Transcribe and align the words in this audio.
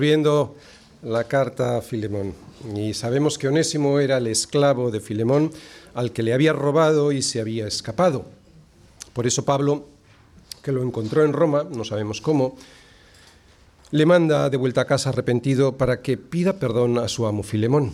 Viendo 0.00 0.56
la 1.02 1.24
carta 1.24 1.76
a 1.76 1.82
Filemón 1.82 2.34
y 2.74 2.94
sabemos 2.94 3.36
que 3.38 3.48
Onésimo 3.48 4.00
era 4.00 4.16
el 4.16 4.26
esclavo 4.26 4.90
de 4.90 5.00
Filemón 5.00 5.50
al 5.94 6.12
que 6.12 6.22
le 6.22 6.32
había 6.32 6.52
robado 6.52 7.12
y 7.12 7.22
se 7.22 7.40
había 7.40 7.66
escapado. 7.66 8.24
Por 9.12 9.26
eso 9.26 9.44
Pablo, 9.44 9.86
que 10.62 10.72
lo 10.72 10.82
encontró 10.82 11.24
en 11.24 11.32
Roma, 11.32 11.64
no 11.70 11.84
sabemos 11.84 12.20
cómo, 12.20 12.56
le 13.90 14.06
manda 14.06 14.48
de 14.48 14.56
vuelta 14.56 14.82
a 14.82 14.86
casa 14.86 15.10
arrepentido 15.10 15.76
para 15.76 16.00
que 16.00 16.16
pida 16.16 16.54
perdón 16.54 16.98
a 16.98 17.08
su 17.08 17.26
amo 17.26 17.42
Filemón. 17.42 17.92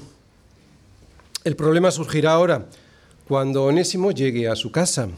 El 1.42 1.56
problema 1.56 1.90
surgirá 1.90 2.32
ahora, 2.32 2.66
cuando 3.26 3.64
Onésimo 3.64 4.12
llegue 4.12 4.48
a 4.48 4.56
su 4.56 4.70
casa. 4.70 5.08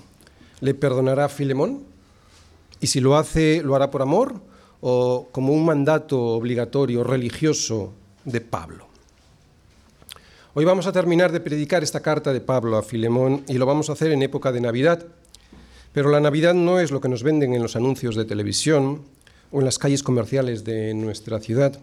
¿Le 0.61 0.75
perdonará 0.75 1.27
a 1.27 1.28
Filemón? 1.28 1.84
Y 2.80 2.87
si 2.87 3.01
lo 3.01 3.17
hace, 3.17 3.62
¿lo 3.62 3.77
hará 3.77 3.91
por 3.91 4.03
amor 4.03 4.52
o 4.82 5.28
como 5.32 5.54
un 5.54 5.64
mandato 5.64 6.20
obligatorio 6.20 7.02
religioso 7.02 7.95
de 8.24 8.41
Pablo? 8.41 8.86
Hoy 10.55 10.66
vamos 10.66 10.86
a 10.86 10.92
terminar 10.92 11.32
de 11.32 11.41
predicar 11.41 11.82
esta 11.82 12.00
carta 12.00 12.32
de 12.32 12.42
Pablo 12.42 12.77
a 12.77 12.82
Filemón 12.82 13.42
y 13.48 13.55
lo 13.55 13.64
vamos 13.64 13.88
a 13.88 13.95
hacer 13.95 14.12
en 14.12 14.22
época 14.22 14.52
de 14.52 14.60
Navidad. 14.60 15.06
Pero 15.92 16.10
la 16.10 16.20
Navidad 16.20 16.52
no 16.52 16.78
es 16.80 16.91
lo 16.91 17.00
que 17.00 17.08
nos 17.08 17.22
venden 17.22 17.55
en 17.55 17.62
los 17.62 17.77
anuncios 17.77 18.16
de 18.16 18.24
televisión 18.24 19.02
o 19.50 19.60
en 19.60 19.64
las 19.64 19.78
calles 19.78 20.02
comerciales 20.02 20.64
de 20.64 20.92
nuestra 20.94 21.38
ciudad. 21.38 21.78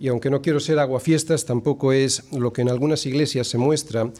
Y 0.00 0.08
aunque 0.08 0.30
no 0.30 0.42
quiero 0.42 0.60
ser 0.60 0.78
aguafiestas, 0.78 1.44
tampoco 1.44 1.92
es 1.92 2.32
lo 2.32 2.52
que 2.52 2.62
en 2.62 2.70
algunas 2.70 3.04
iglesias 3.06 3.48
se 3.48 3.58
muestra 3.58 4.10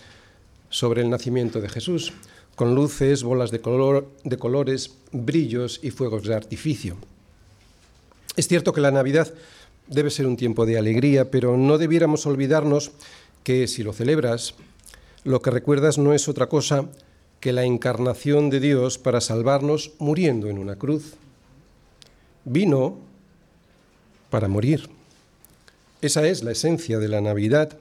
sobre 0.69 1.03
el 1.03 1.11
nacimiento 1.11 1.61
de 1.61 1.69
Jesús 1.69 2.13
con 2.55 2.75
luces, 2.75 3.23
bolas 3.23 3.51
de, 3.51 3.59
de 4.25 4.37
colores, 4.37 4.91
brillos 5.13 5.81
y 5.83 5.91
fuegos 5.91 6.25
de 6.25 6.35
artificio. 6.35 6.97
Es 8.39 8.47
cierto 8.47 8.73
que 8.73 8.81
la 8.81 8.93
Navidad 8.93 9.35
debe 9.89 10.11
ser 10.11 10.29
un 10.29 10.37
tiempo 10.37 10.65
de 10.65 10.79
alegría, 10.79 11.29
pero 11.29 11.57
no 11.57 11.77
debiéramos 11.77 12.25
olvidarnos 12.25 12.93
que 13.43 13.67
si 13.67 13.83
lo 13.83 13.93
celebras, 13.93 14.55
lo 15.25 15.43
que 15.43 15.51
recuerdas 15.51 15.99
no 15.99 16.15
es 16.15 16.29
otra 16.29 16.49
cosa 16.49 16.85
que 17.41 17.53
la 17.53 17.65
encarnación 17.65 18.49
de 18.49 18.61
Dios 18.61 18.97
para 18.97 19.21
salvarnos 19.21 19.91
muriendo 19.99 20.47
en 20.47 20.59
una 20.59 20.77
cruz. 20.77 21.15
Vino 22.45 22.99
para 24.31 24.47
morir. 24.47 24.89
Esa 26.01 26.25
es 26.29 26.45
la 26.45 26.53
esencia 26.53 27.01
de 27.01 27.09
la 27.09 27.21
Navidad. 27.21 27.77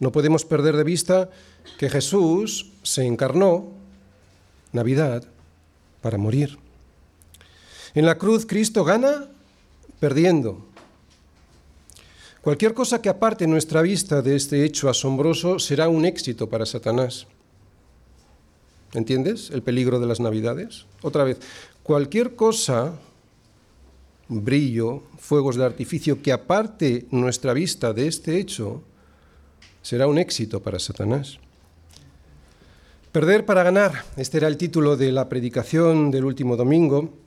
No 0.00 0.12
podemos 0.12 0.44
perder 0.44 0.76
de 0.76 0.84
vista 0.84 1.30
que 1.78 1.88
Jesús 1.88 2.72
se 2.82 3.06
encarnó 3.06 3.72
Navidad 4.72 5.24
para 6.02 6.18
morir. 6.18 6.58
En 7.94 8.04
la 8.04 8.18
cruz 8.18 8.44
Cristo 8.44 8.84
gana 8.84 9.31
perdiendo. 10.02 10.58
Cualquier 12.40 12.74
cosa 12.74 13.00
que 13.00 13.08
aparte 13.08 13.46
nuestra 13.46 13.82
vista 13.82 14.20
de 14.20 14.34
este 14.34 14.64
hecho 14.64 14.90
asombroso 14.90 15.60
será 15.60 15.88
un 15.88 16.04
éxito 16.04 16.48
para 16.48 16.66
Satanás. 16.66 17.28
¿Entiendes 18.94 19.50
el 19.52 19.62
peligro 19.62 20.00
de 20.00 20.08
las 20.08 20.18
Navidades? 20.18 20.86
Otra 21.02 21.22
vez, 21.22 21.38
cualquier 21.84 22.34
cosa, 22.34 22.98
brillo, 24.26 25.04
fuegos 25.18 25.54
de 25.54 25.66
artificio, 25.66 26.20
que 26.20 26.32
aparte 26.32 27.06
nuestra 27.12 27.52
vista 27.52 27.92
de 27.92 28.08
este 28.08 28.40
hecho, 28.40 28.82
será 29.82 30.08
un 30.08 30.18
éxito 30.18 30.60
para 30.60 30.80
Satanás. 30.80 31.38
Perder 33.12 33.46
para 33.46 33.62
ganar, 33.62 34.02
este 34.16 34.38
era 34.38 34.48
el 34.48 34.56
título 34.56 34.96
de 34.96 35.12
la 35.12 35.28
predicación 35.28 36.10
del 36.10 36.24
último 36.24 36.56
domingo, 36.56 37.21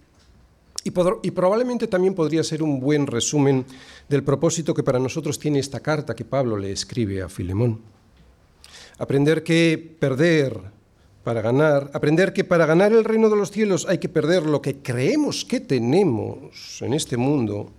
y, 0.86 1.32
probablemente 1.32 1.88
también 1.88 2.14
podría 2.14 2.44
ser 2.44 2.62
un 2.62 2.80
buen 2.80 3.08
resumen 3.08 3.66
del 4.08 4.24
propósito 4.24 4.76
que 4.76 4.84
para 4.84 5.00
nosotros 5.00 5.40
tiene 5.40 5.58
esta 5.58 5.80
carta 5.80 6.16
que 6.16 6.26
Pablo 6.26 6.58
le 6.58 6.72
escribe 6.72 7.24
a 7.24 7.28
Filemón. 7.28 7.82
Aprender 9.00 9.42
que 9.42 9.96
perder 10.00 10.62
para 11.24 11.42
ganar, 11.42 11.90
aprender 11.92 12.34
que 12.34 12.44
para 12.44 12.68
ganar 12.68 12.94
el 12.94 13.04
reino 13.04 13.32
de 13.32 13.36
los 13.36 13.50
cielos 13.50 13.88
hay 13.90 13.98
que 13.98 14.10
perder 14.10 14.46
lo 14.46 14.62
que 14.62 14.78
creemos 14.78 15.44
que 15.44 15.60
tenemos 15.60 16.80
en 16.84 16.94
este 16.94 17.18
mundo. 17.18 17.72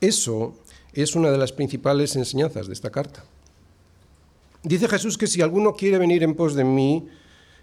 Eso 0.00 0.54
es 0.92 1.16
una 1.16 1.32
de 1.32 1.38
las 1.38 1.50
principales 1.50 2.14
enseñanzas 2.14 2.68
de 2.68 2.72
esta 2.72 2.90
carta. 2.90 3.24
Dice 4.62 4.86
Jesús 4.86 5.18
que 5.18 5.26
si 5.26 5.42
alguno 5.42 5.74
quiere 5.74 5.98
venir 5.98 6.22
en 6.22 6.36
pos 6.36 6.54
de 6.54 6.62
mí, 6.62 7.08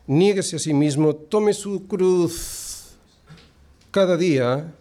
niéguese 0.06 0.58
a 0.58 0.60
sí 0.60 0.74
mismo, 0.74 1.16
tome 1.16 1.54
su 1.54 1.88
cruz 1.88 2.69
cada 3.92 4.18
día 4.18 4.74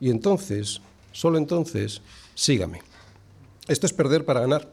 y 0.00 0.10
entonces, 0.10 0.80
solo 1.12 1.38
entonces, 1.38 2.00
sígame. 2.34 2.82
Esto 3.68 3.86
es 3.86 3.92
perder 3.92 4.24
para 4.24 4.40
ganar. 4.40 4.70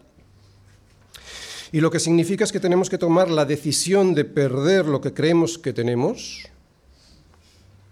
Y 1.71 1.81
lo 1.81 1.91
que 1.91 1.99
significa 1.99 2.43
es 2.43 2.51
que 2.51 2.59
tenemos 2.59 2.89
que 2.89 2.97
tomar 2.97 3.29
la 3.29 3.45
decisión 3.45 4.13
de 4.13 4.23
perder 4.23 4.85
lo 4.85 5.01
que 5.01 5.13
creemos 5.13 5.57
que 5.57 5.73
tenemos, 5.73 6.47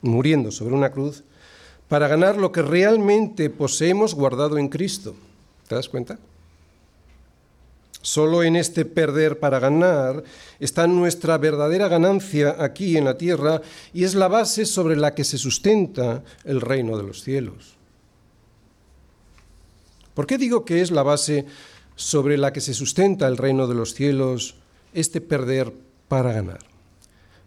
muriendo 0.01 0.51
sobre 0.51 0.75
una 0.75 0.91
cruz, 0.91 1.23
para 1.89 2.07
ganar 2.07 2.37
lo 2.37 2.51
que 2.51 2.61
realmente 2.61 3.49
poseemos 3.49 4.15
guardado 4.15 4.57
en 4.57 4.69
Cristo. 4.69 5.15
¿Te 5.67 5.75
das 5.75 5.89
cuenta? 5.89 6.17
Solo 8.05 8.43
en 8.43 8.55
este 8.55 8.85
perder 8.85 9.39
para 9.39 9.57
ganar 9.57 10.23
está 10.59 10.85
nuestra 10.85 11.39
verdadera 11.39 11.87
ganancia 11.87 12.55
aquí 12.59 12.97
en 12.97 13.05
la 13.05 13.17
tierra 13.17 13.63
y 13.95 14.03
es 14.03 14.13
la 14.13 14.27
base 14.27 14.67
sobre 14.67 14.95
la 14.95 15.15
que 15.15 15.23
se 15.23 15.39
sustenta 15.39 16.23
el 16.43 16.61
reino 16.61 16.97
de 16.97 17.03
los 17.03 17.23
cielos. 17.23 17.77
¿Por 20.13 20.27
qué 20.27 20.37
digo 20.37 20.65
que 20.65 20.83
es 20.83 20.91
la 20.91 21.01
base 21.01 21.47
sobre 21.95 22.37
la 22.37 22.53
que 22.53 22.61
se 22.61 22.75
sustenta 22.75 23.25
el 23.25 23.37
reino 23.37 23.65
de 23.65 23.73
los 23.73 23.95
cielos 23.95 24.53
este 24.93 25.19
perder 25.19 25.73
para 26.07 26.31
ganar? 26.31 26.59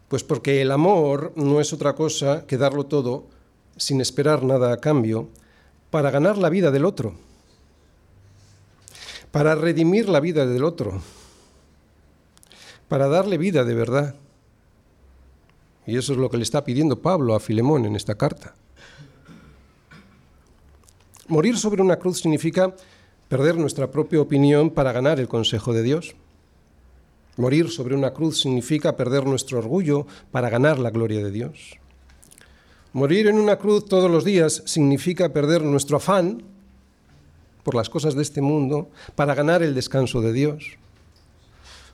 Pues 0.09 0.25
porque 0.25 0.61
el 0.61 0.73
amor 0.73 1.33
no 1.37 1.61
es 1.61 1.73
otra 1.73 1.95
cosa 1.95 2.47
que 2.49 2.59
darlo 2.59 2.87
todo 2.87 3.29
sin 3.77 4.01
esperar 4.01 4.43
nada 4.43 4.73
a 4.73 4.79
cambio 4.79 5.29
para 5.91 6.11
ganar 6.11 6.37
la 6.37 6.51
vida 6.51 6.73
del 6.73 6.85
otro 6.85 7.28
para 9.31 9.55
redimir 9.55 10.09
la 10.09 10.21
vida 10.21 10.47
del 10.47 10.65
otro, 10.65 11.01
para 12.89 13.09
darle 13.09 13.39
vida 13.39 13.65
de 13.65 13.75
verdad. 13.75 14.15
Y 15.87 15.97
eso 15.97 16.13
es 16.13 16.19
lo 16.19 16.31
que 16.31 16.37
le 16.37 16.43
está 16.43 16.65
pidiendo 16.65 17.01
Pablo 17.01 17.35
a 17.35 17.41
Filemón 17.41 17.87
en 17.87 17.97
esta 17.97 18.15
carta. 18.15 18.55
Morir 21.29 21.59
sobre 21.59 21.83
una 21.83 21.97
cruz 21.97 22.21
significa 22.21 22.75
perder 23.29 23.57
nuestra 23.57 23.91
propia 23.91 24.21
opinión 24.21 24.71
para 24.71 24.93
ganar 24.93 25.21
el 25.21 25.29
consejo 25.29 25.73
de 25.73 25.83
Dios. 25.83 26.15
Morir 27.37 27.71
sobre 27.71 27.95
una 27.95 28.13
cruz 28.13 28.41
significa 28.41 28.97
perder 28.97 29.25
nuestro 29.27 29.59
orgullo 29.59 30.07
para 30.33 30.51
ganar 30.51 30.79
la 30.79 30.91
gloria 30.91 31.23
de 31.23 31.31
Dios. 31.31 31.79
Morir 32.93 33.29
en 33.29 33.39
una 33.39 33.57
cruz 33.57 33.85
todos 33.85 34.11
los 34.11 34.25
días 34.25 34.63
significa 34.65 35.33
perder 35.33 35.63
nuestro 35.63 35.99
afán 35.99 36.43
por 37.63 37.75
las 37.75 37.89
cosas 37.91 38.15
de 38.15 38.23
este 38.23 38.41
mundo 38.41 38.89
para 39.15 39.35
ganar 39.35 39.63
el 39.63 39.75
descanso 39.75 40.21
de 40.21 40.33
Dios. 40.33 40.79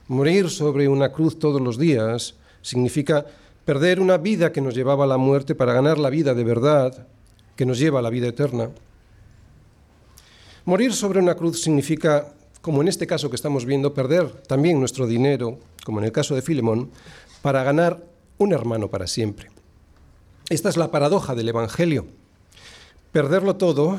Morir 0.07 0.49
sobre 0.49 0.87
una 0.87 1.11
cruz 1.11 1.39
todos 1.39 1.61
los 1.61 1.77
días 1.77 2.35
significa 2.61 3.25
perder 3.65 3.99
una 3.99 4.17
vida 4.17 4.51
que 4.51 4.61
nos 4.61 4.75
llevaba 4.75 5.05
a 5.05 5.07
la 5.07 5.17
muerte 5.17 5.55
para 5.55 5.73
ganar 5.73 5.97
la 5.97 6.09
vida 6.09 6.33
de 6.33 6.43
verdad 6.43 7.07
que 7.55 7.65
nos 7.65 7.79
lleva 7.79 7.99
a 7.99 8.01
la 8.01 8.09
vida 8.09 8.27
eterna. 8.27 8.69
Morir 10.65 10.93
sobre 10.93 11.19
una 11.19 11.35
cruz 11.35 11.61
significa, 11.61 12.33
como 12.61 12.81
en 12.81 12.87
este 12.87 13.07
caso 13.07 13.29
que 13.29 13.35
estamos 13.35 13.65
viendo, 13.65 13.93
perder 13.93 14.29
también 14.47 14.79
nuestro 14.79 15.07
dinero, 15.07 15.59
como 15.83 15.99
en 15.99 16.05
el 16.05 16.11
caso 16.11 16.35
de 16.35 16.41
Filemón, 16.41 16.89
para 17.41 17.63
ganar 17.63 18.03
un 18.37 18.53
hermano 18.53 18.89
para 18.89 19.07
siempre. 19.07 19.49
Esta 20.49 20.69
es 20.69 20.77
la 20.77 20.91
paradoja 20.91 21.33
del 21.33 21.49
Evangelio. 21.49 22.05
Perderlo 23.11 23.55
todo 23.55 23.97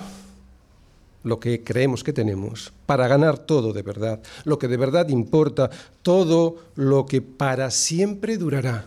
lo 1.25 1.41
que 1.41 1.65
creemos 1.65 2.05
que 2.05 2.13
tenemos, 2.13 2.73
para 2.87 3.09
ganar 3.09 3.39
todo 3.39 3.73
de 3.73 3.83
verdad, 3.83 4.21
lo 4.45 4.59
que 4.59 4.69
de 4.69 4.77
verdad 4.77 5.09
importa, 5.09 5.71
todo 6.03 6.57
lo 6.77 7.07
que 7.07 7.21
para 7.21 7.71
siempre 7.71 8.37
durará. 8.37 8.87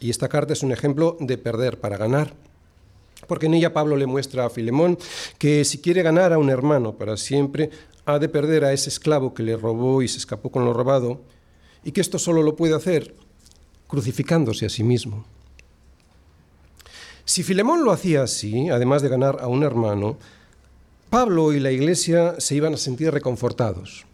Y 0.00 0.08
esta 0.08 0.28
carta 0.28 0.54
es 0.54 0.62
un 0.62 0.72
ejemplo 0.72 1.16
de 1.20 1.36
perder 1.36 1.78
para 1.78 1.98
ganar. 1.98 2.32
Porque 3.26 3.46
en 3.46 3.54
ella 3.54 3.74
Pablo 3.74 3.96
le 3.96 4.06
muestra 4.06 4.46
a 4.46 4.50
Filemón 4.50 4.98
que 5.38 5.64
si 5.66 5.78
quiere 5.78 6.02
ganar 6.02 6.32
a 6.32 6.38
un 6.38 6.48
hermano 6.48 6.94
para 6.94 7.18
siempre, 7.18 7.70
ha 8.06 8.18
de 8.18 8.30
perder 8.30 8.64
a 8.64 8.72
ese 8.72 8.88
esclavo 8.88 9.34
que 9.34 9.42
le 9.42 9.56
robó 9.56 10.00
y 10.00 10.08
se 10.08 10.18
escapó 10.18 10.50
con 10.50 10.64
lo 10.64 10.72
robado, 10.72 11.20
y 11.84 11.92
que 11.92 12.00
esto 12.00 12.18
solo 12.18 12.42
lo 12.42 12.56
puede 12.56 12.74
hacer 12.74 13.14
crucificándose 13.88 14.66
a 14.66 14.70
sí 14.70 14.82
mismo. 14.82 15.24
Si 17.30 17.44
Filemón 17.44 17.84
lo 17.84 17.92
hacía 17.92 18.24
así, 18.24 18.70
además 18.70 19.02
de 19.02 19.08
ganar 19.08 19.38
a 19.40 19.46
un 19.46 19.62
hermano, 19.62 20.16
Pablo 21.10 21.52
y 21.52 21.60
la 21.60 21.70
iglesia 21.70 22.34
se 22.40 22.56
iban 22.56 22.74
a 22.74 22.76
sentir 22.76 23.12
reconfortados. 23.12 24.04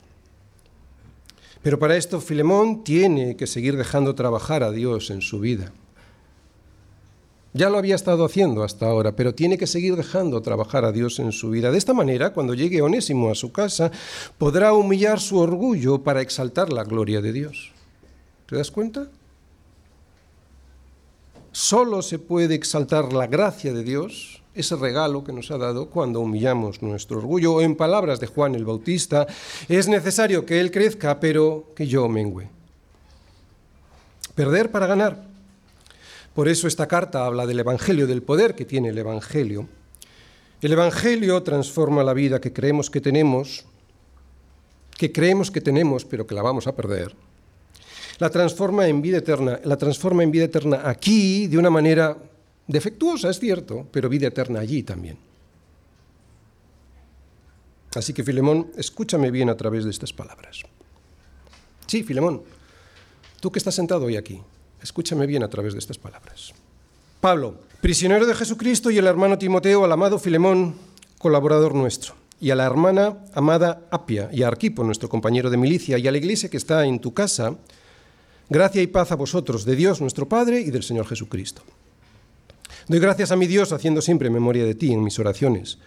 Pero 1.62 1.78
para 1.78 1.96
esto 1.96 2.20
Filemón 2.20 2.84
tiene 2.84 3.34
que 3.34 3.46
seguir 3.46 3.78
dejando 3.78 4.14
trabajar 4.14 4.62
a 4.62 4.70
Dios 4.70 5.08
en 5.08 5.22
su 5.22 5.40
vida. 5.40 5.72
Ya 7.54 7.70
lo 7.70 7.78
había 7.78 7.94
estado 7.94 8.22
haciendo 8.22 8.62
hasta 8.62 8.84
ahora, 8.84 9.16
pero 9.16 9.34
tiene 9.34 9.56
que 9.56 9.66
seguir 9.66 9.96
dejando 9.96 10.42
trabajar 10.42 10.84
a 10.84 10.92
Dios 10.92 11.18
en 11.18 11.32
su 11.32 11.48
vida. 11.48 11.70
De 11.70 11.78
esta 11.78 11.94
manera, 11.94 12.34
cuando 12.34 12.52
llegue 12.52 12.82
Onésimo 12.82 13.30
a 13.30 13.34
su 13.34 13.50
casa, 13.50 13.90
podrá 14.36 14.74
humillar 14.74 15.20
su 15.20 15.38
orgullo 15.38 16.02
para 16.02 16.20
exaltar 16.20 16.70
la 16.70 16.84
gloria 16.84 17.22
de 17.22 17.32
Dios. 17.32 17.72
¿Te 18.44 18.56
das 18.56 18.70
cuenta? 18.70 19.08
Solo 21.56 22.02
se 22.02 22.18
puede 22.18 22.54
exaltar 22.54 23.14
la 23.14 23.26
gracia 23.28 23.72
de 23.72 23.82
Dios, 23.82 24.42
ese 24.54 24.76
regalo 24.76 25.24
que 25.24 25.32
nos 25.32 25.50
ha 25.50 25.56
dado, 25.56 25.88
cuando 25.88 26.20
humillamos 26.20 26.82
nuestro 26.82 27.16
orgullo. 27.16 27.62
En 27.62 27.76
palabras 27.76 28.20
de 28.20 28.26
Juan 28.26 28.54
el 28.54 28.66
Bautista, 28.66 29.26
es 29.66 29.88
necesario 29.88 30.44
que 30.44 30.60
Él 30.60 30.70
crezca, 30.70 31.18
pero 31.18 31.72
que 31.74 31.86
yo 31.86 32.10
mengüe. 32.10 32.50
Perder 34.34 34.70
para 34.70 34.86
ganar. 34.86 35.24
Por 36.34 36.46
eso 36.46 36.68
esta 36.68 36.86
carta 36.86 37.24
habla 37.24 37.46
del 37.46 37.60
Evangelio, 37.60 38.06
del 38.06 38.22
poder 38.22 38.54
que 38.54 38.66
tiene 38.66 38.90
el 38.90 38.98
Evangelio. 38.98 39.66
El 40.60 40.74
Evangelio 40.74 41.42
transforma 41.42 42.04
la 42.04 42.12
vida 42.12 42.38
que 42.38 42.52
creemos 42.52 42.90
que 42.90 43.00
tenemos, 43.00 43.64
que 44.98 45.10
creemos 45.10 45.50
que 45.50 45.62
tenemos, 45.62 46.04
pero 46.04 46.26
que 46.26 46.34
la 46.34 46.42
vamos 46.42 46.66
a 46.66 46.76
perder. 46.76 47.16
La 48.18 48.30
transforma 48.30 48.88
en 48.88 49.02
vida 49.02 49.18
eterna, 49.18 49.60
la 49.64 49.76
transforma 49.76 50.22
en 50.22 50.30
vida 50.30 50.44
eterna 50.44 50.82
aquí 50.84 51.46
de 51.46 51.58
una 51.58 51.70
manera 51.70 52.16
defectuosa, 52.66 53.30
es 53.30 53.38
cierto, 53.38 53.86
pero 53.90 54.08
vida 54.08 54.28
eterna 54.28 54.60
allí 54.60 54.82
también. 54.82 55.18
Así 57.94 58.12
que 58.12 58.24
Filemón, 58.24 58.72
escúchame 58.76 59.30
bien 59.30 59.48
a 59.48 59.56
través 59.56 59.84
de 59.84 59.90
estas 59.90 60.12
palabras. 60.12 60.62
Sí, 61.86 62.02
Filemón, 62.02 62.42
tú 63.40 63.50
que 63.50 63.58
estás 63.58 63.74
sentado 63.74 64.06
hoy 64.06 64.16
aquí, 64.16 64.40
Escúchame 64.82 65.26
bien 65.26 65.42
a 65.42 65.48
través 65.48 65.72
de 65.72 65.78
estas 65.78 65.98
palabras. 65.98 66.52
Pablo, 67.20 67.56
prisionero 67.80 68.26
de 68.26 68.34
Jesucristo 68.34 68.90
y 68.90 68.98
el 68.98 69.06
hermano 69.06 69.38
Timoteo, 69.38 69.84
al 69.84 69.92
amado 69.92 70.18
Filemón, 70.18 70.76
colaborador 71.18 71.74
nuestro, 71.74 72.14
y 72.40 72.50
a 72.50 72.54
la 72.54 72.66
hermana 72.66 73.18
amada 73.34 73.86
Apia 73.90 74.28
y 74.32 74.42
a 74.42 74.48
Arquipo, 74.48 74.84
nuestro 74.84 75.08
compañero 75.08 75.50
de 75.50 75.56
milicia, 75.56 75.98
y 75.98 76.06
a 76.06 76.12
la 76.12 76.18
iglesia 76.18 76.48
que 76.50 76.56
está 76.56 76.84
en 76.84 77.00
tu 77.00 77.14
casa, 77.14 77.56
gracia 78.48 78.82
y 78.82 78.87
paz 78.87 79.12
a 79.12 79.16
vosotros, 79.16 79.64
de 79.64 79.76
Dios 79.76 80.00
nuestro 80.00 80.28
Padre 80.28 80.60
y 80.60 80.70
del 80.70 80.82
Señor 80.82 81.06
Jesucristo. 81.06 81.62
Doy 82.88 83.00
gracias 83.00 83.32
a 83.32 83.37
mi 83.37 83.46
Dios 83.46 83.72
haciendo 83.72 84.00
siempre 84.00 84.31
memoria 84.31 84.64
de 84.64 84.75
ti 84.75 84.93
en 84.93 85.02
mis 85.02 85.19
oraciones, 85.19 85.78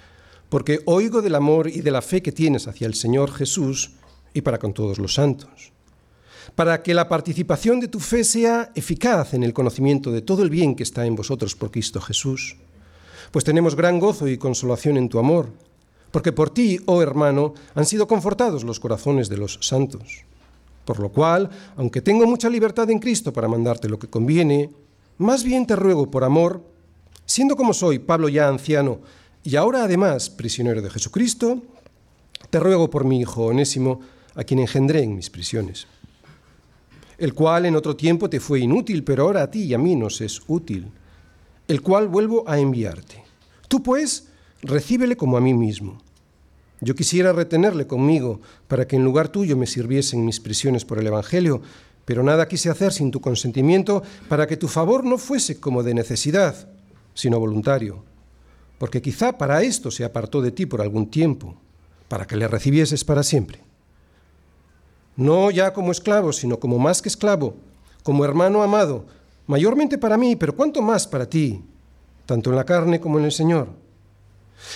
porque 0.50 0.82
oigo 0.86 1.22
del 1.22 1.36
amor 1.36 1.70
y 1.70 1.82
de 1.82 1.92
la 1.92 2.02
fe 2.02 2.22
que 2.22 2.32
tienes 2.32 2.68
hacia 2.68 2.88
el 2.88 2.96
Señor 2.96 3.32
Jesús 3.32 3.92
y 4.34 4.42
para 4.42 4.60
con 4.60 4.74
todos 4.74 4.98
los 4.98 5.14
santos 5.14 5.72
para 6.56 6.82
que 6.84 6.94
la 6.94 7.08
participación 7.08 7.80
de 7.80 7.88
tu 7.88 8.00
fe 8.00 8.24
sea 8.24 8.72
eficaz 8.76 9.34
en 9.34 9.44
el 9.44 9.54
conocimiento 9.54 10.12
de 10.12 10.22
todo 10.22 10.44
el 10.44 10.50
bien 10.50 10.76
que 10.76 10.84
está 10.84 11.06
en 11.06 11.16
vosotros 11.16 11.56
por 11.56 11.72
Cristo 11.72 12.02
Jesús. 12.02 12.58
Pues 13.32 13.46
tenemos 13.46 13.76
gran 13.76 14.00
gozo 14.00 14.28
y 14.28 14.38
consolación 14.38 14.98
en 14.98 15.10
tu 15.10 15.20
amor, 15.20 15.50
porque 16.12 16.32
por 16.32 16.50
ti, 16.50 16.80
oh 16.86 17.02
hermano, 17.02 17.54
han 17.76 17.86
sido 17.86 18.08
confortados 18.08 18.64
los 18.64 18.80
corazones 18.80 19.30
de 19.30 19.38
los 19.38 19.60
santos. 19.62 20.26
Por 20.90 21.00
lo 21.02 21.10
cual, 21.10 21.52
aunque 21.76 22.02
tengo 22.02 22.26
mucha 22.26 22.50
libertad 22.50 22.90
en 22.90 22.98
Cristo 22.98 23.32
para 23.32 23.48
mandarte 23.48 23.88
lo 23.88 24.00
que 24.00 24.08
conviene, 24.08 24.72
más 25.20 25.44
bien 25.44 25.68
te 25.68 25.76
ruego 25.76 26.10
por 26.10 26.24
amor, 26.24 26.64
siendo 27.28 27.56
como 27.56 27.76
soy, 27.76 28.00
Pablo 28.00 28.28
ya 28.28 28.48
anciano, 28.48 29.00
y 29.44 29.56
ahora 29.56 29.84
además 29.84 30.32
prisionero 30.32 30.82
de 30.82 30.90
Jesucristo, 30.90 31.62
te 32.50 32.60
ruego 32.60 32.90
por 32.90 33.06
mi 33.06 33.20
hijo 33.20 33.46
Onésimo, 33.46 34.00
a 34.34 34.44
quien 34.44 34.62
engendré 34.62 35.04
en 35.04 35.16
mis 35.16 35.30
prisiones 35.30 35.86
el 37.20 37.36
cual 37.36 37.68
en 37.68 37.76
otro 37.76 37.96
tiempo 37.96 38.28
te 38.32 38.40
fue 38.40 38.62
inútil, 38.62 39.04
pero 39.04 39.26
ahora 39.26 39.44
a 39.44 39.52
ti 39.52 39.66
y 39.66 39.76
a 39.76 39.78
mí 39.78 39.96
nos 39.96 40.22
es 40.22 40.42
útil, 40.48 40.88
el 41.68 41.84
cual 41.84 42.08
vuelvo 42.08 42.50
a 42.50 42.58
enviarte. 42.58 43.24
Tú 43.68 43.84
pues, 43.84 44.30
recíbele 44.64 45.16
como 45.16 45.38
a 45.38 45.42
mí 45.42 45.54
mismo. 45.54 46.02
Yo 46.82 46.96
quisiera 46.96 47.34
retenerle 47.34 47.88
conmigo 47.88 48.42
para 48.68 48.88
que 48.88 48.96
en 48.96 49.04
lugar 49.04 49.30
tuyo 49.30 49.58
me 49.58 49.68
sirviesen 49.68 50.26
mis 50.26 50.40
prisiones 50.40 50.86
por 50.86 51.00
el 51.00 51.08
Evangelio, 51.08 51.62
pero 52.06 52.24
nada 52.24 52.48
quise 52.48 52.70
hacer 52.70 52.94
sin 52.94 53.12
tu 53.12 53.22
consentimiento 53.22 54.02
para 54.28 54.48
que 54.48 54.58
tu 54.58 54.68
favor 54.68 55.04
no 55.04 55.18
fuese 55.18 55.60
como 55.60 55.84
de 55.84 55.94
necesidad, 55.94 56.70
sino 57.14 57.40
voluntario, 57.40 58.04
porque 58.78 59.02
quizá 59.02 59.38
para 59.38 59.62
esto 59.64 59.92
se 59.92 60.06
apartó 60.06 60.42
de 60.42 60.52
ti 60.52 60.66
por 60.66 60.82
algún 60.82 61.10
tiempo, 61.12 61.56
para 62.08 62.26
que 62.26 62.38
le 62.38 62.48
recibieses 62.48 63.04
para 63.04 63.24
siempre 63.24 63.70
no 65.20 65.52
ya 65.52 65.74
como 65.74 65.92
esclavo, 65.92 66.32
sino 66.32 66.60
como 66.60 66.80
más 66.80 67.02
que 67.02 67.10
esclavo, 67.10 67.56
como 68.04 68.24
hermano 68.24 68.64
amado, 68.64 69.06
mayormente 69.48 69.98
para 69.98 70.18
mí, 70.18 70.38
pero 70.38 70.56
cuánto 70.56 70.82
más 70.82 71.08
para 71.08 71.30
ti, 71.30 71.62
tanto 72.26 72.50
en 72.50 72.56
la 72.56 72.64
carne 72.64 73.02
como 73.02 73.20
en 73.20 73.26
el 73.26 73.34
Señor. 73.34 73.68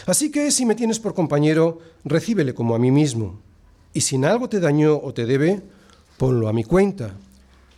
Así 0.05 0.31
que 0.31 0.51
si 0.51 0.65
me 0.65 0.75
tienes 0.75 0.99
por 0.99 1.13
compañero, 1.13 1.79
recíbele 2.03 2.53
como 2.53 2.75
a 2.75 2.79
mí 2.79 2.91
mismo, 2.91 3.39
y 3.93 4.01
si 4.01 4.15
en 4.15 4.25
algo 4.25 4.49
te 4.49 4.59
dañó 4.59 4.97
o 4.97 5.13
te 5.13 5.25
debe, 5.25 5.61
ponlo 6.17 6.47
a 6.47 6.53
mi 6.53 6.63
cuenta. 6.63 7.15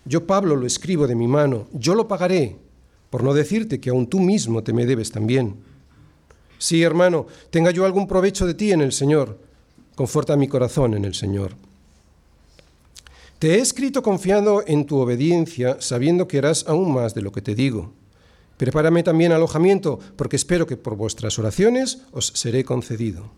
Yo, 0.05 0.25
Pablo, 0.25 0.55
lo 0.55 0.65
escribo 0.65 1.07
de 1.07 1.15
mi 1.15 1.27
mano, 1.27 1.67
yo 1.73 1.95
lo 1.95 2.07
pagaré, 2.07 2.55
por 3.09 3.23
no 3.23 3.33
decirte 3.33 3.79
que 3.79 3.89
aún 3.89 4.07
tú 4.07 4.19
mismo 4.19 4.63
te 4.63 4.73
me 4.73 4.85
debes 4.85 5.11
también. 5.11 5.55
Sí, 6.57 6.83
hermano, 6.83 7.27
tenga 7.49 7.71
yo 7.71 7.85
algún 7.85 8.07
provecho 8.07 8.45
de 8.45 8.53
ti 8.53 8.71
en 8.71 8.81
el 8.81 8.91
Señor, 8.91 9.37
conforta 9.95 10.37
mi 10.37 10.47
corazón 10.47 10.93
en 10.93 11.05
el 11.05 11.13
Señor. 11.13 11.53
Te 13.39 13.55
he 13.55 13.59
escrito 13.59 14.01
confiando 14.01 14.63
en 14.65 14.85
tu 14.85 14.97
obediencia, 14.97 15.77
sabiendo 15.79 16.27
que 16.27 16.37
harás 16.37 16.65
aún 16.67 16.93
más 16.93 17.13
de 17.13 17.21
lo 17.21 17.31
que 17.31 17.41
te 17.41 17.53
digo. 17.53 17.91
Prepárame 18.57 19.03
también 19.03 19.31
alojamiento, 19.31 19.99
porque 20.15 20.35
espero 20.35 20.65
que 20.65 20.77
por 20.77 20.95
vuestras 20.95 21.37
oraciones 21.39 21.99
os 22.11 22.27
seré 22.27 22.63
concedido. 22.63 23.31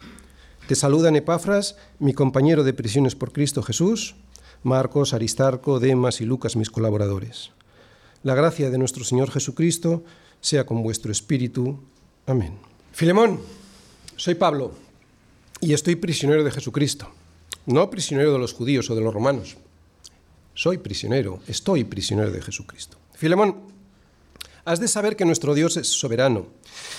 Te 0.68 0.76
saludan 0.76 1.16
Epafras, 1.16 1.76
mi 2.00 2.14
compañero 2.14 2.64
de 2.64 2.74
prisiones 2.74 3.16
por 3.16 3.32
Cristo 3.32 3.64
Jesús, 3.64 4.16
Marcos, 4.64 5.14
Aristarco, 5.14 5.80
Demas 5.80 6.22
y 6.22 6.26
Lucas, 6.26 6.56
mis 6.56 6.70
colaboradores. 6.70 7.52
La 8.24 8.36
gracia 8.36 8.70
de 8.70 8.78
nuestro 8.78 9.04
Señor 9.04 9.32
Jesucristo 9.32 10.04
sea 10.42 10.66
con 10.66 10.84
vuestro 10.84 11.12
espíritu. 11.12 11.80
Amén. 12.26 12.54
Filemón, 12.92 13.40
soy 14.16 14.36
Pablo 14.36 14.74
y 15.62 15.74
estoy 15.74 15.96
prisionero 15.96 16.44
de 16.44 16.52
Jesucristo, 16.52 17.10
no 17.66 17.90
prisionero 17.90 18.34
de 18.34 18.40
los 18.40 18.54
judíos 18.54 18.90
o 18.90 18.96
de 18.96 19.02
los 19.02 19.14
romanos 19.14 19.58
soy 20.58 20.80
prisionero, 20.80 21.40
estoy 21.48 21.84
prisionero 21.84 22.32
de 22.32 22.42
Jesucristo. 22.42 22.98
Filemón, 23.14 23.58
has 24.68 24.82
de 24.82 24.90
saber 24.90 25.16
que 25.16 25.24
nuestro 25.24 25.56
Dios 25.56 25.78
es 25.78 25.88
soberano 25.88 26.48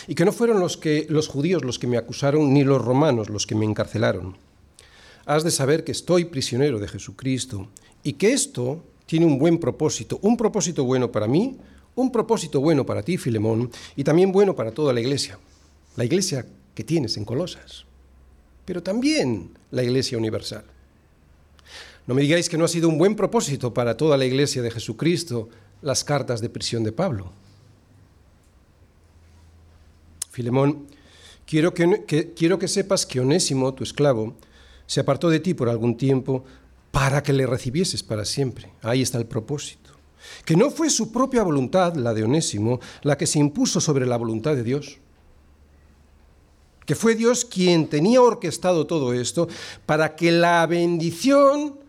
y 0.07 0.15
que 0.15 0.25
no 0.25 0.33
fueron 0.33 0.59
los, 0.59 0.79
que, 0.79 1.07
los 1.11 1.29
judíos 1.29 1.63
los 1.63 1.79
que 1.79 1.87
me 1.87 1.99
acusaron 1.99 2.55
ni 2.55 2.65
los 2.65 2.83
romanos 2.83 3.29
los 3.29 3.47
que 3.47 3.55
me 3.55 3.67
encarcelaron. 3.67 4.39
Has 5.27 5.45
de 5.45 5.51
saber 5.51 5.85
que 5.85 5.93
estoy 5.93 6.25
prisionero 6.25 6.79
de 6.79 6.89
Jesucristo 6.89 7.69
y 8.03 8.15
que 8.15 8.33
esto 8.33 8.83
tiene 9.05 9.27
un 9.27 9.39
buen 9.39 9.59
propósito, 9.59 10.19
un 10.23 10.39
propósito 10.39 10.83
bueno 10.85 11.13
para 11.13 11.27
mí, 11.27 11.59
un 11.95 12.11
propósito 12.11 12.59
bueno 12.63 12.87
para 12.87 13.03
ti, 13.03 13.19
Filemón, 13.19 13.71
y 13.97 14.03
también 14.03 14.33
bueno 14.33 14.57
para 14.57 14.71
toda 14.71 14.95
la 14.95 15.01
iglesia, 15.01 15.39
la 15.97 16.07
iglesia 16.07 16.47
que 16.75 16.85
tienes 16.85 17.19
en 17.19 17.27
Colosas, 17.27 17.85
pero 18.65 18.83
también 18.83 19.51
la 19.73 19.83
iglesia 19.83 20.17
universal. 20.17 20.65
No 22.07 22.15
me 22.15 22.23
digáis 22.23 22.49
que 22.49 22.57
no 22.57 22.65
ha 22.65 22.69
sido 22.69 22.89
un 22.89 22.97
buen 22.97 23.15
propósito 23.15 23.75
para 23.75 23.99
toda 23.99 24.17
la 24.17 24.25
iglesia 24.25 24.63
de 24.63 24.71
Jesucristo 24.71 25.51
las 25.83 26.03
cartas 26.03 26.41
de 26.41 26.49
prisión 26.49 26.83
de 26.83 26.93
Pablo. 26.93 27.31
Filemón, 30.39 30.87
quiero 31.47 31.75
que, 31.75 32.33
quiero 32.37 32.61
que 32.61 32.69
sepas 32.69 33.05
que 33.05 33.19
Onésimo, 33.19 33.75
tu 33.75 33.83
esclavo, 33.83 34.37
se 34.87 35.01
apartó 35.01 35.31
de 35.31 35.41
ti 35.41 35.53
por 35.53 35.69
algún 35.69 35.97
tiempo 35.97 36.45
para 36.93 37.25
que 37.25 37.33
le 37.33 37.45
recibieses 37.45 38.05
para 38.05 38.25
siempre. 38.25 38.71
Ahí 38.83 39.03
está 39.03 39.19
el 39.19 39.27
propósito. 39.27 39.91
Que 40.45 40.55
no 40.55 40.71
fue 40.71 40.91
su 40.91 41.11
propia 41.11 41.43
voluntad, 41.43 41.97
la 41.97 42.15
de 42.15 42.23
Onésimo, 42.23 42.79
la 43.03 43.19
que 43.19 43.27
se 43.27 43.41
impuso 43.41 43.81
sobre 43.81 44.07
la 44.07 44.17
voluntad 44.17 44.55
de 44.55 44.63
Dios. 44.63 44.99
Que 46.87 46.95
fue 46.95 47.17
Dios 47.17 47.45
quien 47.45 47.89
tenía 47.89 48.23
orquestado 48.23 48.87
todo 48.87 49.13
esto 49.13 49.49
para 49.87 50.15
que 50.15 50.31
la 50.31 50.65
bendición 50.69 51.81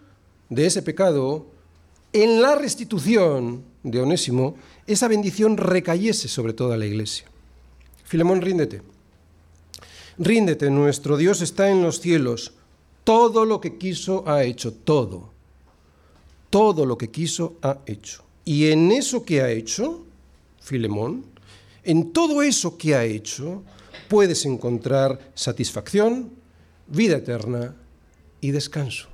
de 0.49 0.65
ese 0.65 0.81
pecado, 0.81 1.45
en 2.13 2.41
la 2.41 2.55
restitución 2.55 3.63
de 3.83 4.01
Onésimo, 4.01 4.55
esa 4.87 5.07
bendición 5.07 5.55
recayese 5.55 6.27
sobre 6.27 6.53
toda 6.53 6.77
la 6.77 6.87
iglesia. 6.87 7.29
Filemón, 8.09 8.41
ríndete. 8.41 8.81
Ríndete, 10.17 10.71
nuestro 10.71 11.15
Dios 11.15 11.41
está 11.41 11.69
en 11.69 11.83
los 11.83 11.99
cielos. 11.99 12.53
Todo 13.03 13.45
lo 13.45 13.61
que 13.61 13.77
quiso 13.77 14.27
ha 14.27 14.43
hecho, 14.43 14.73
todo. 14.73 15.29
Todo 16.49 16.87
lo 16.87 16.97
que 16.97 17.11
quiso 17.11 17.57
ha 17.61 17.77
hecho. 17.85 18.23
Y 18.45 18.71
en 18.71 18.91
eso 18.91 19.23
que 19.23 19.43
ha 19.43 19.51
hecho, 19.51 20.05
Filemón, 20.59 21.23
en 21.83 22.11
todo 22.11 22.41
eso 22.41 22.79
que 22.79 22.95
ha 22.95 23.05
hecho, 23.05 23.61
puedes 24.07 24.43
encontrar 24.47 25.31
satisfacción, 25.35 26.31
vida 26.87 27.17
eterna 27.17 27.75
y 28.41 28.49
descanso. 28.49 29.07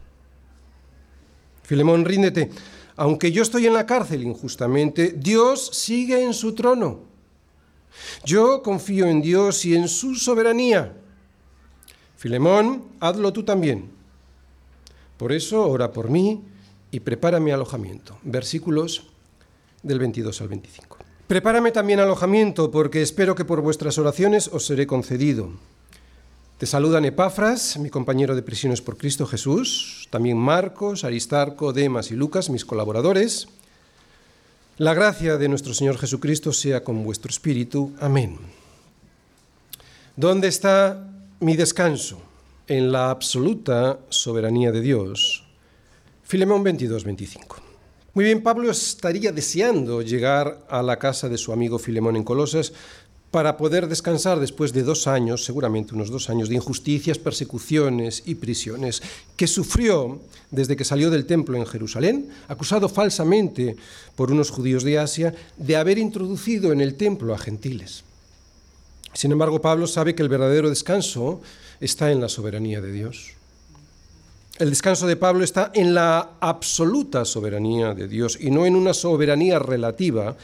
Filemón, 1.63 2.05
ríndete. 2.05 2.49
Aunque 2.95 3.33
yo 3.33 3.43
estoy 3.43 3.67
en 3.67 3.73
la 3.73 3.85
cárcel 3.85 4.23
injustamente, 4.23 5.13
Dios 5.17 5.69
sigue 5.73 6.23
en 6.23 6.33
su 6.33 6.55
trono. 6.55 7.13
Yo 8.23 8.61
confío 8.61 9.07
en 9.07 9.21
Dios 9.21 9.65
y 9.65 9.75
en 9.75 9.87
su 9.87 10.15
soberanía. 10.15 10.93
Filemón, 12.17 12.83
hazlo 12.99 13.33
tú 13.33 13.43
también. 13.43 13.89
Por 15.17 15.31
eso 15.31 15.67
ora 15.67 15.91
por 15.91 16.09
mí 16.09 16.43
y 16.91 16.99
prepárame 17.01 17.53
alojamiento. 17.53 18.17
Versículos 18.23 19.03
del 19.83 19.99
22 19.99 20.41
al 20.41 20.47
25. 20.47 20.97
Prepárame 21.27 21.71
también 21.71 21.99
alojamiento, 21.99 22.69
porque 22.69 23.01
espero 23.01 23.35
que 23.35 23.45
por 23.45 23.61
vuestras 23.61 23.97
oraciones 23.97 24.47
os 24.47 24.65
seré 24.65 24.85
concedido. 24.85 25.49
Te 26.57 26.65
saludan 26.65 27.03
Epafras, 27.03 27.77
mi 27.77 27.89
compañero 27.89 28.35
de 28.35 28.41
prisiones 28.41 28.81
por 28.81 28.97
Cristo 28.97 29.25
Jesús, 29.25 30.07
también 30.09 30.37
Marcos, 30.37 31.03
Aristarco, 31.03 31.73
Demas 31.73 32.11
y 32.11 32.15
Lucas, 32.15 32.49
mis 32.49 32.63
colaboradores. 32.63 33.47
La 34.77 34.93
gracia 34.93 35.37
de 35.37 35.47
nuestro 35.47 35.73
Señor 35.73 35.97
Jesucristo 35.97 36.51
sea 36.51 36.83
con 36.83 37.01
vuestro 37.01 37.29
espíritu. 37.29 37.93
Amén. 38.01 38.37
¿Dónde 40.17 40.49
está 40.49 41.09
mi 41.39 41.55
descanso? 41.55 42.21
En 42.67 42.91
la 42.91 43.09
absoluta 43.09 43.99
soberanía 44.09 44.73
de 44.73 44.81
Dios. 44.81 45.45
Filemón 46.23 46.61
22, 46.63 47.05
25. 47.05 47.55
Muy 48.15 48.25
bien, 48.25 48.43
Pablo 48.43 48.69
estaría 48.69 49.31
deseando 49.31 50.01
llegar 50.01 50.65
a 50.67 50.83
la 50.83 50.99
casa 50.99 51.29
de 51.29 51.37
su 51.37 51.53
amigo 51.53 51.79
Filemón 51.79 52.17
en 52.17 52.25
Colosas 52.25 52.73
para 53.35 53.57
poder 53.57 53.89
descansar 53.89 54.39
después 54.39 54.71
de 54.71 54.83
dos 54.83 55.07
años, 55.07 55.43
seguramente 55.43 55.93
unos 55.93 56.09
dos 56.09 56.29
años, 56.29 56.47
de 56.47 56.55
injusticias, 56.55 57.19
persecuciones 57.19 58.23
y 58.25 58.35
prisiones 58.35 59.03
que 59.35 59.45
sufrió 59.45 60.21
desde 60.51 60.77
que 60.77 60.85
salió 60.85 61.11
del 61.11 61.25
templo 61.25 61.57
en 61.57 61.65
Jerusalén, 61.65 62.29
acusado 62.47 62.87
falsamente 62.87 63.75
por 64.15 64.31
unos 64.31 64.51
judíos 64.51 64.85
de 64.85 64.99
Asia 64.99 65.35
de 65.57 65.75
haber 65.75 65.97
introducido 65.97 66.71
en 66.71 66.79
el 66.79 66.95
templo 66.95 67.33
a 67.33 67.37
gentiles. 67.37 68.05
Sin 69.11 69.33
embargo, 69.33 69.59
Pablo 69.59 69.85
sabe 69.87 70.15
que 70.15 70.23
el 70.23 70.29
verdadero 70.29 70.69
descanso 70.69 71.41
está 71.81 72.13
en 72.13 72.21
la 72.21 72.29
soberanía 72.29 72.79
de 72.79 72.93
Dios. 72.93 73.33
El 74.57 74.69
descanso 74.69 75.05
de 75.05 75.17
Pablo 75.17 75.43
está 75.43 75.71
en 75.73 75.93
la 75.93 76.37
absoluta 76.39 77.25
soberanía 77.25 77.93
de 77.93 78.07
Dios 78.07 78.37
y 78.39 78.51
no 78.51 78.65
en 78.65 78.77
una 78.77 78.93
soberanía 78.93 79.59
relativa 79.59 80.37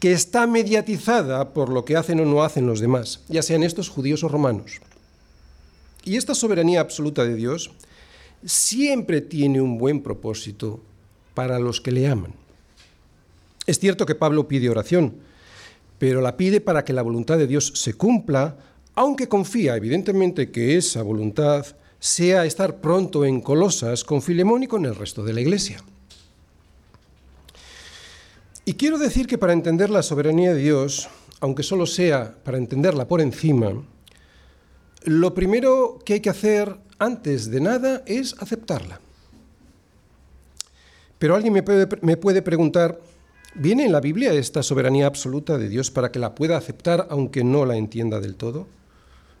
que 0.00 0.12
está 0.12 0.46
mediatizada 0.46 1.52
por 1.52 1.68
lo 1.68 1.84
que 1.84 1.94
hacen 1.94 2.18
o 2.20 2.24
no 2.24 2.42
hacen 2.42 2.66
los 2.66 2.80
demás, 2.80 3.20
ya 3.28 3.42
sean 3.42 3.62
estos 3.62 3.90
judíos 3.90 4.24
o 4.24 4.28
romanos. 4.28 4.80
Y 6.02 6.16
esta 6.16 6.34
soberanía 6.34 6.80
absoluta 6.80 7.26
de 7.26 7.34
Dios 7.34 7.70
siempre 8.42 9.20
tiene 9.20 9.60
un 9.60 9.76
buen 9.76 10.02
propósito 10.02 10.80
para 11.34 11.58
los 11.58 11.82
que 11.82 11.92
le 11.92 12.08
aman. 12.08 12.32
Es 13.66 13.78
cierto 13.78 14.06
que 14.06 14.14
Pablo 14.14 14.48
pide 14.48 14.70
oración, 14.70 15.16
pero 15.98 16.22
la 16.22 16.38
pide 16.38 16.62
para 16.62 16.86
que 16.86 16.94
la 16.94 17.02
voluntad 17.02 17.36
de 17.36 17.46
Dios 17.46 17.72
se 17.74 17.92
cumpla, 17.92 18.56
aunque 18.94 19.28
confía 19.28 19.76
evidentemente 19.76 20.50
que 20.50 20.78
esa 20.78 21.02
voluntad 21.02 21.66
sea 22.00 22.44
estar 22.44 22.80
pronto 22.80 23.24
en 23.24 23.40
Colosas 23.40 24.04
con 24.04 24.22
Filemón 24.22 24.62
y 24.62 24.66
con 24.66 24.84
el 24.84 24.94
resto 24.94 25.24
de 25.24 25.32
la 25.32 25.40
iglesia. 25.40 25.82
Y 28.64 28.74
quiero 28.74 28.98
decir 28.98 29.26
que 29.26 29.38
para 29.38 29.52
entender 29.52 29.90
la 29.90 30.02
soberanía 30.02 30.52
de 30.52 30.60
Dios, 30.60 31.08
aunque 31.40 31.62
solo 31.62 31.86
sea 31.86 32.34
para 32.44 32.58
entenderla 32.58 33.08
por 33.08 33.20
encima, 33.20 33.72
lo 35.04 35.34
primero 35.34 35.98
que 36.04 36.14
hay 36.14 36.20
que 36.20 36.30
hacer 36.30 36.76
antes 36.98 37.50
de 37.50 37.60
nada 37.60 38.02
es 38.06 38.34
aceptarla. 38.38 39.00
Pero 41.18 41.34
alguien 41.34 41.52
me 41.52 41.62
puede, 41.62 41.88
me 42.02 42.16
puede 42.16 42.42
preguntar, 42.42 43.00
¿viene 43.54 43.86
en 43.86 43.92
la 43.92 44.00
Biblia 44.00 44.32
esta 44.32 44.62
soberanía 44.62 45.06
absoluta 45.06 45.58
de 45.58 45.68
Dios 45.68 45.90
para 45.90 46.12
que 46.12 46.18
la 46.18 46.34
pueda 46.34 46.56
aceptar 46.56 47.08
aunque 47.10 47.42
no 47.42 47.64
la 47.64 47.76
entienda 47.76 48.20
del 48.20 48.36
todo? 48.36 48.66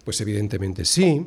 Pues 0.04 0.20
evidentemente 0.20 0.84
sí 0.84 1.26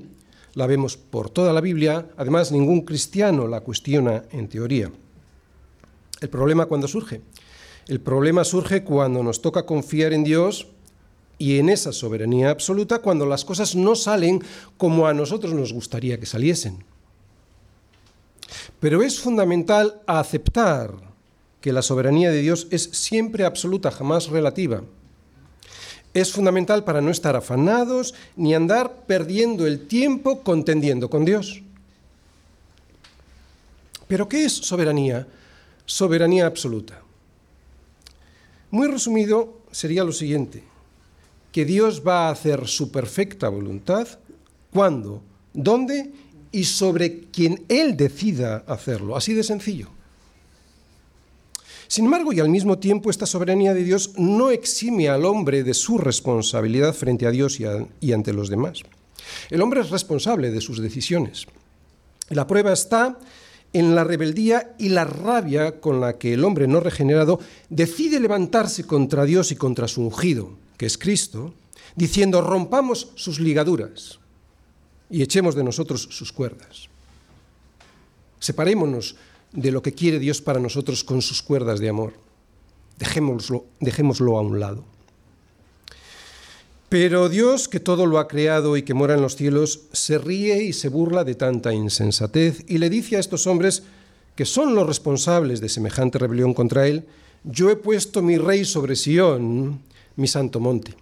la 0.54 0.68
vemos 0.68 0.98
por 0.98 1.30
toda 1.30 1.54
la 1.54 1.62
Biblia, 1.62 2.10
además 2.18 2.52
ningún 2.52 2.82
cristiano 2.82 3.48
la 3.48 3.62
cuestiona 3.62 4.24
en 4.32 4.48
teoría. 4.48 4.92
¿El 6.20 6.30
problema 6.30 6.66
cuándo 6.66 6.88
surge? 6.88 7.22
El 7.88 8.00
problema 8.00 8.44
surge 8.44 8.84
cuando 8.84 9.24
nos 9.24 9.42
toca 9.42 9.66
confiar 9.66 10.14
en 10.14 10.24
Dios 10.24 10.68
y 11.38 11.58
en 11.58 11.70
esa 11.70 11.92
soberanía 11.92 12.52
absoluta 12.52 13.00
cuando 13.00 13.26
las 13.26 13.44
cosas 13.44 13.76
no 13.76 13.96
salen 13.96 14.44
como 14.78 15.08
a 15.08 15.14
nosotros 15.14 15.54
nos 15.54 15.74
gustaría 15.74 16.20
que 16.20 16.26
saliesen. 16.26 16.84
Pero 18.80 19.02
es 19.02 19.20
fundamental 19.20 20.02
aceptar 20.06 20.94
que 21.62 21.74
la 21.74 21.82
soberanía 21.82 22.32
de 22.32 22.42
Dios 22.42 22.68
es 22.72 22.84
siempre 22.84 23.46
absoluta, 23.46 23.92
jamás 23.92 24.28
relativa 24.28 24.84
es 26.14 26.32
fundamental 26.32 26.84
para 26.84 27.02
no 27.02 27.10
estar 27.12 27.36
afanados 27.36 28.14
ni 28.36 28.54
andar 28.54 29.06
perdiendo 29.08 29.66
el 29.66 29.88
tiempo 29.88 30.42
contendiendo 30.42 31.10
con 31.10 31.26
Dios. 31.26 31.62
Pero 34.08 34.28
¿qué 34.28 34.44
es 34.44 34.54
soberanía? 34.54 35.28
Soberanía 35.86 36.46
absoluta. 36.46 37.02
Muy 38.70 38.88
resumido 38.88 39.62
sería 39.72 40.04
lo 40.04 40.12
siguiente, 40.12 40.64
que 41.52 41.66
Dios 41.66 42.04
va 42.06 42.28
a 42.28 42.32
hacer 42.32 42.68
su 42.68 42.92
perfecta 42.92 43.50
voluntad 43.50 44.08
cuando, 44.72 45.22
dónde 45.54 46.12
y 46.52 46.66
sobre 46.66 47.26
quien 47.26 47.64
Él 47.70 47.96
decida 47.96 48.64
hacerlo. 48.68 49.16
Así 49.16 49.34
de 49.34 49.44
sencillo. 49.44 49.90
Sin 51.92 52.06
embargo, 52.06 52.32
y 52.32 52.40
al 52.40 52.48
mismo 52.48 52.78
tiempo, 52.80 53.10
esta 53.10 53.26
soberanía 53.26 53.74
de 53.74 53.84
Dios 53.84 54.14
no 54.16 54.50
exime 54.50 55.10
al 55.10 55.26
hombre 55.26 55.62
de 55.62 55.74
su 55.74 55.98
responsabilidad 55.98 56.94
frente 56.94 57.28
a 57.28 57.32
Dios 57.32 57.60
y, 57.60 58.14
ante 58.14 58.32
los 58.32 58.48
demás. 58.48 58.80
El 59.50 59.62
hombre 59.62 59.82
es 59.82 59.90
responsable 59.90 60.52
de 60.52 60.62
sus 60.62 60.82
decisiones. 60.82 61.48
La 62.30 62.48
prueba 62.48 62.72
está 62.72 63.20
en 63.74 63.94
la 63.94 64.06
rebeldía 64.06 64.74
y 64.80 64.88
la 64.88 65.04
rabia 65.04 65.82
con 65.82 66.00
la 66.00 66.18
que 66.18 66.34
el 66.34 66.46
hombre 66.46 66.66
no 66.66 66.80
regenerado 66.80 67.42
decide 67.70 68.22
levantarse 68.22 68.86
contra 68.86 69.26
Dios 69.26 69.52
y 69.52 69.58
contra 69.58 69.90
su 69.90 70.02
ungido, 70.02 70.54
que 70.78 70.86
es 70.86 70.98
Cristo, 70.98 71.54
diciendo, 71.98 72.40
rompamos 72.40 73.12
sus 73.16 73.42
ligaduras 73.42 74.18
y 75.10 75.24
echemos 75.24 75.56
de 75.56 75.66
nosotros 75.66 76.08
sus 76.10 76.32
cuerdas. 76.32 76.88
Separémonos 78.40 79.18
de 79.54 79.72
lo 79.72 79.82
que 79.82 79.94
quiere 79.94 80.20
Dios 80.20 80.42
para 80.42 80.60
nosotros 80.60 81.04
con 81.04 81.22
sus 81.22 81.42
cuerdas 81.42 81.80
de 81.80 81.90
amor. 81.90 82.14
Dejémoslo, 82.98 83.66
dejémoslo 83.80 84.38
a 84.38 84.42
un 84.42 84.60
lado. 84.60 84.84
Pero 86.90 87.30
Dios, 87.30 87.68
que 87.68 87.80
todo 87.80 88.06
lo 88.06 88.20
ha 88.20 88.28
creado 88.28 88.76
y 88.76 88.84
que 88.84 88.94
mora 88.94 89.16
en 89.16 89.22
los 89.22 89.36
cielos, 89.36 89.84
se 89.94 90.18
ríe 90.18 90.64
y 90.64 90.74
se 90.74 90.90
burla 90.90 91.24
de 91.24 91.36
tanta 91.36 91.74
insensatez 91.74 92.66
y 92.68 92.78
le 92.78 92.90
dice 92.90 93.16
a 93.16 93.20
estos 93.20 93.48
hombres, 93.48 93.84
que 94.36 94.46
son 94.46 94.76
los 94.76 94.88
responsables 94.88 95.62
de 95.62 95.70
semejante 95.70 96.18
rebelión 96.18 96.54
contra 96.54 96.88
él, 96.88 97.06
yo 97.44 97.70
he 97.70 97.76
puesto 97.76 98.22
mi 98.22 98.38
rey 98.38 98.66
sobre 98.66 98.96
Sión, 98.96 99.82
mi 100.16 100.28
santo 100.28 100.60
monte. 100.60 100.96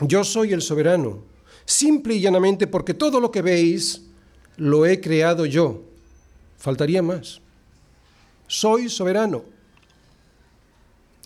Yo 0.00 0.24
soy 0.24 0.52
el 0.52 0.62
soberano, 0.62 1.18
simple 1.64 2.14
y 2.14 2.20
llanamente 2.20 2.66
porque 2.66 2.94
todo 2.94 3.20
lo 3.20 3.30
que 3.30 3.42
veis 3.42 4.02
lo 4.56 4.86
he 4.86 5.00
creado 5.00 5.46
yo. 5.46 5.82
Faltaría 6.58 7.02
más 7.02 7.43
soy 8.46 8.88
soberano. 8.88 9.44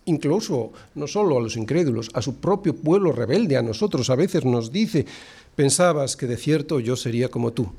Incluso, 0.06 0.72
no 0.94 1.06
solo 1.06 1.36
a 1.36 1.40
los 1.40 1.56
incrédulos, 1.56 2.08
a 2.14 2.22
su 2.22 2.36
propio 2.36 2.74
pueblo 2.74 3.12
rebelde, 3.12 3.56
a 3.56 3.62
nosotros 3.62 4.08
a 4.08 4.16
veces 4.16 4.44
nos 4.44 4.72
dice, 4.72 5.04
pensabas 5.54 6.16
que 6.16 6.26
de 6.26 6.36
cierto 6.36 6.80
yo 6.80 6.96
sería 6.96 7.28
como 7.28 7.52
tú. 7.52 7.70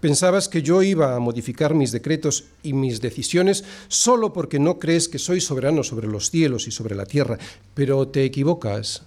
Pensabas 0.00 0.48
que 0.48 0.62
yo 0.62 0.82
iba 0.82 1.16
a 1.16 1.20
modificar 1.20 1.74
mis 1.74 1.92
decretos 1.92 2.44
y 2.62 2.72
mis 2.72 3.00
decisiones 3.00 3.64
solo 3.88 4.32
porque 4.32 4.58
no 4.58 4.78
crees 4.78 5.08
que 5.08 5.18
soy 5.18 5.40
soberano 5.40 5.82
sobre 5.82 6.06
los 6.06 6.30
cielos 6.30 6.68
y 6.68 6.70
sobre 6.70 6.94
la 6.94 7.06
tierra, 7.06 7.38
pero 7.74 8.06
te 8.08 8.24
equivocas 8.24 9.02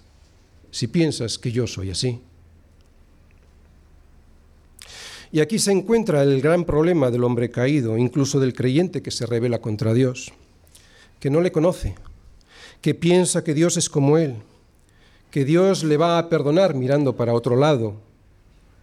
si 0.70 0.88
piensas 0.88 1.38
que 1.38 1.52
yo 1.52 1.66
soy 1.66 1.90
así. 1.90 2.20
Y 5.32 5.40
aquí 5.40 5.58
se 5.58 5.72
encuentra 5.72 6.22
el 6.22 6.42
gran 6.42 6.66
problema 6.66 7.10
del 7.10 7.24
hombre 7.24 7.50
caído, 7.50 7.96
incluso 7.96 8.38
del 8.38 8.52
creyente 8.52 9.00
que 9.00 9.10
se 9.10 9.24
revela 9.24 9.62
contra 9.62 9.94
Dios, 9.94 10.30
que 11.20 11.30
no 11.30 11.40
le 11.40 11.50
conoce, 11.50 11.94
que 12.82 12.94
piensa 12.94 13.42
que 13.42 13.54
Dios 13.54 13.78
es 13.78 13.88
como 13.88 14.18
él, 14.18 14.36
que 15.30 15.46
Dios 15.46 15.84
le 15.84 15.96
va 15.96 16.18
a 16.18 16.28
perdonar 16.28 16.74
mirando 16.74 17.16
para 17.16 17.32
otro 17.32 17.56
lado, 17.56 17.96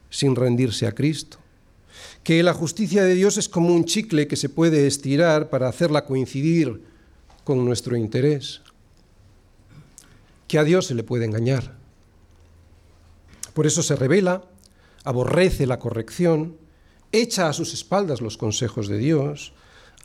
sin 0.09 0.35
rendirse 0.35 0.87
a 0.87 0.91
Cristo, 0.91 1.37
que 2.23 2.41
la 2.41 2.55
justicia 2.55 3.03
de 3.03 3.13
Dios 3.13 3.37
es 3.37 3.47
como 3.47 3.71
un 3.71 3.85
chicle 3.85 4.27
que 4.27 4.35
se 4.35 4.49
puede 4.49 4.87
estirar 4.87 5.51
para 5.51 5.69
hacerla 5.69 6.05
coincidir 6.05 6.81
con 7.43 7.63
nuestro 7.63 7.95
interés, 7.95 8.61
que 10.47 10.57
a 10.57 10.63
Dios 10.63 10.87
se 10.87 10.95
le 10.95 11.03
puede 11.03 11.25
engañar. 11.25 11.75
Por 13.53 13.67
eso 13.67 13.83
se 13.83 13.95
revela 13.95 14.43
aborrece 15.03 15.65
la 15.65 15.79
corrección, 15.79 16.57
echa 17.11 17.49
a 17.49 17.53
sus 17.53 17.73
espaldas 17.73 18.21
los 18.21 18.37
consejos 18.37 18.87
de 18.87 18.97
Dios, 18.97 19.53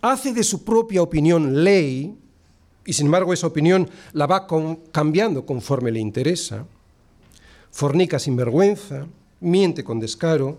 hace 0.01 0.33
de 0.33 0.45
su 0.45 0.65
propia 0.65 1.03
opinión 1.03 1.65
ley 1.65 2.17
y 2.87 2.93
sin 2.93 3.07
embargo 3.07 3.33
esa 3.33 3.47
opinión 3.47 3.89
la 4.13 4.27
va 4.27 4.47
cambiando 4.93 5.47
conforme 5.47 5.91
le 5.91 6.01
interesa, 6.01 6.67
fornica 7.71 8.19
sin 8.19 8.37
vergüenza, 8.37 9.07
miente 9.41 9.83
con 9.83 10.01
descaro, 10.01 10.59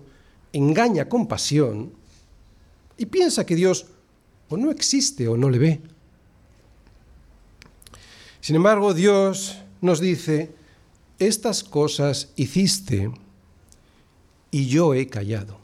engaña 0.52 1.08
con 1.08 1.26
pasión 1.26 1.92
y 2.98 3.06
piensa 3.06 3.46
que 3.46 3.56
Dios 3.56 3.86
o 4.48 4.56
no 4.56 4.70
existe 4.70 5.28
o 5.28 5.36
no 5.36 5.50
le 5.50 5.58
ve. 5.58 5.80
Sin 8.40 8.56
embargo, 8.56 8.94
Dios 8.94 9.58
nos 9.80 10.00
dice, 10.00 10.52
estas 11.18 11.64
cosas 11.64 12.32
hiciste 12.36 13.10
y 14.56 14.68
yo 14.68 14.94
he 14.94 15.06
callado. 15.06 15.58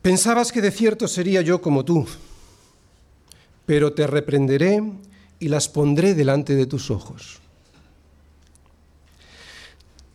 Pensabas 0.00 0.50
que 0.50 0.62
de 0.62 0.70
cierto 0.70 1.06
sería 1.06 1.42
yo 1.42 1.60
como 1.60 1.84
tú, 1.84 2.06
pero 3.66 3.92
te 3.92 4.06
reprenderé 4.06 4.82
y 5.38 5.48
las 5.48 5.68
pondré 5.68 6.14
delante 6.14 6.54
de 6.54 6.64
tus 6.64 6.90
ojos. 6.90 7.38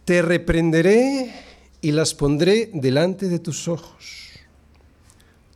Te 0.06 0.24
reprenderé 0.24 1.36
y 1.82 1.92
las 1.92 2.16
pondré 2.16 2.72
delante 2.74 3.30
de 3.30 3.38
tus 3.38 3.68
ojos. 3.68 4.32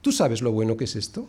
¿Tú 0.01 0.11
sabes 0.11 0.43
lo 0.43 0.51
bueno 0.51 0.77
que 0.77 0.83
es 0.83 0.95
esto? 0.95 1.27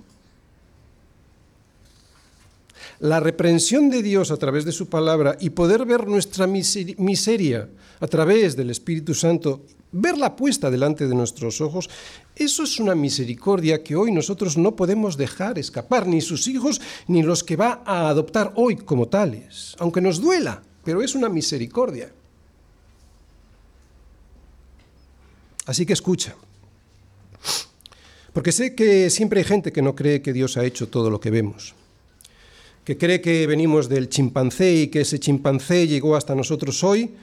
La 3.00 3.18
reprensión 3.18 3.88
de 3.88 4.02
Dios 4.02 4.30
a 4.30 4.36
través 4.36 4.66
de 4.66 4.72
su 4.72 4.90
palabra 4.90 5.38
y 5.40 5.50
poder 5.50 5.86
ver 5.86 6.06
nuestra 6.06 6.46
miseria 6.46 7.70
a 7.98 8.06
través 8.06 8.56
del 8.56 8.68
Espíritu 8.68 9.14
Santo 9.14 9.64
verla 9.92 10.34
puesta 10.36 10.70
delante 10.70 11.06
de 11.06 11.14
nuestros 11.14 11.60
ojos, 11.60 11.88
eso 12.34 12.64
es 12.64 12.80
una 12.80 12.94
misericordia 12.94 13.82
que 13.82 13.94
hoy 13.94 14.10
nosotros 14.10 14.56
no 14.56 14.74
podemos 14.74 15.16
dejar 15.16 15.58
escapar, 15.58 16.06
ni 16.06 16.20
sus 16.20 16.48
hijos, 16.48 16.80
ni 17.06 17.22
los 17.22 17.44
que 17.44 17.56
va 17.56 17.82
a 17.84 18.08
adoptar 18.08 18.52
hoy 18.56 18.76
como 18.76 19.08
tales, 19.08 19.76
aunque 19.78 20.00
nos 20.00 20.20
duela, 20.20 20.62
pero 20.82 21.02
es 21.02 21.14
una 21.14 21.28
misericordia. 21.28 22.10
Así 25.66 25.86
que 25.86 25.92
escucha, 25.92 26.34
porque 28.32 28.50
sé 28.50 28.74
que 28.74 29.10
siempre 29.10 29.40
hay 29.40 29.44
gente 29.44 29.72
que 29.72 29.82
no 29.82 29.94
cree 29.94 30.22
que 30.22 30.32
Dios 30.32 30.56
ha 30.56 30.64
hecho 30.64 30.88
todo 30.88 31.10
lo 31.10 31.20
que 31.20 31.30
vemos, 31.30 31.74
que 32.84 32.96
cree 32.96 33.20
que 33.20 33.46
venimos 33.46 33.88
del 33.88 34.08
chimpancé 34.08 34.74
y 34.74 34.86
que 34.88 35.02
ese 35.02 35.20
chimpancé 35.20 35.86
llegó 35.86 36.16
hasta 36.16 36.34
nosotros 36.34 36.82
hoy, 36.82 37.14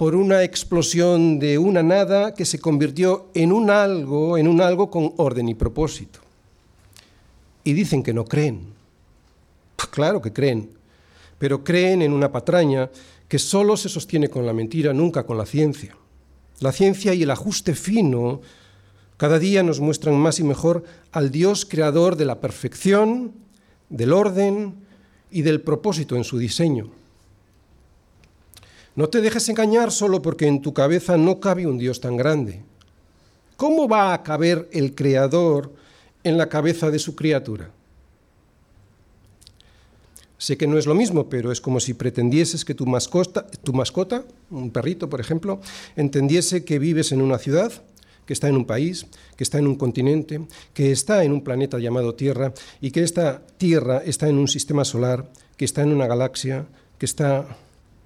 por 0.00 0.14
una 0.14 0.44
explosión 0.44 1.38
de 1.38 1.58
una 1.58 1.82
nada 1.82 2.32
que 2.32 2.46
se 2.46 2.58
convirtió 2.58 3.28
en 3.34 3.52
un 3.52 3.68
algo, 3.68 4.38
en 4.38 4.48
un 4.48 4.62
algo 4.62 4.90
con 4.90 5.12
orden 5.18 5.46
y 5.50 5.54
propósito. 5.54 6.20
Y 7.64 7.74
dicen 7.74 8.02
que 8.02 8.14
no 8.14 8.24
creen. 8.24 8.62
Pues 9.76 9.88
claro 9.88 10.22
que 10.22 10.32
creen, 10.32 10.70
pero 11.38 11.62
creen 11.62 12.00
en 12.00 12.14
una 12.14 12.32
patraña 12.32 12.88
que 13.28 13.38
solo 13.38 13.76
se 13.76 13.90
sostiene 13.90 14.30
con 14.30 14.46
la 14.46 14.54
mentira, 14.54 14.94
nunca 14.94 15.26
con 15.26 15.36
la 15.36 15.44
ciencia. 15.44 15.94
La 16.60 16.72
ciencia 16.72 17.12
y 17.12 17.24
el 17.24 17.30
ajuste 17.30 17.74
fino 17.74 18.40
cada 19.18 19.38
día 19.38 19.62
nos 19.62 19.80
muestran 19.80 20.16
más 20.16 20.40
y 20.40 20.44
mejor 20.44 20.82
al 21.12 21.30
Dios 21.30 21.66
creador 21.66 22.16
de 22.16 22.24
la 22.24 22.40
perfección, 22.40 23.32
del 23.90 24.14
orden 24.14 24.76
y 25.30 25.42
del 25.42 25.60
propósito 25.60 26.16
en 26.16 26.24
su 26.24 26.38
diseño. 26.38 26.99
No 28.96 29.08
te 29.08 29.20
dejes 29.20 29.48
engañar 29.48 29.92
solo 29.92 30.20
porque 30.20 30.46
en 30.46 30.62
tu 30.62 30.74
cabeza 30.74 31.16
no 31.16 31.40
cabe 31.40 31.66
un 31.66 31.78
Dios 31.78 32.00
tan 32.00 32.16
grande. 32.16 32.62
¿Cómo 33.56 33.88
va 33.88 34.14
a 34.14 34.22
caber 34.22 34.68
el 34.72 34.94
Creador 34.94 35.72
en 36.24 36.36
la 36.36 36.48
cabeza 36.48 36.90
de 36.90 36.98
su 36.98 37.14
criatura? 37.14 37.70
Sé 40.38 40.56
que 40.56 40.66
no 40.66 40.78
es 40.78 40.86
lo 40.86 40.94
mismo, 40.94 41.28
pero 41.28 41.52
es 41.52 41.60
como 41.60 41.80
si 41.80 41.92
pretendieses 41.92 42.64
que 42.64 42.74
tu 42.74 42.86
mascota, 42.86 43.46
tu 43.62 43.74
mascota, 43.74 44.24
un 44.50 44.70
perrito 44.70 45.10
por 45.10 45.20
ejemplo, 45.20 45.60
entendiese 45.96 46.64
que 46.64 46.78
vives 46.78 47.12
en 47.12 47.20
una 47.20 47.36
ciudad, 47.36 47.70
que 48.24 48.32
está 48.32 48.48
en 48.48 48.56
un 48.56 48.64
país, 48.64 49.06
que 49.36 49.44
está 49.44 49.58
en 49.58 49.66
un 49.66 49.76
continente, 49.76 50.40
que 50.72 50.92
está 50.92 51.24
en 51.24 51.32
un 51.32 51.42
planeta 51.44 51.78
llamado 51.78 52.14
Tierra 52.14 52.54
y 52.80 52.90
que 52.90 53.02
esta 53.02 53.42
Tierra 53.58 54.02
está 54.06 54.28
en 54.28 54.38
un 54.38 54.48
sistema 54.48 54.86
solar, 54.86 55.28
que 55.58 55.66
está 55.66 55.82
en 55.82 55.92
una 55.92 56.06
galaxia, 56.06 56.64
que 56.98 57.04
está 57.04 57.44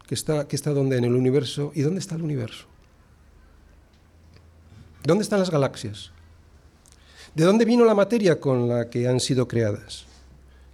que 0.07 0.15
está, 0.15 0.47
que 0.47 0.57
está 0.57 0.71
en 0.71 0.93
el 0.93 1.15
universo. 1.15 1.73
¿Y 1.75 1.83
dónde 1.83 2.01
está 2.01 2.15
el 2.15 2.23
universo? 2.23 2.67
¿Dónde 5.03 5.23
están 5.23 5.41
las 5.41 5.51
galaxias? 5.51 6.13
¿De 7.35 7.45
dónde 7.45 7.65
vino 7.65 7.85
la 7.85 7.95
materia 7.95 8.41
con 8.41 8.69
la 8.69 8.89
que 8.89 9.09
han 9.09 9.21
sido 9.21 9.49
creadas? 9.49 10.07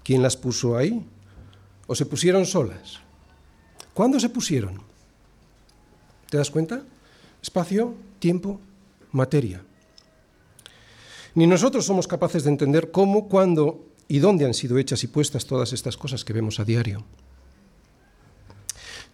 ¿Quién 0.05 0.23
las 0.23 0.37
puso 0.37 0.77
ahí? 0.77 1.05
¿O 1.87 1.95
se 1.95 2.07
pusieron 2.07 2.47
solas? 2.47 3.01
¿Cuándo 3.95 4.21
se 4.21 4.29
pusieron? 4.29 4.81
¿Te 6.29 6.37
das 6.37 6.51
cuenta? 6.51 6.83
Espacio, 7.43 7.95
tiempo, 8.19 8.61
materia. 9.11 9.63
Ni 11.35 11.47
nosotros 11.47 11.85
somos 11.85 12.07
capaces 12.07 12.45
de 12.45 12.51
entender 12.51 12.91
cómo, 12.91 13.29
cuándo 13.29 13.85
y 14.07 14.19
dónde 14.19 14.45
han 14.45 14.55
sido 14.55 14.79
hechas 14.79 15.03
y 15.05 15.07
puestas 15.09 15.47
todas 15.47 15.73
estas 15.73 15.97
cosas 15.97 16.25
que 16.25 16.33
vemos 16.33 16.61
a 16.61 16.65
diario. 16.65 17.05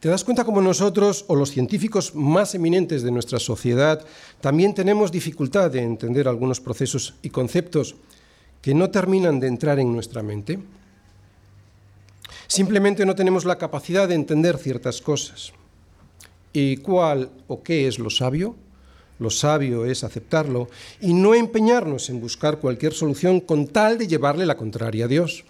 ¿Te 0.01 0.11
das 0.11 0.25
cuenta 0.25 0.45
cómo 0.45 0.61
nosotros 0.61 1.25
o 1.27 1.35
los 1.35 1.51
científicos 1.51 2.15
más 2.15 2.55
eminentes 2.55 3.03
de 3.03 3.11
nuestra 3.11 3.39
sociedad 3.39 4.05
también 4.41 4.75
tenemos 4.75 5.11
dificultad 5.11 5.71
de 5.71 5.83
entender 5.83 6.29
algunos 6.29 6.61
procesos 6.61 7.15
y 7.23 7.31
conceptos 7.31 7.95
que 8.61 8.75
no 8.75 8.91
terminan 8.91 9.41
de 9.41 9.49
entrar 9.49 9.79
en 9.79 9.93
nuestra 9.93 10.23
mente? 10.23 10.59
Simplemente 12.47 13.07
no 13.07 13.15
tenemos 13.15 13.45
la 13.45 13.57
capacidad 13.57 14.07
de 14.07 14.15
entender 14.15 14.59
ciertas 14.59 15.01
cosas. 15.01 15.53
¿Y 16.53 16.77
cuál 16.79 17.31
o 17.49 17.63
qué 17.63 17.89
es 17.89 17.99
lo 17.99 18.11
sabio? 18.11 18.55
Lo 19.19 19.31
sabio 19.31 19.87
es 19.87 20.05
aceptarlo 20.05 20.69
y 21.01 21.15
no 21.15 21.35
empeñarnos 21.35 22.11
en 22.11 22.21
buscar 22.21 22.59
cualquier 22.59 22.93
solución 22.93 23.41
con 23.41 23.67
tal 23.67 23.97
de 23.97 24.07
llevarle 24.07 24.45
la 24.45 24.59
contraria 24.59 25.07
a 25.07 25.09
Dios. 25.09 25.45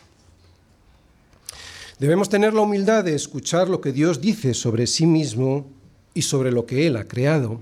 Debemos 1.99 2.29
tener 2.29 2.53
la 2.53 2.61
humildad 2.61 3.05
de 3.05 3.15
escuchar 3.15 3.71
lo 3.71 3.81
que 3.81 3.91
Dios 3.91 4.21
dice 4.21 4.53
sobre 4.53 4.87
sí 4.87 5.07
mismo 5.07 5.67
y 6.13 6.23
sobre 6.23 6.53
lo 6.53 6.67
que 6.67 6.87
Él 6.87 6.97
ha 6.99 7.09
creado. 7.09 7.59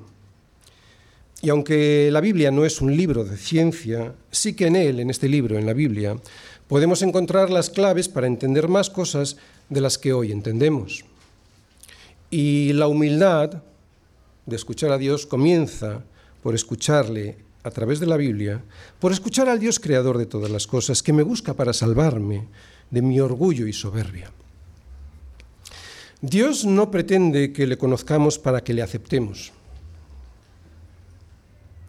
Y 1.41 1.51
aunque 1.51 2.09
la 2.11 2.21
Biblia 2.21 2.51
no 2.51 2.65
es 2.65 2.81
un 2.81 2.97
libro 2.97 3.25
de 3.25 3.37
ciencia, 3.37 4.15
sí 4.33 4.55
que 4.55 4.67
en 4.67 4.77
él, 4.77 4.99
en 4.99 5.11
este 5.11 5.29
libro, 5.29 5.59
en 5.59 5.67
la 5.67 5.73
Biblia, 5.73 6.17
podemos 6.67 7.03
encontrar 7.03 7.51
las 7.51 7.71
claves 7.71 8.09
para 8.09 8.27
entender 8.27 8.67
más 8.67 8.91
cosas 8.91 9.37
de 9.69 9.81
las 9.81 9.99
que 9.99 10.13
hoy 10.13 10.33
entendemos. 10.33 11.05
Y 12.31 12.73
la 12.73 12.89
humildad 12.89 13.63
de 14.47 14.57
escuchar 14.57 14.91
a 14.91 14.99
Dios 14.99 15.27
comienza 15.27 16.03
por 16.43 16.55
escucharle 16.55 17.37
a 17.63 17.71
través 17.71 18.01
de 18.01 18.07
la 18.07 18.17
Biblia, 18.17 18.65
por 18.99 19.13
escuchar 19.13 19.49
al 19.49 19.61
Dios 19.61 19.79
creador 19.79 20.19
de 20.19 20.27
todas 20.27 20.51
las 20.51 20.67
cosas, 20.67 21.03
que 21.03 21.13
me 21.13 21.23
busca 21.23 21.55
para 21.55 21.73
salvarme, 21.73 22.49
de 22.91 23.03
mi 23.03 23.21
orgullo 23.21 23.67
y 23.67 23.73
soberbia. 23.73 24.31
Dios 26.21 26.65
no 26.65 26.91
pretende 26.91 27.53
que 27.53 27.67
le 27.67 27.77
conozcamos 27.77 28.39
para 28.39 28.65
que 28.65 28.73
le 28.73 28.83
aceptemos. 28.83 29.53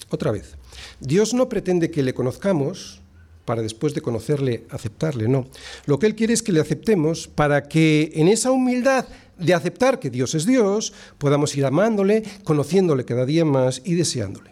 Otra 0.09 0.31
vez, 0.31 0.55
Dios 0.99 1.33
no 1.33 1.47
pretende 1.47 1.89
que 1.89 2.03
le 2.03 2.13
conozcamos 2.13 3.01
para 3.45 3.61
después 3.61 3.93
de 3.93 4.01
conocerle 4.01 4.65
aceptarle, 4.69 5.27
no. 5.27 5.47
Lo 5.85 5.99
que 5.99 6.07
Él 6.07 6.15
quiere 6.15 6.33
es 6.33 6.43
que 6.43 6.51
le 6.51 6.59
aceptemos 6.59 7.27
para 7.27 7.67
que 7.69 8.11
en 8.15 8.27
esa 8.27 8.51
humildad 8.51 9.05
de 9.37 9.53
aceptar 9.53 9.99
que 9.99 10.09
Dios 10.09 10.35
es 10.35 10.45
Dios, 10.45 10.93
podamos 11.17 11.55
ir 11.55 11.65
amándole, 11.65 12.23
conociéndole 12.43 13.05
cada 13.05 13.25
día 13.25 13.45
más 13.45 13.81
y 13.85 13.93
deseándole. 13.93 14.51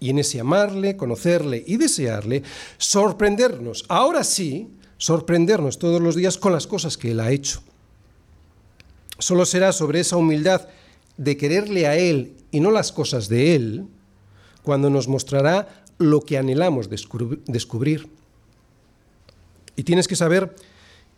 Y 0.00 0.10
en 0.10 0.18
ese 0.18 0.40
amarle, 0.40 0.96
conocerle 0.96 1.64
y 1.66 1.76
desearle, 1.76 2.42
sorprendernos, 2.76 3.84
ahora 3.88 4.22
sí, 4.22 4.68
sorprendernos 4.98 5.78
todos 5.78 6.02
los 6.02 6.14
días 6.14 6.36
con 6.36 6.52
las 6.52 6.66
cosas 6.66 6.98
que 6.98 7.12
Él 7.12 7.20
ha 7.20 7.30
hecho. 7.30 7.62
Solo 9.18 9.46
será 9.46 9.72
sobre 9.72 10.00
esa 10.00 10.16
humildad 10.16 10.68
de 11.16 11.36
quererle 11.36 11.86
a 11.86 11.96
Él 11.96 12.34
y 12.50 12.60
no 12.60 12.70
las 12.70 12.92
cosas 12.92 13.28
de 13.28 13.54
Él, 13.54 13.86
cuando 14.62 14.90
nos 14.90 15.08
mostrará 15.08 15.84
lo 15.98 16.20
que 16.20 16.38
anhelamos 16.38 16.88
descubrir. 16.90 18.08
Y 19.76 19.82
tienes 19.84 20.06
que 20.06 20.16
saber 20.16 20.54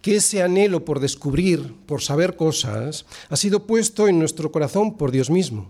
que 0.02 0.16
ese 0.16 0.42
anhelo 0.42 0.84
por 0.84 1.00
descubrir, 1.00 1.74
por 1.86 2.02
saber 2.02 2.36
cosas, 2.36 3.04
ha 3.28 3.36
sido 3.36 3.66
puesto 3.66 4.08
en 4.08 4.18
nuestro 4.18 4.50
corazón 4.50 4.96
por 4.96 5.10
Dios 5.10 5.30
mismo. 5.30 5.68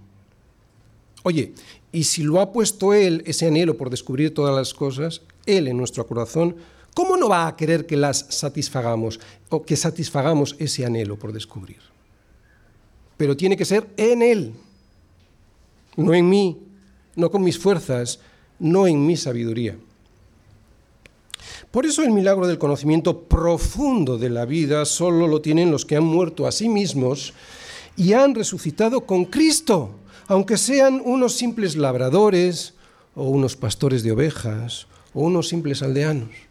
Oye, 1.23 1.55
y 1.93 2.05
si 2.05 2.23
lo 2.23 2.41
ha 2.41 2.53
puesto 2.53 2.95
Él, 2.95 3.23
ese 3.27 3.47
anhelo 3.47 3.77
por 3.77 3.91
descubrir 3.91 4.33
todas 4.33 4.55
las 4.55 4.73
cosas, 4.73 5.23
Él 5.47 5.69
en 5.69 5.77
nuestro 5.77 6.07
corazón, 6.07 6.57
¿cómo 6.95 7.17
no 7.17 7.29
va 7.29 7.47
a 7.47 7.57
querer 7.57 7.87
que 7.87 7.97
las 7.97 8.27
satisfagamos 8.31 9.21
o 9.49 9.63
que 9.63 9.77
satisfagamos 9.77 10.57
ese 10.59 10.85
anhelo 10.85 11.19
por 11.19 11.33
descubrir? 11.33 11.79
Pero 13.17 13.37
tiene 13.37 13.57
que 13.57 13.65
ser 13.65 13.89
en 13.97 14.23
Él, 14.23 14.55
no 15.97 16.15
en 16.15 16.29
mí, 16.29 16.59
no 17.17 17.31
con 17.31 17.43
mis 17.43 17.59
fuerzas, 17.59 18.21
no 18.59 18.87
en 18.87 19.05
mi 19.05 19.17
sabiduría. 19.17 19.77
Por 21.71 21.87
eso 21.87 22.03
el 22.03 22.11
milagro 22.11 22.47
del 22.47 22.59
conocimiento 22.59 23.23
profundo 23.23 24.19
de 24.19 24.29
la 24.29 24.45
vida 24.45 24.85
solo 24.85 25.29
lo 25.29 25.41
tienen 25.41 25.71
los 25.71 25.85
que 25.85 25.97
han 25.97 26.05
muerto 26.05 26.47
a 26.47 26.53
sí 26.53 26.69
mismos 26.69 27.33
y 27.97 28.13
han 28.13 28.35
resucitado 28.35 29.03
con 29.03 29.25
Cristo, 29.25 29.91
aunque 30.27 30.57
sean 30.57 31.01
unos 31.05 31.35
simples 31.35 31.77
labradores 31.77 32.75
o 33.15 33.25
unos 33.25 33.57
pastores 33.57 34.03
de 34.03 34.13
ovejas 34.13 34.87
o 35.15 35.23
unos 35.23 35.49
simples 35.49 35.83
aldeanos. 35.83 36.50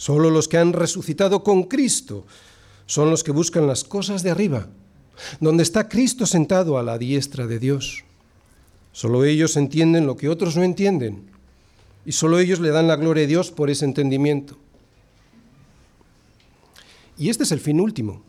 Solo 0.00 0.30
los 0.30 0.48
que 0.48 0.56
han 0.56 0.72
resucitado 0.72 1.44
con 1.44 1.64
Cristo 1.64 2.24
son 2.86 3.10
los 3.10 3.22
que 3.22 3.32
buscan 3.32 3.66
las 3.66 3.84
cosas 3.84 4.22
de 4.22 4.30
arriba, 4.30 4.66
donde 5.40 5.62
está 5.62 5.90
Cristo 5.90 6.24
sentado 6.24 6.78
a 6.78 6.82
la 6.82 6.96
diestra 6.96 7.46
de 7.46 7.58
Dios. 7.58 8.02
Solo 8.92 9.26
ellos 9.26 9.58
entienden 9.58 10.06
lo 10.06 10.16
que 10.16 10.30
otros 10.30 10.56
no 10.56 10.62
entienden, 10.62 11.30
y 12.06 12.12
solo 12.12 12.38
ellos 12.38 12.60
le 12.60 12.70
dan 12.70 12.88
la 12.88 12.96
gloria 12.96 13.24
a 13.24 13.26
Dios 13.26 13.50
por 13.50 13.68
ese 13.68 13.84
entendimiento. 13.84 14.56
Y 17.18 17.28
este 17.28 17.42
es 17.42 17.52
el 17.52 17.60
fin 17.60 17.78
último. 17.78 18.22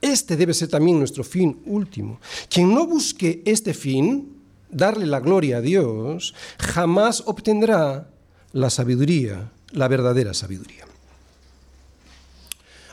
Este 0.00 0.36
debe 0.36 0.54
ser 0.54 0.68
también 0.68 1.00
nuestro 1.00 1.24
fin 1.24 1.60
último. 1.66 2.20
Quien 2.48 2.72
no 2.72 2.86
busque 2.86 3.42
este 3.46 3.74
fin, 3.74 4.36
darle 4.70 5.06
la 5.06 5.18
gloria 5.18 5.56
a 5.56 5.60
Dios, 5.60 6.34
jamás 6.60 7.24
obtendrá 7.26 8.08
la 8.52 8.70
sabiduría, 8.70 9.50
la 9.76 9.88
verdadera 9.88 10.34
sabiduría. 10.34 10.84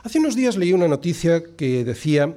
Hace 0.03 0.19
unos 0.19 0.35
días 0.35 0.57
leí 0.57 0.73
una 0.73 0.87
noticia 0.87 1.43
que 1.55 1.83
decía 1.85 2.35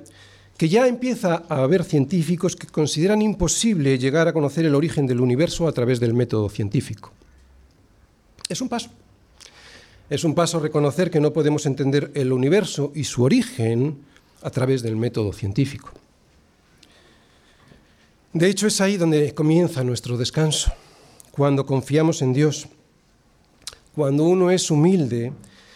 que 0.56 0.68
ya 0.68 0.86
empieza 0.86 1.42
a 1.48 1.62
haber 1.64 1.84
científicos 1.84 2.56
que 2.56 2.68
consideran 2.68 3.20
imposible 3.20 3.98
llegar 3.98 4.28
a 4.28 4.32
conocer 4.32 4.64
el 4.64 4.74
origen 4.74 5.06
del 5.06 5.20
universo 5.20 5.68
a 5.68 5.72
través 5.72 6.00
del 6.00 6.14
método 6.14 6.48
científico. 6.48 7.12
Es 8.48 8.60
un 8.60 8.68
paso. 8.68 8.90
Es 10.08 10.22
un 10.22 10.34
paso 10.34 10.60
reconocer 10.60 11.10
que 11.10 11.20
no 11.20 11.32
podemos 11.32 11.66
entender 11.66 12.12
el 12.14 12.32
universo 12.32 12.92
y 12.94 13.04
su 13.04 13.24
origen 13.24 13.98
a 14.42 14.50
través 14.50 14.82
del 14.82 14.94
método 14.94 15.32
científico. 15.32 15.90
De 18.32 18.48
hecho, 18.48 18.68
es 18.68 18.80
ahí 18.80 18.96
donde 18.96 19.34
comienza 19.34 19.82
nuestro 19.82 20.16
descanso, 20.16 20.72
cuando 21.32 21.66
confiamos 21.66 22.22
en 22.22 22.32
Dios. 22.32 22.68
Cuando 23.96 24.24
uno 24.24 24.50
es 24.50 24.70
humilde, 24.70 25.32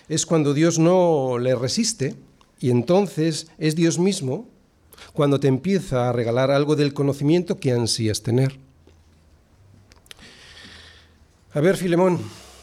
es 0.07 0.27
cuando 0.27 0.53
Dios 0.53 0.79
no 0.79 1.39
le 1.39 1.55
resiste 1.55 2.17
y 2.61 2.69
entonces 2.69 3.47
es 3.57 3.75
Dios 3.75 3.99
mismo 3.99 4.47
cuando 5.15 5.41
te 5.41 5.49
empieza 5.49 6.07
a 6.07 6.13
regalar 6.13 6.51
algo 6.51 6.77
del 6.77 6.93
conocimiento 6.93 7.59
que 7.59 7.73
ansías 7.73 8.23
tener. 8.23 8.59
A 11.55 11.61
ver, 11.61 11.79
Filemón, 11.79 12.19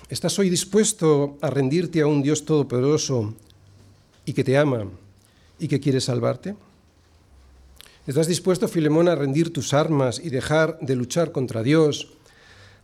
¿estás 0.10 0.38
hoy 0.38 0.52
dispuesto 0.52 1.40
a 1.42 1.50
rendirte 1.50 2.02
a 2.02 2.08
un 2.08 2.22
Dios 2.22 2.46
todopoderoso 2.46 3.34
y 4.26 4.34
que 4.34 4.44
te 4.44 4.60
ama 4.60 4.86
y 5.58 5.68
que 5.68 5.80
quiere 5.80 6.02
salvarte? 6.02 6.56
¿Estás 8.06 8.28
dispuesto, 8.28 8.68
Filemón, 8.68 9.08
a 9.08 9.16
rendir 9.16 9.52
tus 9.52 9.74
armas 9.74 10.22
y 10.24 10.30
dejar 10.30 10.78
de 10.82 10.96
luchar 10.96 11.32
contra 11.32 11.64
Dios 11.64 12.17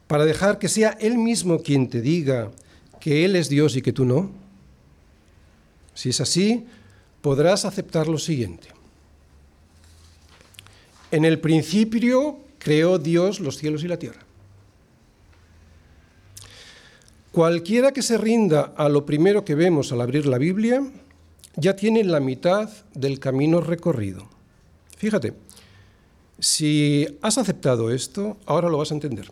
para 0.08 0.26
dejar 0.26 0.60
que 0.60 0.70
sea 0.70 0.98
Él 1.00 1.18
mismo 1.18 1.60
quien 1.60 1.90
te 1.90 2.02
diga 2.02 2.52
que 3.00 3.26
Él 3.26 3.36
es 3.36 3.50
Dios 3.50 3.76
y 3.76 3.82
que 3.82 3.94
tú 3.94 4.06
no? 4.06 4.32
Si 5.94 6.10
es 6.10 6.22
así, 6.22 6.66
podrás 7.22 7.66
aceptar 7.66 8.08
lo 8.08 8.18
siguiente. 8.18 8.68
En 11.12 11.26
el 11.26 11.40
principio 11.40 12.40
creó 12.58 12.98
Dios 12.98 13.40
los 13.40 13.58
cielos 13.58 13.84
y 13.84 13.88
la 13.88 13.98
tierra. 13.98 14.22
Cualquiera 17.32 17.92
que 17.92 18.02
se 18.02 18.18
rinda 18.18 18.74
a 18.78 18.90
lo 18.90 19.06
primero 19.06 19.44
que 19.44 19.56
vemos 19.56 19.92
al 19.92 20.02
abrir 20.02 20.26
la 20.28 20.38
Biblia, 20.38 20.84
ya 21.56 21.76
tiene 21.76 22.04
la 22.04 22.20
mitad 22.20 22.70
del 22.94 23.20
camino 23.20 23.62
recorrido. 23.62 24.28
Fíjate, 24.98 25.34
si 26.40 27.18
has 27.22 27.38
aceptado 27.38 27.92
esto, 27.92 28.38
ahora 28.46 28.70
lo 28.70 28.78
vas 28.78 28.92
a 28.92 28.96
entender. 28.96 29.32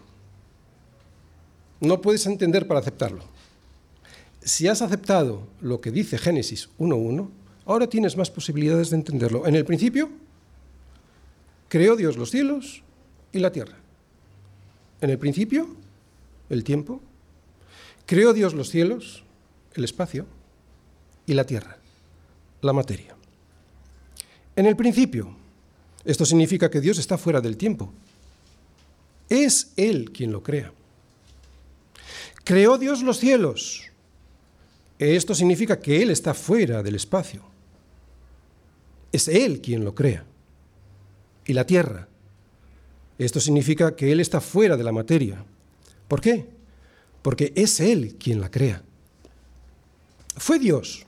No 1.81 1.99
puedes 1.99 2.25
entender 2.25 2.67
para 2.67 2.79
aceptarlo. 2.79 3.25
Si 4.41 4.67
has 4.67 4.81
aceptado 4.81 5.47
lo 5.59 5.81
que 5.81 5.91
dice 5.91 6.17
Génesis 6.17 6.69
1.1, 6.79 7.29
ahora 7.65 7.87
tienes 7.87 8.15
más 8.15 8.31
posibilidades 8.31 8.89
de 8.89 8.95
entenderlo. 8.95 9.45
En 9.45 9.55
el 9.55 9.65
principio, 9.65 10.09
Creó 11.71 11.95
Dios 11.95 12.17
los 12.17 12.31
cielos 12.31 12.83
y 13.31 13.39
la 13.39 13.53
tierra. 13.53 13.77
En 14.99 15.09
el 15.09 15.17
principio, 15.17 15.73
el 16.49 16.65
tiempo. 16.65 17.01
Creó 18.05 18.33
Dios 18.33 18.53
los 18.53 18.69
cielos, 18.69 19.23
el 19.75 19.85
espacio 19.85 20.25
y 21.25 21.33
la 21.33 21.45
tierra, 21.45 21.77
la 22.59 22.73
materia. 22.73 23.15
En 24.57 24.65
el 24.65 24.75
principio, 24.75 25.33
esto 26.03 26.25
significa 26.25 26.69
que 26.69 26.81
Dios 26.81 26.97
está 26.97 27.17
fuera 27.17 27.39
del 27.39 27.55
tiempo. 27.55 27.93
Es 29.29 29.71
Él 29.77 30.11
quien 30.11 30.33
lo 30.33 30.43
crea. 30.43 30.73
Creó 32.43 32.77
Dios 32.77 33.03
los 33.03 33.19
cielos. 33.19 33.83
Esto 34.97 35.33
significa 35.33 35.79
que 35.79 36.01
Él 36.01 36.11
está 36.11 36.33
fuera 36.33 36.83
del 36.83 36.95
espacio. 36.95 37.43
Es 39.11 39.27
Él 39.27 39.61
quien 39.61 39.83
lo 39.83 39.95
crea 39.95 40.25
y 41.45 41.53
la 41.53 41.65
tierra. 41.65 42.07
Esto 43.17 43.39
significa 43.39 43.95
que 43.95 44.11
Él 44.11 44.19
está 44.19 44.41
fuera 44.41 44.77
de 44.77 44.83
la 44.83 44.91
materia. 44.91 45.43
¿Por 46.07 46.21
qué? 46.21 46.47
Porque 47.21 47.51
es 47.55 47.79
Él 47.79 48.15
quien 48.19 48.41
la 48.41 48.49
crea. 48.49 48.83
Fue 50.37 50.59
Dios, 50.59 51.05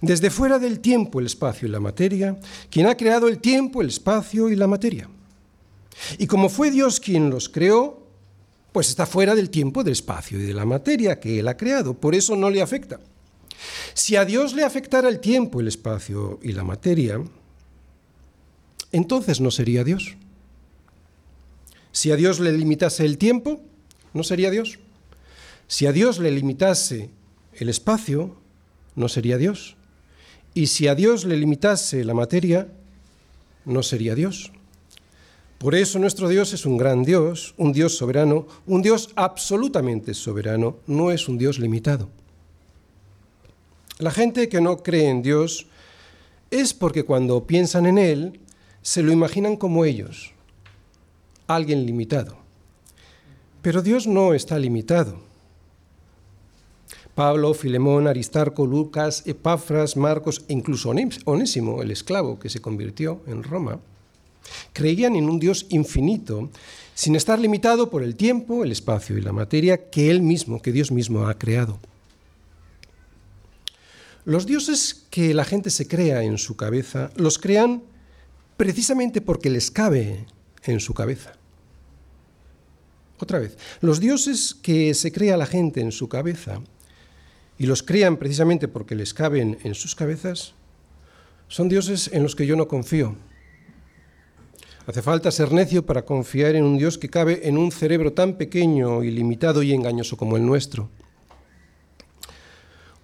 desde 0.00 0.30
fuera 0.30 0.58
del 0.58 0.80
tiempo, 0.80 1.20
el 1.20 1.26
espacio 1.26 1.66
y 1.66 1.70
la 1.70 1.80
materia, 1.80 2.38
quien 2.70 2.86
ha 2.86 2.96
creado 2.96 3.28
el 3.28 3.38
tiempo, 3.38 3.82
el 3.82 3.88
espacio 3.88 4.48
y 4.48 4.56
la 4.56 4.66
materia. 4.66 5.08
Y 6.18 6.26
como 6.26 6.48
fue 6.48 6.70
Dios 6.70 7.00
quien 7.00 7.30
los 7.30 7.48
creó, 7.48 7.99
pues 8.72 8.88
está 8.88 9.06
fuera 9.06 9.34
del 9.34 9.50
tiempo, 9.50 9.82
del 9.82 9.92
espacio 9.92 10.38
y 10.38 10.42
de 10.42 10.54
la 10.54 10.64
materia 10.64 11.18
que 11.18 11.40
Él 11.40 11.48
ha 11.48 11.56
creado. 11.56 11.94
Por 11.94 12.14
eso 12.14 12.36
no 12.36 12.50
le 12.50 12.62
afecta. 12.62 13.00
Si 13.94 14.16
a 14.16 14.24
Dios 14.24 14.54
le 14.54 14.64
afectara 14.64 15.08
el 15.08 15.20
tiempo, 15.20 15.60
el 15.60 15.68
espacio 15.68 16.38
y 16.42 16.52
la 16.52 16.64
materia, 16.64 17.20
entonces 18.92 19.40
no 19.40 19.50
sería 19.50 19.84
Dios. 19.84 20.16
Si 21.92 22.12
a 22.12 22.16
Dios 22.16 22.40
le 22.40 22.52
limitase 22.52 23.04
el 23.04 23.18
tiempo, 23.18 23.60
no 24.14 24.22
sería 24.22 24.50
Dios. 24.50 24.78
Si 25.66 25.86
a 25.86 25.92
Dios 25.92 26.18
le 26.18 26.30
limitase 26.30 27.10
el 27.54 27.68
espacio, 27.68 28.36
no 28.94 29.08
sería 29.08 29.38
Dios. 29.38 29.76
Y 30.54 30.66
si 30.66 30.88
a 30.88 30.94
Dios 30.94 31.24
le 31.24 31.36
limitase 31.36 32.04
la 32.04 32.14
materia, 32.14 32.68
no 33.64 33.82
sería 33.82 34.14
Dios. 34.14 34.52
Por 35.60 35.74
eso 35.74 35.98
nuestro 35.98 36.30
Dios 36.30 36.54
es 36.54 36.64
un 36.64 36.78
gran 36.78 37.04
Dios, 37.04 37.52
un 37.58 37.74
Dios 37.74 37.94
soberano, 37.94 38.46
un 38.66 38.80
Dios 38.80 39.10
absolutamente 39.14 40.14
soberano, 40.14 40.78
no 40.86 41.10
es 41.10 41.28
un 41.28 41.36
Dios 41.36 41.58
limitado. 41.58 42.08
La 43.98 44.10
gente 44.10 44.48
que 44.48 44.62
no 44.62 44.78
cree 44.78 45.10
en 45.10 45.20
Dios 45.20 45.66
es 46.50 46.72
porque 46.72 47.04
cuando 47.04 47.46
piensan 47.46 47.84
en 47.84 47.98
Él 47.98 48.40
se 48.80 49.02
lo 49.02 49.12
imaginan 49.12 49.58
como 49.58 49.84
ellos, 49.84 50.32
alguien 51.46 51.84
limitado. 51.84 52.38
Pero 53.60 53.82
Dios 53.82 54.06
no 54.06 54.32
está 54.32 54.58
limitado. 54.58 55.20
Pablo, 57.14 57.52
Filemón, 57.52 58.08
Aristarco, 58.08 58.64
Lucas, 58.64 59.24
Epafras, 59.26 59.98
Marcos 59.98 60.42
incluso 60.48 60.90
Onésimo, 61.26 61.82
el 61.82 61.90
esclavo 61.90 62.38
que 62.38 62.48
se 62.48 62.62
convirtió 62.62 63.20
en 63.26 63.42
Roma, 63.42 63.78
creían 64.72 65.16
en 65.16 65.28
un 65.28 65.38
Dios 65.38 65.66
infinito, 65.70 66.50
sin 66.94 67.16
estar 67.16 67.38
limitado 67.38 67.90
por 67.90 68.02
el 68.02 68.16
tiempo, 68.16 68.64
el 68.64 68.72
espacio 68.72 69.16
y 69.16 69.22
la 69.22 69.32
materia 69.32 69.90
que 69.90 70.10
Él 70.10 70.22
mismo, 70.22 70.60
que 70.60 70.72
Dios 70.72 70.90
mismo 70.90 71.26
ha 71.26 71.38
creado. 71.38 71.78
Los 74.24 74.46
dioses 74.46 75.06
que 75.10 75.32
la 75.32 75.44
gente 75.44 75.70
se 75.70 75.88
crea 75.88 76.22
en 76.22 76.36
su 76.38 76.56
cabeza 76.56 77.10
los 77.16 77.38
crean 77.38 77.82
precisamente 78.56 79.20
porque 79.20 79.48
les 79.48 79.70
cabe 79.70 80.26
en 80.64 80.80
su 80.80 80.92
cabeza. 80.92 81.32
Otra 83.18 83.38
vez, 83.38 83.56
los 83.80 84.00
dioses 84.00 84.54
que 84.62 84.94
se 84.94 85.12
crea 85.12 85.36
la 85.36 85.46
gente 85.46 85.80
en 85.80 85.92
su 85.92 86.08
cabeza, 86.08 86.60
y 87.60 87.66
los 87.66 87.82
crean 87.82 88.16
precisamente 88.16 88.68
porque 88.68 88.94
les 88.94 89.12
caben 89.12 89.58
en 89.64 89.74
sus 89.74 89.94
cabezas, 89.94 90.54
son 91.48 91.68
dioses 91.68 92.08
en 92.10 92.22
los 92.22 92.34
que 92.34 92.46
yo 92.46 92.56
no 92.56 92.68
confío. 92.68 93.16
Hace 94.90 95.02
falta 95.02 95.30
ser 95.30 95.52
necio 95.52 95.86
para 95.86 96.04
confiar 96.04 96.56
en 96.56 96.64
un 96.64 96.76
Dios 96.76 96.98
que 96.98 97.08
cabe 97.08 97.46
en 97.46 97.56
un 97.56 97.70
cerebro 97.70 98.12
tan 98.12 98.34
pequeño, 98.34 99.04
ilimitado 99.04 99.62
y 99.62 99.72
engañoso 99.72 100.16
como 100.16 100.36
el 100.36 100.44
nuestro. 100.44 100.88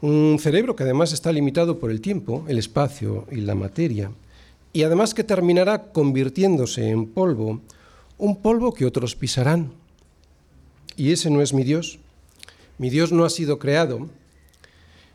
Un 0.00 0.36
cerebro 0.40 0.74
que 0.74 0.82
además 0.82 1.12
está 1.12 1.30
limitado 1.30 1.78
por 1.78 1.92
el 1.92 2.00
tiempo, 2.00 2.44
el 2.48 2.58
espacio 2.58 3.24
y 3.30 3.36
la 3.36 3.54
materia 3.54 4.10
y 4.72 4.82
además 4.82 5.14
que 5.14 5.22
terminará 5.22 5.92
convirtiéndose 5.92 6.90
en 6.90 7.06
polvo, 7.06 7.60
un 8.18 8.42
polvo 8.42 8.74
que 8.74 8.84
otros 8.84 9.14
pisarán. 9.14 9.72
Y 10.96 11.12
ese 11.12 11.30
no 11.30 11.40
es 11.40 11.54
mi 11.54 11.62
Dios. 11.62 12.00
mi 12.78 12.90
Dios 12.90 13.12
no 13.12 13.24
ha 13.24 13.30
sido 13.30 13.60
creado, 13.60 14.08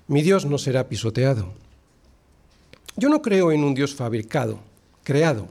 mi 0.08 0.22
Dios 0.22 0.46
no 0.46 0.58
será 0.58 0.88
pisoteado. 0.88 1.52
Yo 2.96 3.10
no 3.10 3.22
creo 3.22 3.52
en 3.52 3.66
un 3.66 3.74
Dios 3.74 3.94
fabricado, 3.94 4.62
creado, 5.04 5.50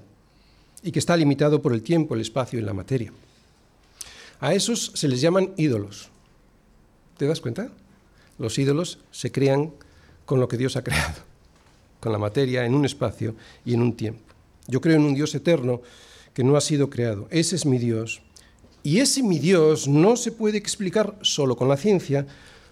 y 0.82 0.92
que 0.92 0.98
está 0.98 1.16
limitado 1.16 1.60
por 1.60 1.72
el 1.72 1.82
tiempo, 1.82 2.14
el 2.14 2.20
espacio 2.20 2.58
y 2.58 2.62
la 2.62 2.72
materia. 2.72 3.12
A 4.40 4.54
esos 4.54 4.92
se 4.94 5.08
les 5.08 5.20
llaman 5.20 5.52
ídolos. 5.56 6.08
¿Te 7.18 7.26
das 7.26 7.40
cuenta? 7.40 7.70
Los 8.38 8.58
ídolos 8.58 8.98
se 9.10 9.30
crean 9.30 9.72
con 10.24 10.40
lo 10.40 10.48
que 10.48 10.56
Dios 10.56 10.76
ha 10.76 10.84
creado, 10.84 11.20
con 12.00 12.12
la 12.12 12.18
materia, 12.18 12.64
en 12.64 12.74
un 12.74 12.86
espacio 12.86 13.34
y 13.64 13.74
en 13.74 13.82
un 13.82 13.94
tiempo. 13.94 14.22
Yo 14.66 14.80
creo 14.80 14.96
en 14.96 15.02
un 15.02 15.14
Dios 15.14 15.34
eterno 15.34 15.82
que 16.32 16.44
no 16.44 16.56
ha 16.56 16.60
sido 16.60 16.88
creado. 16.88 17.28
Ese 17.30 17.56
es 17.56 17.66
mi 17.66 17.78
Dios. 17.78 18.22
Y 18.82 19.00
ese 19.00 19.22
mi 19.22 19.38
Dios 19.38 19.88
no 19.88 20.16
se 20.16 20.32
puede 20.32 20.56
explicar 20.56 21.18
solo 21.20 21.56
con 21.56 21.68
la 21.68 21.76
ciencia, 21.76 22.26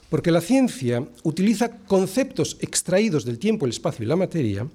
porque 0.09 0.31
la 0.31 0.41
ciencia 0.41 1.07
utiliza 1.23 1.71
conceptos 1.87 2.57
extraídos 2.61 3.27
del 3.27 3.39
tiempo, 3.39 3.67
el 3.67 3.73
espacio 3.73 4.05
y 4.05 4.09
la 4.09 4.17
materia, 4.17 4.67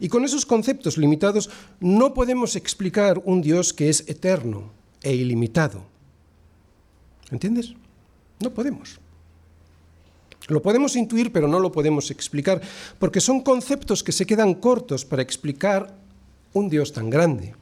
y 0.00 0.08
con 0.08 0.24
esos 0.24 0.46
conceptos 0.46 0.96
limitados 0.96 1.50
no 1.78 2.14
podemos 2.14 2.56
explicar 2.56 3.20
un 3.24 3.42
Dios 3.42 3.72
que 3.72 3.90
es 3.90 4.04
eterno 4.08 4.72
e 5.02 5.14
ilimitado. 5.14 5.84
¿Entiendes? 7.30 7.74
No 8.40 8.50
podemos. 8.50 8.98
Lo 10.48 10.62
podemos 10.62 10.96
intuir, 10.96 11.30
pero 11.30 11.46
no 11.46 11.60
lo 11.60 11.70
podemos 11.70 12.10
explicar, 12.10 12.60
porque 12.98 13.20
son 13.20 13.40
conceptos 13.40 14.02
que 14.02 14.10
se 14.10 14.26
quedan 14.26 14.54
cortos 14.54 15.04
para 15.04 15.22
explicar 15.22 15.94
un 16.54 16.68
Dios 16.68 16.92
tan 16.92 17.10
grande. 17.10 17.54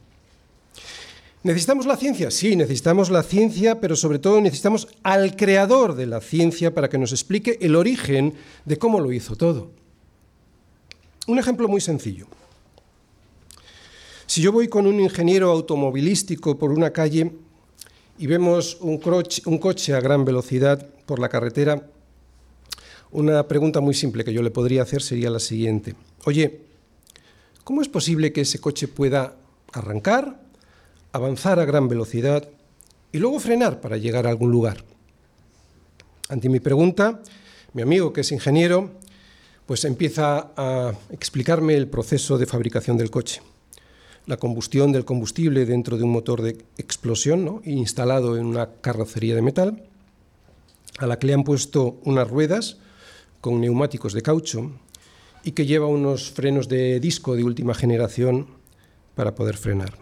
¿Necesitamos 1.43 1.85
la 1.85 1.95
ciencia? 1.95 2.31
Sí, 2.31 2.55
necesitamos 2.55 3.09
la 3.09 3.23
ciencia, 3.23 3.79
pero 3.79 3.95
sobre 3.95 4.19
todo 4.19 4.41
necesitamos 4.41 4.87
al 5.03 5.35
creador 5.35 5.95
de 5.95 6.05
la 6.05 6.19
ciencia 6.19 6.73
para 6.73 6.89
que 6.89 6.97
nos 6.97 7.11
explique 7.11 7.57
el 7.61 7.75
origen 7.75 8.33
de 8.65 8.77
cómo 8.77 8.99
lo 8.99 9.11
hizo 9.13 9.35
todo. 9.35 9.71
Un 11.27 11.39
ejemplo 11.39 11.67
muy 11.67 11.81
sencillo. 11.81 12.27
Si 14.29 14.41
yo 14.41 14.51
voy 14.51 14.67
con 14.67 14.85
un 14.85 14.99
ingeniero 14.99 15.49
automovilístico 15.49 16.57
por 16.57 16.71
una 16.71 16.91
calle 16.91 17.31
y 18.19 18.27
vemos 18.27 18.77
un, 18.79 18.99
coche, 18.99 19.93
a 19.95 19.99
gran 20.01 20.23
velocidad 20.23 20.85
por 21.07 21.17
la 21.17 21.29
carretera, 21.29 21.87
una 23.11 23.47
pregunta 23.47 23.81
muy 23.81 23.95
simple 23.95 24.23
que 24.23 24.31
yo 24.31 24.43
le 24.43 24.51
podría 24.51 24.83
hacer 24.83 25.01
sería 25.01 25.31
la 25.31 25.39
siguiente. 25.39 25.95
Oye, 26.25 26.61
¿cómo 27.63 27.81
es 27.81 27.89
posible 27.89 28.31
que 28.31 28.41
ese 28.41 28.59
coche 28.59 28.87
pueda 28.87 29.35
arrancar, 29.73 30.39
avanzar 31.11 31.59
a 31.59 31.65
gran 31.65 31.87
velocidad 31.87 32.47
y 33.11 33.17
luego 33.17 33.39
frenar 33.39 33.81
para 33.81 33.97
llegar 33.97 34.27
a 34.27 34.29
algún 34.29 34.51
lugar? 34.51 34.83
Ante 36.27 36.49
mi 36.49 36.59
pregunta, 36.59 37.23
mi 37.73 37.81
amigo 37.81 38.13
que 38.13 38.21
es 38.21 38.31
ingeniero 38.31 38.91
pues 39.69 39.85
empieza 39.85 40.51
a 40.57 40.95
explicarme 41.11 41.75
el 41.75 41.87
proceso 41.87 42.39
de 42.39 42.47
fabricación 42.47 42.97
del 42.97 43.11
coche. 43.11 43.43
La 44.25 44.37
combustión 44.37 44.91
del 44.91 45.05
combustible 45.05 45.63
dentro 45.67 45.95
de 45.95 46.03
un 46.05 46.09
motor 46.09 46.41
de 46.41 46.57
explosión 46.79 47.61
instalado 47.65 48.35
en 48.35 48.47
una 48.47 48.71
carrocería 48.81 49.35
de 49.35 49.43
metal, 49.43 49.83
a 50.97 51.05
la 51.05 51.19
que 51.19 51.27
le 51.27 51.35
han 51.35 51.43
puesto 51.43 51.99
unas 52.03 52.27
ruedas 52.27 52.77
con 53.41 53.61
neumáticos 53.61 54.13
de 54.13 54.23
caucho 54.23 54.71
y 55.43 55.51
que 55.51 55.67
lleva 55.67 55.85
unos 55.85 56.31
frenos 56.31 56.67
de 56.67 56.99
disco 56.99 57.35
de 57.35 57.43
última 57.43 57.75
generación 57.75 58.47
para 59.13 59.35
poder 59.35 59.55
frenar. 59.55 59.93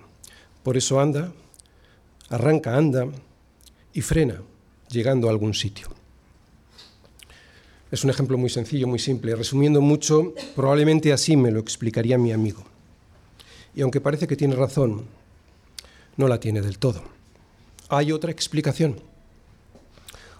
Por 0.63 0.77
eso 0.77 1.01
anda, 1.01 1.33
arranca, 2.29 2.77
anda 2.77 3.09
y 3.91 3.99
frena, 3.99 4.41
llegando 4.89 5.27
a 5.27 5.31
algún 5.31 5.53
sitio. 5.53 5.96
Es 7.89 8.03
un 8.03 8.09
ejemplo 8.09 8.37
muy 8.37 8.49
sencillo, 8.49 8.87
muy 8.87 8.99
simple. 8.99 9.35
Resumiendo 9.35 9.79
mucho, 9.79 10.33
probablemente 10.55 11.13
así 11.13 11.37
me 11.37 11.51
lo 11.51 11.59
explicaría 11.59 12.17
mi 12.17 12.33
amigo. 12.33 12.63
Y 13.73 13.81
aunque 13.81 14.01
parece 14.01 14.27
que 14.27 14.35
tiene 14.35 14.55
razón, 14.55 15.05
no 16.17 16.27
la 16.27 16.39
tiene 16.39 16.61
del 16.61 16.79
todo. 16.79 17.01
Hay 17.89 18.11
otra 18.11 18.31
explicación. 18.31 18.99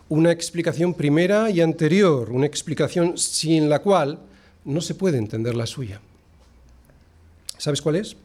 Una 0.10 0.32
explicación 0.32 0.94
primera 0.94 1.50
y 1.50 1.62
anterior, 1.62 2.32
una 2.32 2.46
explicación 2.46 3.18
sin 3.18 3.70
la 3.70 3.80
cual 3.80 4.20
no 4.66 4.82
se 4.82 4.96
puede 4.96 5.18
entender 5.18 5.56
la 5.56 5.68
suya. 5.68 6.02
¿Sabes 7.58 7.82
cuál 7.82 7.96
es? 7.96 8.18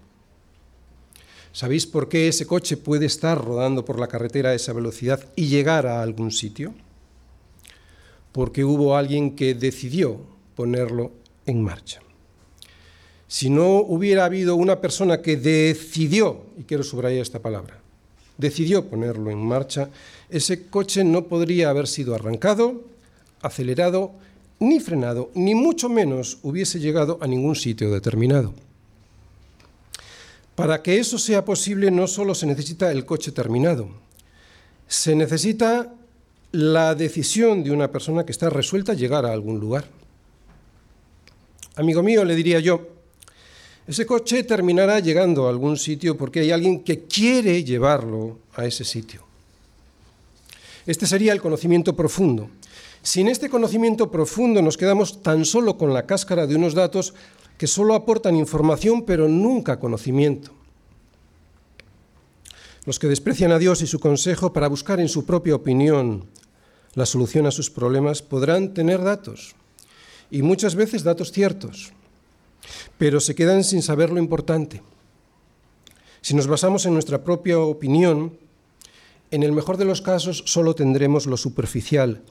¿Sabéis 1.52 1.86
por 1.86 2.08
qué 2.08 2.28
ese 2.28 2.46
coche 2.46 2.76
puede 2.76 3.06
estar 3.06 3.42
rodando 3.42 3.84
por 3.84 4.00
la 4.00 4.08
carretera 4.08 4.50
a 4.50 4.54
esa 4.54 4.72
velocidad 4.72 5.24
y 5.36 5.46
llegar 5.46 5.86
a 5.86 6.02
algún 6.02 6.32
sitio? 6.32 6.74
Porque 8.32 8.64
hubo 8.64 8.96
alguien 8.96 9.36
que 9.36 9.54
decidió 9.54 10.18
ponerlo 10.56 11.12
en 11.46 11.62
marcha. 11.62 12.00
Si 13.28 13.48
no 13.48 13.78
hubiera 13.78 14.24
habido 14.24 14.56
una 14.56 14.80
persona 14.80 15.22
que 15.22 15.36
decidió, 15.36 16.42
y 16.58 16.64
quiero 16.64 16.82
subrayar 16.82 17.22
esta 17.22 17.40
palabra, 17.40 17.80
decidió 18.36 18.88
ponerlo 18.88 19.30
en 19.30 19.38
marcha, 19.38 19.88
ese 20.28 20.66
coche 20.66 21.04
no 21.04 21.24
podría 21.24 21.70
haber 21.70 21.86
sido 21.86 22.14
arrancado, 22.14 22.82
acelerado, 23.40 24.12
ni 24.60 24.80
frenado, 24.80 25.30
ni 25.34 25.54
mucho 25.54 25.88
menos 25.88 26.38
hubiese 26.42 26.78
llegado 26.78 27.18
a 27.20 27.26
ningún 27.26 27.56
sitio 27.56 27.90
determinado. 27.90 28.54
Para 30.54 30.82
que 30.82 30.98
eso 30.98 31.18
sea 31.18 31.44
posible 31.44 31.90
no 31.90 32.06
solo 32.06 32.34
se 32.34 32.46
necesita 32.46 32.92
el 32.92 33.04
coche 33.04 33.32
terminado, 33.32 33.88
se 34.86 35.16
necesita 35.16 35.92
la 36.52 36.94
decisión 36.94 37.64
de 37.64 37.70
una 37.70 37.90
persona 37.90 38.24
que 38.24 38.32
está 38.32 38.50
resuelta 38.50 38.92
a 38.92 38.94
llegar 38.94 39.24
a 39.24 39.32
algún 39.32 39.58
lugar. 39.58 39.86
Amigo 41.76 42.02
mío, 42.02 42.24
le 42.24 42.36
diría 42.36 42.60
yo, 42.60 42.88
ese 43.86 44.04
coche 44.04 44.44
terminará 44.44 45.00
llegando 45.00 45.46
a 45.46 45.50
algún 45.50 45.78
sitio 45.78 46.16
porque 46.16 46.40
hay 46.40 46.50
alguien 46.50 46.84
que 46.84 47.04
quiere 47.04 47.64
llevarlo 47.64 48.38
a 48.54 48.66
ese 48.66 48.84
sitio. 48.84 49.24
Este 50.86 51.06
sería 51.06 51.32
el 51.32 51.40
conocimiento 51.40 51.96
profundo. 51.96 52.50
Sin 53.02 53.28
este 53.28 53.48
conocimiento 53.48 54.10
profundo 54.10 54.60
nos 54.62 54.76
quedamos 54.76 55.22
tan 55.22 55.44
solo 55.44 55.78
con 55.78 55.94
la 55.94 56.06
cáscara 56.06 56.46
de 56.46 56.54
unos 56.54 56.74
datos 56.74 57.14
que 57.56 57.66
solo 57.66 57.94
aportan 57.94 58.36
información 58.36 59.02
pero 59.02 59.26
nunca 59.26 59.80
conocimiento. 59.80 60.52
Los 62.84 62.98
que 62.98 63.08
desprecian 63.08 63.52
a 63.52 63.58
Dios 63.58 63.80
y 63.80 63.86
su 63.86 63.98
consejo 64.00 64.52
para 64.52 64.68
buscar 64.68 65.00
en 65.00 65.08
su 65.08 65.24
propia 65.24 65.54
opinión 65.54 66.26
la 66.94 67.06
solución 67.06 67.46
a 67.46 67.50
sus 67.50 67.70
problemas, 67.70 68.22
podrán 68.22 68.74
tener 68.74 69.02
datos, 69.02 69.54
y 70.30 70.42
muchas 70.42 70.74
veces 70.74 71.04
datos 71.04 71.32
ciertos, 71.32 71.92
pero 72.98 73.20
se 73.20 73.34
quedan 73.34 73.64
sin 73.64 73.82
saber 73.82 74.10
lo 74.10 74.18
importante. 74.18 74.82
Si 76.20 76.34
nos 76.34 76.46
basamos 76.46 76.86
en 76.86 76.94
nuestra 76.94 77.24
propia 77.24 77.58
opinión, 77.58 78.38
en 79.30 79.42
el 79.42 79.52
mejor 79.52 79.76
de 79.76 79.84
los 79.84 80.02
casos 80.02 80.42
solo 80.46 80.74
tendremos 80.74 81.26
lo 81.26 81.36
superficial, 81.36 82.22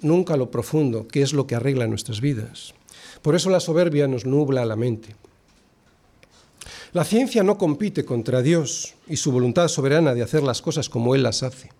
nunca 0.00 0.36
lo 0.36 0.50
profundo, 0.50 1.06
que 1.08 1.22
es 1.22 1.32
lo 1.32 1.46
que 1.46 1.54
arregla 1.54 1.86
nuestras 1.86 2.20
vidas. 2.20 2.74
Por 3.22 3.34
eso 3.34 3.50
la 3.50 3.60
soberbia 3.60 4.08
nos 4.08 4.24
nubla 4.24 4.64
la 4.64 4.76
mente. 4.76 5.16
La 6.92 7.04
ciencia 7.04 7.42
no 7.42 7.58
compite 7.58 8.04
contra 8.04 8.40
Dios 8.40 8.94
y 9.08 9.16
su 9.16 9.32
voluntad 9.32 9.68
soberana 9.68 10.14
de 10.14 10.22
hacer 10.22 10.42
las 10.42 10.62
cosas 10.62 10.88
como 10.88 11.14
Él 11.14 11.22
las 11.22 11.42
hace. 11.42 11.70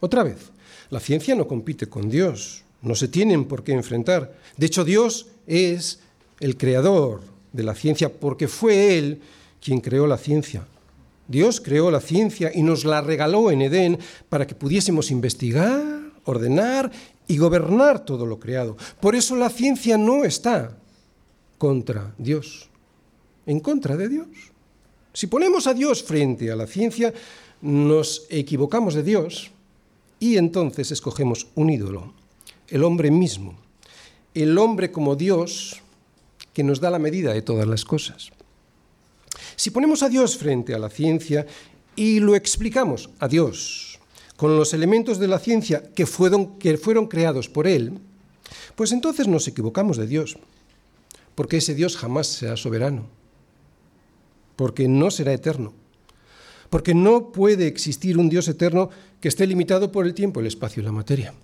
Otra 0.00 0.22
vez, 0.22 0.50
la 0.90 1.00
ciencia 1.00 1.34
no 1.34 1.46
compite 1.46 1.86
con 1.86 2.08
Dios, 2.08 2.64
no 2.82 2.94
se 2.94 3.08
tienen 3.08 3.44
por 3.44 3.64
qué 3.64 3.72
enfrentar. 3.72 4.34
De 4.56 4.66
hecho, 4.66 4.84
Dios 4.84 5.26
es 5.46 6.00
el 6.40 6.56
creador 6.56 7.20
de 7.52 7.62
la 7.62 7.74
ciencia 7.74 8.12
porque 8.12 8.48
fue 8.48 8.96
Él 8.96 9.20
quien 9.60 9.80
creó 9.80 10.06
la 10.06 10.18
ciencia. 10.18 10.66
Dios 11.26 11.60
creó 11.60 11.90
la 11.90 12.00
ciencia 12.00 12.50
y 12.54 12.62
nos 12.62 12.84
la 12.84 13.02
regaló 13.02 13.50
en 13.50 13.62
Edén 13.62 13.98
para 14.28 14.46
que 14.46 14.54
pudiésemos 14.54 15.10
investigar, 15.10 16.12
ordenar 16.24 16.90
y 17.26 17.36
gobernar 17.36 18.04
todo 18.04 18.24
lo 18.24 18.38
creado. 18.38 18.76
Por 19.00 19.14
eso 19.14 19.36
la 19.36 19.50
ciencia 19.50 19.98
no 19.98 20.24
está 20.24 20.78
contra 21.58 22.14
Dios, 22.16 22.70
en 23.44 23.60
contra 23.60 23.96
de 23.96 24.08
Dios. 24.08 24.28
Si 25.12 25.26
ponemos 25.26 25.66
a 25.66 25.74
Dios 25.74 26.02
frente 26.02 26.50
a 26.50 26.56
la 26.56 26.66
ciencia, 26.66 27.12
nos 27.60 28.26
equivocamos 28.30 28.94
de 28.94 29.02
Dios 29.02 29.50
y 30.20 30.36
entonces 30.36 30.90
escogemos 30.90 31.48
un 31.54 31.70
ídolo, 31.70 32.12
el 32.68 32.84
hombre 32.84 33.10
mismo, 33.10 33.58
el 34.34 34.58
hombre 34.58 34.90
como 34.90 35.16
Dios 35.16 35.82
que 36.52 36.64
nos 36.64 36.80
da 36.80 36.90
la 36.90 36.98
medida 36.98 37.32
de 37.32 37.42
todas 37.42 37.66
las 37.66 37.84
cosas. 37.84 38.30
Si 39.56 39.70
ponemos 39.70 40.02
a 40.02 40.08
Dios 40.08 40.36
frente 40.36 40.74
a 40.74 40.78
la 40.78 40.90
ciencia 40.90 41.46
y 41.96 42.20
lo 42.20 42.34
explicamos 42.34 43.10
a 43.18 43.28
Dios 43.28 43.98
con 44.36 44.56
los 44.56 44.72
elementos 44.72 45.18
de 45.18 45.26
la 45.26 45.40
ciencia 45.40 45.82
que 45.94 46.06
fueron, 46.06 47.08
creados 47.08 47.48
por 47.48 47.66
Él, 47.66 47.98
pues 48.76 48.92
entonces 48.92 49.26
nos 49.26 49.48
equivocamos 49.48 49.96
de 49.96 50.06
Dios, 50.06 50.38
porque 51.34 51.56
ese 51.56 51.74
Dios 51.74 51.96
jamás 51.96 52.28
será 52.28 52.56
soberano, 52.56 53.06
porque 54.54 54.86
no 54.86 55.10
será 55.10 55.32
eterno, 55.32 55.72
porque 56.70 56.94
no 56.94 57.32
puede 57.32 57.66
existir 57.66 58.18
un 58.18 58.28
Dios 58.28 58.48
eterno 58.48 58.90
que 59.20 59.28
esté 59.28 59.46
limitado 59.46 59.90
por 59.90 60.06
el 60.06 60.14
tiempo, 60.14 60.40
el 60.40 60.46
espacio 60.46 60.82
y 60.82 60.86
la 60.86 60.92
materia. 60.92 61.34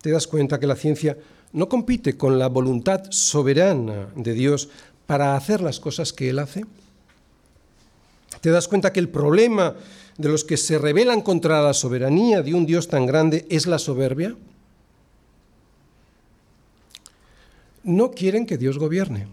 te 0.00 0.10
das 0.10 0.26
cuenta 0.26 0.60
que 0.60 0.66
la 0.66 0.76
ciencia 0.76 1.16
no 1.52 1.68
compite 1.68 2.16
con 2.16 2.38
la 2.38 2.48
voluntad 2.48 3.10
soberana 3.10 4.08
de 4.14 4.34
Dios 4.34 4.68
para 5.06 5.34
hacer 5.34 5.62
las 5.62 5.80
cosas 5.80 6.12
que 6.12 6.28
Él 6.28 6.38
hace. 6.40 6.66
¿Te 8.42 8.50
das 8.50 8.68
cuenta 8.68 8.92
que 8.92 9.00
el 9.00 9.08
problema 9.08 9.74
de 10.18 10.28
los 10.28 10.44
que 10.44 10.58
se 10.58 10.76
rebelan 10.76 11.22
contra 11.22 11.62
la 11.62 11.72
soberanía 11.72 12.42
de 12.42 12.52
un 12.52 12.66
Dios 12.66 12.88
tan 12.88 13.06
grande 13.06 13.46
es 13.48 13.66
la 13.66 13.78
soberbia? 13.78 14.34
No 17.82 18.10
quieren 18.10 18.44
que 18.44 18.58
Dios 18.58 18.78
gobierne, 18.78 19.26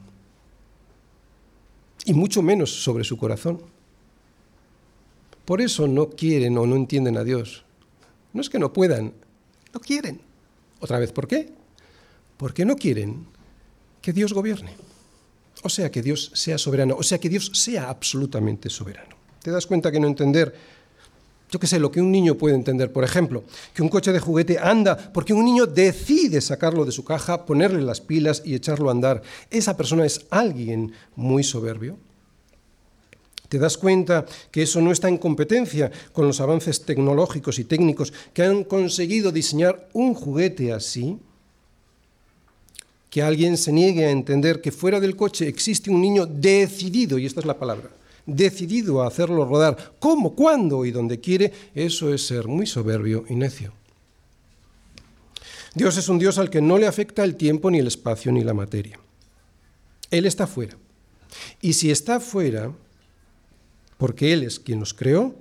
y 2.05 2.13
mucho 2.13 2.41
menos 2.41 2.83
sobre 2.83 3.03
su 3.03 3.17
corazón. 3.17 3.61
Por 5.45 5.61
eso 5.61 5.87
no 5.87 6.09
quieren 6.09 6.57
o 6.57 6.65
no 6.65 6.75
entienden 6.75 7.17
a 7.17 7.23
Dios. 7.23 7.63
No 8.33 8.41
es 8.41 8.49
que 8.49 8.59
no 8.59 8.71
puedan, 8.73 9.13
no 9.73 9.79
quieren. 9.79 10.21
Otra 10.79 10.99
vez, 10.99 11.11
¿por 11.11 11.27
qué? 11.27 11.49
Porque 12.37 12.65
no 12.65 12.75
quieren 12.75 13.25
que 14.01 14.13
Dios 14.13 14.33
gobierne. 14.33 14.75
O 15.63 15.69
sea, 15.69 15.91
que 15.91 16.01
Dios 16.01 16.31
sea 16.33 16.57
soberano, 16.57 16.95
o 16.97 17.03
sea, 17.03 17.19
que 17.19 17.29
Dios 17.29 17.51
sea 17.53 17.89
absolutamente 17.89 18.69
soberano. 18.69 19.15
¿Te 19.41 19.51
das 19.51 19.67
cuenta 19.67 19.91
que 19.91 19.99
no 19.99 20.07
entender, 20.07 20.53
yo 21.51 21.59
qué 21.59 21.67
sé, 21.67 21.79
lo 21.79 21.91
que 21.91 22.01
un 22.01 22.11
niño 22.11 22.35
puede 22.35 22.55
entender? 22.55 22.91
Por 22.91 23.03
ejemplo, 23.03 23.43
que 23.73 23.83
un 23.83 23.89
coche 23.89 24.11
de 24.11 24.19
juguete 24.19 24.57
anda 24.57 25.11
porque 25.13 25.33
un 25.33 25.45
niño 25.45 25.67
decide 25.67 26.41
sacarlo 26.41 26.85
de 26.85 26.91
su 26.91 27.03
caja, 27.03 27.45
ponerle 27.45 27.81
las 27.81 28.01
pilas 28.01 28.41
y 28.45 28.55
echarlo 28.55 28.89
a 28.89 28.93
andar. 28.93 29.21
¿Esa 29.49 29.77
persona 29.77 30.05
es 30.05 30.25
alguien 30.31 30.93
muy 31.15 31.43
soberbio? 31.43 31.97
¿Te 33.51 33.59
das 33.59 33.77
cuenta 33.77 34.25
que 34.49 34.61
eso 34.61 34.79
no 34.79 34.93
está 34.93 35.09
en 35.09 35.17
competencia 35.17 35.91
con 36.13 36.25
los 36.25 36.39
avances 36.39 36.85
tecnológicos 36.85 37.59
y 37.59 37.65
técnicos 37.65 38.13
que 38.31 38.43
han 38.43 38.63
conseguido 38.63 39.29
diseñar 39.29 39.89
un 39.91 40.13
juguete 40.13 40.71
así? 40.71 41.19
Que 43.09 43.21
alguien 43.21 43.57
se 43.57 43.73
niegue 43.73 44.05
a 44.05 44.11
entender 44.11 44.61
que 44.61 44.71
fuera 44.71 45.01
del 45.01 45.17
coche 45.17 45.49
existe 45.49 45.91
un 45.91 45.99
niño 45.99 46.25
decidido, 46.25 47.19
y 47.19 47.25
esta 47.25 47.41
es 47.41 47.45
la 47.45 47.59
palabra, 47.59 47.89
decidido 48.25 49.03
a 49.03 49.07
hacerlo 49.07 49.43
rodar 49.43 49.95
como, 49.99 50.33
cuando 50.33 50.85
y 50.85 50.91
donde 50.91 51.19
quiere, 51.19 51.51
eso 51.75 52.13
es 52.13 52.25
ser 52.25 52.47
muy 52.47 52.65
soberbio 52.65 53.25
y 53.27 53.35
necio. 53.35 53.73
Dios 55.75 55.97
es 55.97 56.07
un 56.07 56.19
Dios 56.19 56.37
al 56.37 56.49
que 56.49 56.61
no 56.61 56.77
le 56.77 56.87
afecta 56.87 57.25
el 57.25 57.35
tiempo, 57.35 57.69
ni 57.69 57.79
el 57.79 57.87
espacio, 57.87 58.31
ni 58.31 58.45
la 58.45 58.53
materia. 58.53 58.97
Él 60.09 60.25
está 60.25 60.47
fuera. 60.47 60.77
Y 61.59 61.73
si 61.73 61.91
está 61.91 62.21
fuera, 62.21 62.71
porque 64.01 64.33
Él 64.33 64.41
es 64.41 64.59
quien 64.59 64.79
los 64.79 64.95
creó, 64.95 65.35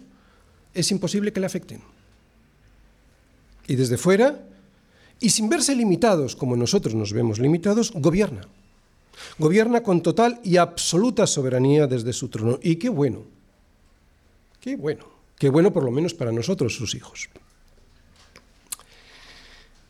es 0.75 0.90
imposible 0.90 1.33
que 1.33 1.40
le 1.40 1.46
afecten. 1.46 1.81
Y 3.66 3.75
desde 3.75 3.96
fuera, 3.96 4.38
y 5.18 5.31
sin 5.31 5.49
verse 5.49 5.75
limitados 5.75 6.37
como 6.37 6.57
nosotros 6.57 6.94
nos 6.94 7.14
vemos 7.14 7.38
limitados, 7.38 7.90
gobierna. 7.90 8.42
Gobierna 9.38 9.83
con 9.83 10.03
total 10.03 10.40
y 10.44 10.59
absoluta 10.59 11.27
soberanía 11.27 11.87
desde 11.87 12.12
su 12.12 12.29
trono. 12.29 12.59
Y 12.62 12.77
qué 12.77 12.90
bueno, 12.90 13.23
qué 14.61 14.77
bueno, 14.77 15.07
qué 15.38 15.49
bueno 15.49 15.73
por 15.73 15.83
lo 15.83 15.90
menos 15.90 16.12
para 16.12 16.31
nosotros, 16.31 16.75
sus 16.77 16.94
hijos. 16.94 17.31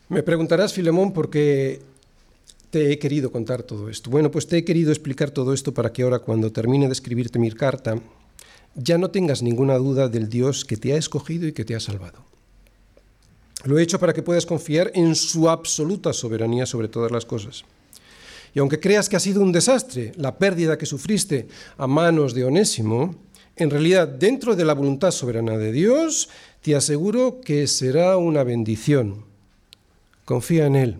Me 0.07 0.23
preguntarás, 0.23 0.71
Filemón, 0.71 1.11
por 1.11 1.29
qué 1.29 1.81
te 2.69 2.93
he 2.93 2.97
querido 2.97 3.33
contar 3.33 3.63
todo 3.63 3.89
esto. 3.89 4.09
Bueno, 4.09 4.31
pues 4.31 4.47
te 4.47 4.59
he 4.59 4.63
querido 4.63 4.93
explicar 4.93 5.29
todo 5.29 5.53
esto 5.53 5.73
para 5.73 5.91
que 5.91 6.03
ahora 6.03 6.19
cuando 6.19 6.53
termine 6.53 6.85
de 6.85 6.93
escribirte 6.93 7.37
mi 7.37 7.51
carta, 7.51 7.99
ya 8.75 8.97
no 8.97 9.11
tengas 9.11 9.41
ninguna 9.41 9.77
duda 9.77 10.07
del 10.07 10.29
Dios 10.29 10.65
que 10.65 10.77
te 10.77 10.93
ha 10.93 10.97
escogido 10.97 11.47
y 11.47 11.53
que 11.53 11.65
te 11.65 11.75
ha 11.75 11.79
salvado. 11.79 12.19
Lo 13.63 13.77
he 13.77 13.83
hecho 13.83 13.99
para 13.99 14.13
que 14.13 14.23
puedas 14.23 14.45
confiar 14.45 14.91
en 14.95 15.15
su 15.15 15.49
absoluta 15.49 16.13
soberanía 16.13 16.65
sobre 16.65 16.87
todas 16.87 17.11
las 17.11 17.25
cosas. 17.25 17.63
Y 18.53 18.59
aunque 18.59 18.79
creas 18.79 19.07
que 19.07 19.15
ha 19.15 19.19
sido 19.19 19.41
un 19.41 19.51
desastre 19.51 20.11
la 20.15 20.37
pérdida 20.37 20.77
que 20.77 20.85
sufriste 20.85 21.47
a 21.77 21.87
manos 21.87 22.33
de 22.33 22.43
Onésimo, 22.45 23.15
en 23.55 23.69
realidad 23.69 24.07
dentro 24.07 24.55
de 24.55 24.65
la 24.65 24.73
voluntad 24.73 25.11
soberana 25.11 25.57
de 25.57 25.71
Dios, 25.71 26.29
te 26.61 26.75
aseguro 26.75 27.39
que 27.41 27.67
será 27.67 28.17
una 28.17 28.43
bendición. 28.43 29.25
Confía 30.25 30.65
en 30.65 30.75
Él. 30.75 30.97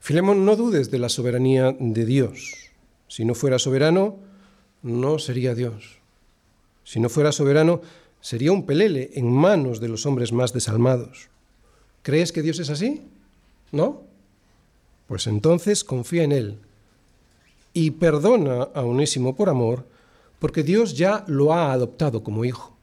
Filemón, 0.00 0.44
no 0.44 0.56
dudes 0.56 0.90
de 0.90 0.98
la 0.98 1.08
soberanía 1.08 1.74
de 1.78 2.04
Dios. 2.04 2.52
Si 3.08 3.24
no 3.24 3.34
fuera 3.34 3.58
soberano, 3.58 4.18
no 4.84 5.18
sería 5.18 5.54
Dios. 5.54 5.98
Si 6.84 7.00
no 7.00 7.08
fuera 7.08 7.32
soberano, 7.32 7.80
sería 8.20 8.52
un 8.52 8.66
pelele 8.66 9.10
en 9.14 9.32
manos 9.32 9.80
de 9.80 9.88
los 9.88 10.06
hombres 10.06 10.30
más 10.32 10.52
desalmados. 10.52 11.28
¿Crees 12.02 12.30
que 12.30 12.42
Dios 12.42 12.58
es 12.60 12.68
así? 12.68 13.02
¿No? 13.72 14.02
Pues 15.08 15.26
entonces 15.26 15.82
confía 15.82 16.22
en 16.22 16.32
Él 16.32 16.58
y 17.72 17.92
perdona 17.92 18.68
a 18.74 18.82
Onésimo 18.82 19.34
por 19.34 19.48
amor, 19.48 19.84
porque 20.38 20.62
Dios 20.62 20.96
ya 20.96 21.24
lo 21.26 21.52
ha 21.54 21.72
adoptado 21.72 22.22
como 22.22 22.44
hijo. 22.44 22.76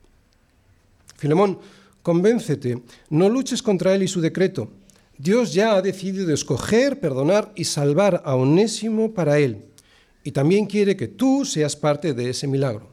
Filemón, 1.18 1.60
convéncete, 2.02 2.82
no 3.12 3.30
luches 3.30 3.62
contra 3.62 3.94
Él 3.94 4.04
y 4.04 4.08
su 4.08 4.22
decreto. 4.22 4.70
Dios 5.20 5.54
ya 5.54 5.76
ha 5.76 5.82
decidido 5.84 6.34
escoger, 6.34 7.00
perdonar 7.00 7.52
y 7.56 7.66
salvar 7.66 8.24
a 8.26 8.36
Onésimo 8.36 9.12
para 9.12 9.38
Él 9.38 9.71
y 10.24 10.32
también 10.32 10.66
quiere 10.66 10.96
que 10.96 11.08
tú 11.08 11.46
seas 11.46 11.76
parte 11.76 12.14
de 12.14 12.30
ese 12.30 12.48
milagro. 12.48 12.90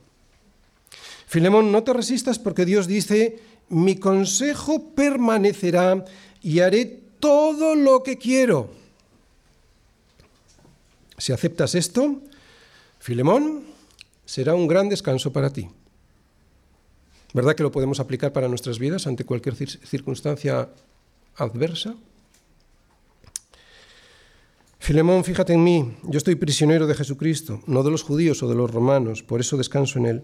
Filemón, 1.27 1.71
no 1.71 1.83
te 1.83 1.93
resistas 1.93 2.39
porque 2.39 2.65
Dios 2.65 2.87
dice, 2.87 3.39
mi 3.69 3.97
consejo 3.97 4.95
permanecerá 4.95 6.05
y 6.41 6.61
haré 6.61 6.87
todo 7.21 7.75
lo 7.75 8.03
que 8.03 8.17
quiero. 8.17 8.71
Si 11.19 11.33
aceptas 11.33 11.75
esto, 11.75 12.23
Filemón, 12.99 13.65
será 14.25 14.55
un 14.55 14.69
gran 14.69 14.89
descanso 14.89 15.33
para 15.33 15.53
ti. 15.53 15.69
¿Verdad 17.35 17.55
que 17.55 17.63
lo 17.63 17.73
podemos 17.73 18.01
aplicar 18.01 18.33
para 18.33 18.49
nuestras 18.49 18.79
vidas 18.79 19.07
ante 19.07 19.25
cualquier 19.25 19.55
circunstancia 19.57 20.71
adversa? 21.37 21.95
Filemón, 24.89 25.23
fíjate 25.23 25.53
en 25.53 25.63
mí, 25.63 25.99
yo 26.05 26.17
estoy 26.17 26.35
prisionero 26.35 26.87
de 26.87 26.95
Jesucristo, 26.95 27.61
no 27.67 27.83
de 27.83 27.91
los 27.91 28.03
judíos 28.03 28.43
o 28.43 28.49
de 28.49 28.55
los 28.55 28.71
romanos, 28.71 29.23
por 29.23 29.39
eso 29.39 29.59
descanso 29.59 29.99
en 29.99 30.07
Él. 30.07 30.23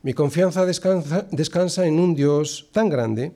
Mi 0.00 0.14
confianza 0.14 0.64
descansa, 0.64 1.84
en 1.84 1.98
un 1.98 2.14
Dios 2.14 2.68
tan 2.70 2.88
grande 2.88 3.32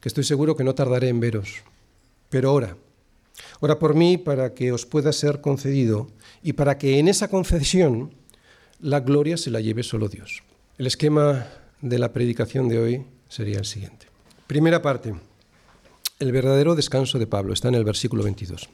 que 0.00 0.08
estoy 0.08 0.24
seguro 0.24 0.56
que 0.56 0.64
no 0.64 0.74
tardaré 0.74 1.08
en 1.08 1.20
veros. 1.20 1.62
Pero 2.30 2.52
ora, 2.52 2.76
ora 3.60 3.78
por 3.78 3.94
mí 3.94 4.18
para 4.18 4.54
que 4.54 4.72
os 4.72 4.86
pueda 4.86 5.12
ser 5.12 5.40
concedido 5.40 6.08
y 6.42 6.54
para 6.54 6.76
que 6.76 6.98
en 6.98 7.06
esa 7.06 7.28
concesión 7.28 8.10
la 8.80 8.98
gloria 8.98 9.36
se 9.36 9.52
la 9.52 9.60
lleve 9.60 9.84
solo 9.84 10.08
Dios. 10.08 10.42
El 10.78 10.88
esquema 10.88 11.46
de 11.80 12.00
la 12.00 12.12
predicación 12.12 12.68
de 12.68 12.80
hoy 12.80 13.06
sería 13.28 13.58
el 13.58 13.66
siguiente. 13.66 14.06
Primera 14.48 14.82
parte, 14.82 15.14
el 16.18 16.32
verdadero 16.32 16.74
descanso 16.74 17.20
de 17.20 17.28
Pablo, 17.28 17.52
está 17.52 17.68
en 17.68 17.76
el 17.76 17.84
versículo 17.84 18.24
22. 18.24 18.68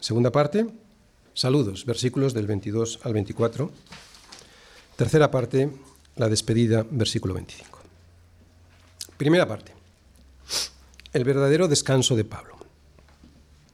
Segunda 0.00 0.30
parte, 0.30 0.66
saludos, 1.34 1.84
versículos 1.84 2.34
del 2.34 2.46
22 2.46 3.00
al 3.02 3.12
24. 3.12 3.70
Tercera 4.96 5.30
parte, 5.30 5.70
la 6.16 6.28
despedida, 6.28 6.86
versículo 6.90 7.34
25. 7.34 7.78
Primera 9.16 9.46
parte, 9.46 9.72
el 11.12 11.24
verdadero 11.24 11.68
descanso 11.68 12.16
de 12.16 12.24
Pablo. 12.24 12.56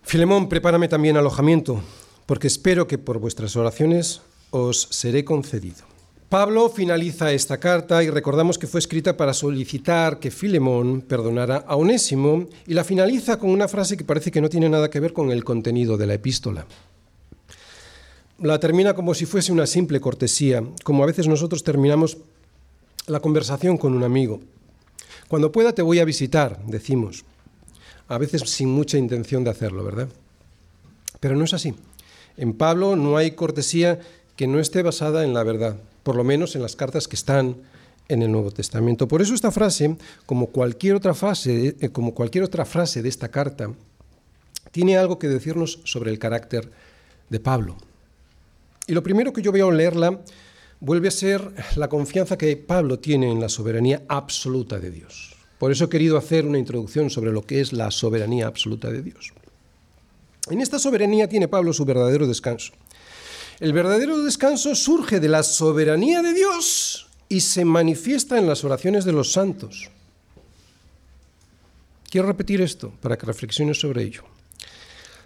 Filemón, 0.02 0.48
prepárame 0.48 0.88
también 0.88 1.16
alojamiento, 1.16 1.80
porque 2.26 2.46
espero 2.46 2.86
que 2.86 2.98
por 2.98 3.18
vuestras 3.18 3.56
oraciones 3.56 4.22
os 4.50 4.88
seré 4.90 5.24
concedido. 5.24 5.91
Pablo 6.32 6.70
finaliza 6.70 7.30
esta 7.30 7.60
carta 7.60 8.02
y 8.02 8.08
recordamos 8.08 8.56
que 8.56 8.66
fue 8.66 8.80
escrita 8.80 9.18
para 9.18 9.34
solicitar 9.34 10.18
que 10.18 10.30
Filemón 10.30 11.02
perdonara 11.02 11.58
a 11.66 11.76
Onésimo 11.76 12.48
y 12.66 12.72
la 12.72 12.84
finaliza 12.84 13.38
con 13.38 13.50
una 13.50 13.68
frase 13.68 13.98
que 13.98 14.04
parece 14.04 14.30
que 14.30 14.40
no 14.40 14.48
tiene 14.48 14.70
nada 14.70 14.88
que 14.88 14.98
ver 14.98 15.12
con 15.12 15.30
el 15.30 15.44
contenido 15.44 15.98
de 15.98 16.06
la 16.06 16.14
epístola. 16.14 16.64
La 18.38 18.58
termina 18.58 18.94
como 18.94 19.12
si 19.12 19.26
fuese 19.26 19.52
una 19.52 19.66
simple 19.66 20.00
cortesía, 20.00 20.64
como 20.84 21.02
a 21.02 21.06
veces 21.06 21.28
nosotros 21.28 21.64
terminamos 21.64 22.16
la 23.08 23.20
conversación 23.20 23.76
con 23.76 23.92
un 23.92 24.02
amigo. 24.02 24.40
Cuando 25.28 25.52
pueda 25.52 25.74
te 25.74 25.82
voy 25.82 25.98
a 25.98 26.06
visitar, 26.06 26.64
decimos, 26.64 27.26
a 28.08 28.16
veces 28.16 28.40
sin 28.48 28.70
mucha 28.70 28.96
intención 28.96 29.44
de 29.44 29.50
hacerlo, 29.50 29.84
¿verdad? 29.84 30.08
Pero 31.20 31.36
no 31.36 31.44
es 31.44 31.52
así. 31.52 31.74
En 32.38 32.54
Pablo 32.54 32.96
no 32.96 33.18
hay 33.18 33.32
cortesía 33.32 34.00
que 34.34 34.46
no 34.46 34.60
esté 34.60 34.82
basada 34.82 35.24
en 35.24 35.34
la 35.34 35.42
verdad 35.42 35.76
por 36.02 36.16
lo 36.16 36.24
menos 36.24 36.54
en 36.56 36.62
las 36.62 36.76
cartas 36.76 37.08
que 37.08 37.16
están 37.16 37.56
en 38.08 38.22
el 38.22 38.30
Nuevo 38.30 38.50
Testamento. 38.50 39.08
Por 39.08 39.22
eso 39.22 39.34
esta 39.34 39.50
frase, 39.50 39.96
como 40.26 40.48
cualquier 40.48 40.94
otra 40.94 41.14
frase, 41.14 41.76
eh, 41.80 41.88
como 41.90 42.14
cualquier 42.14 42.44
otra 42.44 42.64
frase 42.64 43.02
de 43.02 43.08
esta 43.08 43.28
carta, 43.28 43.72
tiene 44.70 44.96
algo 44.96 45.18
que 45.18 45.28
decirnos 45.28 45.80
sobre 45.84 46.10
el 46.10 46.18
carácter 46.18 46.70
de 47.28 47.40
Pablo. 47.40 47.76
Y 48.86 48.94
lo 48.94 49.02
primero 49.02 49.32
que 49.32 49.42
yo 49.42 49.52
veo 49.52 49.68
al 49.68 49.76
leerla 49.76 50.20
vuelve 50.80 51.08
a 51.08 51.12
ser 51.12 51.52
la 51.76 51.88
confianza 51.88 52.36
que 52.36 52.56
Pablo 52.56 52.98
tiene 52.98 53.30
en 53.30 53.40
la 53.40 53.48
soberanía 53.48 54.02
absoluta 54.08 54.80
de 54.80 54.90
Dios. 54.90 55.36
Por 55.58 55.70
eso 55.70 55.84
he 55.84 55.88
querido 55.88 56.18
hacer 56.18 56.44
una 56.44 56.58
introducción 56.58 57.08
sobre 57.08 57.30
lo 57.30 57.42
que 57.42 57.60
es 57.60 57.72
la 57.72 57.90
soberanía 57.92 58.48
absoluta 58.48 58.90
de 58.90 59.02
Dios. 59.02 59.32
En 60.50 60.60
esta 60.60 60.80
soberanía 60.80 61.28
tiene 61.28 61.46
Pablo 61.46 61.72
su 61.72 61.84
verdadero 61.84 62.26
descanso. 62.26 62.72
El 63.62 63.72
verdadero 63.72 64.18
descanso 64.24 64.74
surge 64.74 65.20
de 65.20 65.28
la 65.28 65.44
soberanía 65.44 66.20
de 66.20 66.34
Dios 66.34 67.06
y 67.28 67.42
se 67.42 67.64
manifiesta 67.64 68.36
en 68.36 68.48
las 68.48 68.64
oraciones 68.64 69.04
de 69.04 69.12
los 69.12 69.30
santos. 69.30 69.88
Quiero 72.10 72.26
repetir 72.26 72.60
esto 72.60 72.92
para 73.00 73.16
que 73.16 73.24
reflexiones 73.24 73.78
sobre 73.78 74.02
ello. 74.02 74.24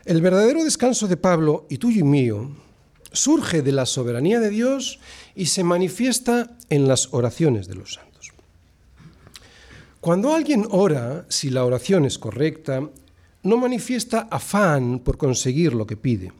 El 0.05 0.20
verdadero 0.20 0.64
descanso 0.64 1.09
de 1.09 1.16
Pablo, 1.16 1.64
y 1.70 1.78
tuyo 1.78 2.01
y 2.01 2.03
mío, 2.03 2.51
surge 3.11 3.62
de 3.62 3.72
la 3.72 3.87
soberanía 3.87 4.39
de 4.39 4.51
Dios 4.51 5.01
y 5.34 5.47
se 5.47 5.64
manifiesta 5.64 6.59
en 6.68 6.87
las 6.87 7.14
oraciones 7.14 7.68
de 7.68 7.76
los 7.76 7.95
santos. 7.95 8.32
Cuando 10.03 10.34
alguien 10.34 10.66
ora, 10.68 11.24
si 11.30 11.49
la 11.49 11.64
oración 11.64 12.05
es 12.05 12.18
correcta, 12.18 12.87
no 13.45 13.57
manifiesta 13.57 14.28
afán 14.30 14.99
por 14.99 15.16
conseguir 15.16 15.72
lo 15.72 15.87
que 15.87 15.97
pide. 15.97 16.32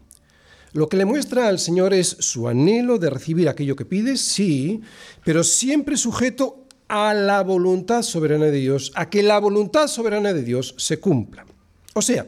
Lo 0.77 0.91
que 0.91 0.99
le 0.99 1.07
muestra 1.07 1.49
al 1.49 1.59
Señor 1.59 1.95
es 1.95 2.19
su 2.21 2.49
anhelo 2.49 2.99
de 2.99 3.09
recibir 3.09 3.49
aquello 3.49 3.77
que 3.77 3.87
pide, 3.87 4.19
sí, 4.19 4.83
pero 5.25 5.43
siempre 5.43 5.97
sujeto 5.97 6.67
a 6.87 7.15
la 7.15 7.43
voluntad 7.43 8.03
soberana 8.03 8.45
de 8.45 8.59
Dios, 8.59 8.93
a 8.95 9.09
que 9.09 9.23
la 9.23 9.39
voluntad 9.39 9.89
soberana 9.89 10.35
de 10.35 10.43
Dios 10.43 10.75
se 10.77 11.01
cumpla. 11.01 11.47
O 11.95 12.03
sea, 12.03 12.27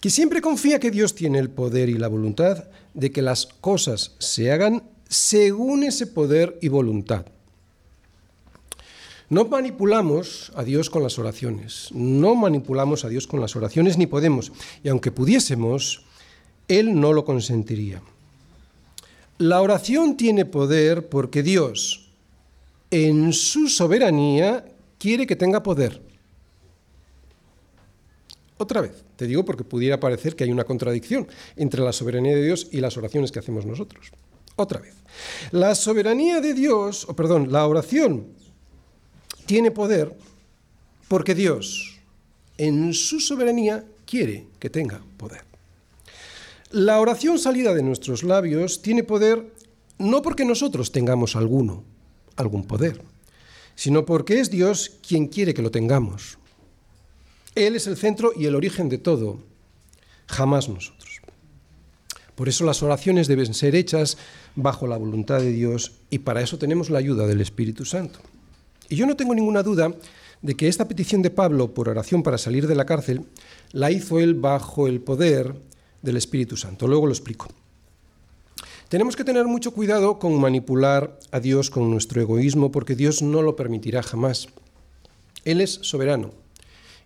que 0.00 0.10
siempre 0.10 0.40
confía 0.40 0.80
que 0.80 0.90
Dios 0.90 1.14
tiene 1.14 1.38
el 1.38 1.50
poder 1.50 1.88
y 1.88 1.98
la 1.98 2.08
voluntad 2.08 2.64
de 2.94 3.12
que 3.12 3.22
las 3.22 3.46
cosas 3.46 4.16
se 4.18 4.50
hagan 4.50 4.82
según 5.08 5.84
ese 5.84 6.08
poder 6.08 6.58
y 6.60 6.66
voluntad. 6.66 7.26
No 9.28 9.44
manipulamos 9.44 10.50
a 10.56 10.64
Dios 10.64 10.90
con 10.90 11.04
las 11.04 11.16
oraciones, 11.16 11.90
no 11.92 12.34
manipulamos 12.34 13.04
a 13.04 13.08
Dios 13.08 13.28
con 13.28 13.40
las 13.40 13.54
oraciones 13.54 13.98
ni 13.98 14.08
podemos, 14.08 14.50
y 14.82 14.88
aunque 14.88 15.12
pudiésemos, 15.12 16.09
Él 16.70 17.00
no 17.00 17.12
lo 17.12 17.24
consentiría. 17.24 18.00
La 19.38 19.60
oración 19.60 20.16
tiene 20.16 20.44
poder 20.44 21.08
porque 21.08 21.42
Dios, 21.42 22.12
en 22.92 23.32
su 23.32 23.68
soberanía, 23.68 24.64
quiere 24.96 25.26
que 25.26 25.34
tenga 25.34 25.64
poder. 25.64 26.00
Otra 28.56 28.82
vez, 28.82 28.92
te 29.16 29.26
digo 29.26 29.44
porque 29.44 29.64
pudiera 29.64 29.98
parecer 29.98 30.36
que 30.36 30.44
hay 30.44 30.52
una 30.52 30.62
contradicción 30.62 31.26
entre 31.56 31.82
la 31.82 31.92
soberanía 31.92 32.36
de 32.36 32.44
Dios 32.44 32.68
y 32.70 32.78
las 32.78 32.96
oraciones 32.96 33.32
que 33.32 33.40
hacemos 33.40 33.66
nosotros. 33.66 34.12
Otra 34.54 34.78
vez, 34.78 34.94
la 35.50 35.74
soberanía 35.74 36.40
de 36.40 36.54
Dios, 36.54 37.04
o 37.08 37.16
perdón, 37.16 37.50
la 37.50 37.66
oración 37.66 38.28
tiene 39.46 39.72
poder 39.72 40.14
porque 41.08 41.34
Dios, 41.34 41.98
en 42.58 42.94
su 42.94 43.18
soberanía, 43.18 43.84
quiere 44.06 44.46
que 44.60 44.70
tenga 44.70 45.00
poder. 45.16 45.49
La 46.72 47.00
oración 47.00 47.40
salida 47.40 47.74
de 47.74 47.82
nuestros 47.82 48.22
labios 48.22 48.80
tiene 48.80 49.02
poder 49.02 49.52
no 49.98 50.22
porque 50.22 50.44
nosotros 50.44 50.92
tengamos 50.92 51.34
alguno, 51.34 51.82
algún 52.36 52.64
poder, 52.64 53.02
sino 53.74 54.06
porque 54.06 54.38
es 54.38 54.52
Dios 54.52 54.92
quien 55.04 55.26
quiere 55.26 55.52
que 55.52 55.62
lo 55.62 55.72
tengamos. 55.72 56.38
Él 57.56 57.74
es 57.74 57.88
el 57.88 57.96
centro 57.96 58.30
y 58.36 58.46
el 58.46 58.54
origen 58.54 58.88
de 58.88 58.98
todo, 58.98 59.40
jamás 60.28 60.68
nosotros. 60.68 61.20
Por 62.36 62.48
eso 62.48 62.64
las 62.64 62.84
oraciones 62.84 63.26
deben 63.26 63.52
ser 63.52 63.74
hechas 63.74 64.16
bajo 64.54 64.86
la 64.86 64.96
voluntad 64.96 65.40
de 65.40 65.50
Dios 65.50 65.94
y 66.08 66.20
para 66.20 66.40
eso 66.40 66.56
tenemos 66.56 66.88
la 66.88 67.00
ayuda 67.00 67.26
del 67.26 67.40
Espíritu 67.40 67.84
Santo. 67.84 68.20
Y 68.88 68.94
yo 68.94 69.06
no 69.06 69.16
tengo 69.16 69.34
ninguna 69.34 69.64
duda 69.64 69.92
de 70.40 70.54
que 70.54 70.68
esta 70.68 70.86
petición 70.86 71.20
de 71.20 71.30
Pablo 71.30 71.74
por 71.74 71.88
oración 71.88 72.22
para 72.22 72.38
salir 72.38 72.68
de 72.68 72.76
la 72.76 72.86
cárcel 72.86 73.24
la 73.72 73.90
hizo 73.90 74.20
él 74.20 74.34
bajo 74.34 74.86
el 74.86 75.00
poder 75.00 75.68
del 76.02 76.16
Espíritu 76.16 76.56
Santo. 76.56 76.86
Luego 76.86 77.06
lo 77.06 77.12
explico. 77.12 77.48
Tenemos 78.88 79.14
que 79.14 79.24
tener 79.24 79.46
mucho 79.46 79.72
cuidado 79.72 80.18
con 80.18 80.40
manipular 80.40 81.18
a 81.30 81.38
Dios 81.38 81.70
con 81.70 81.90
nuestro 81.90 82.20
egoísmo 82.20 82.72
porque 82.72 82.96
Dios 82.96 83.22
no 83.22 83.40
lo 83.40 83.54
permitirá 83.54 84.02
jamás. 84.02 84.48
Él 85.44 85.60
es 85.60 85.78
soberano 85.82 86.32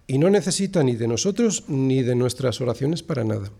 y 0.06 0.18
no 0.18 0.30
necesita 0.30 0.82
ni 0.82 0.96
de 0.96 1.08
nosotros 1.08 1.64
ni 1.68 2.02
de 2.02 2.14
nuestras 2.14 2.60
oraciones 2.60 3.02
para 3.02 3.24
nada. 3.24 3.50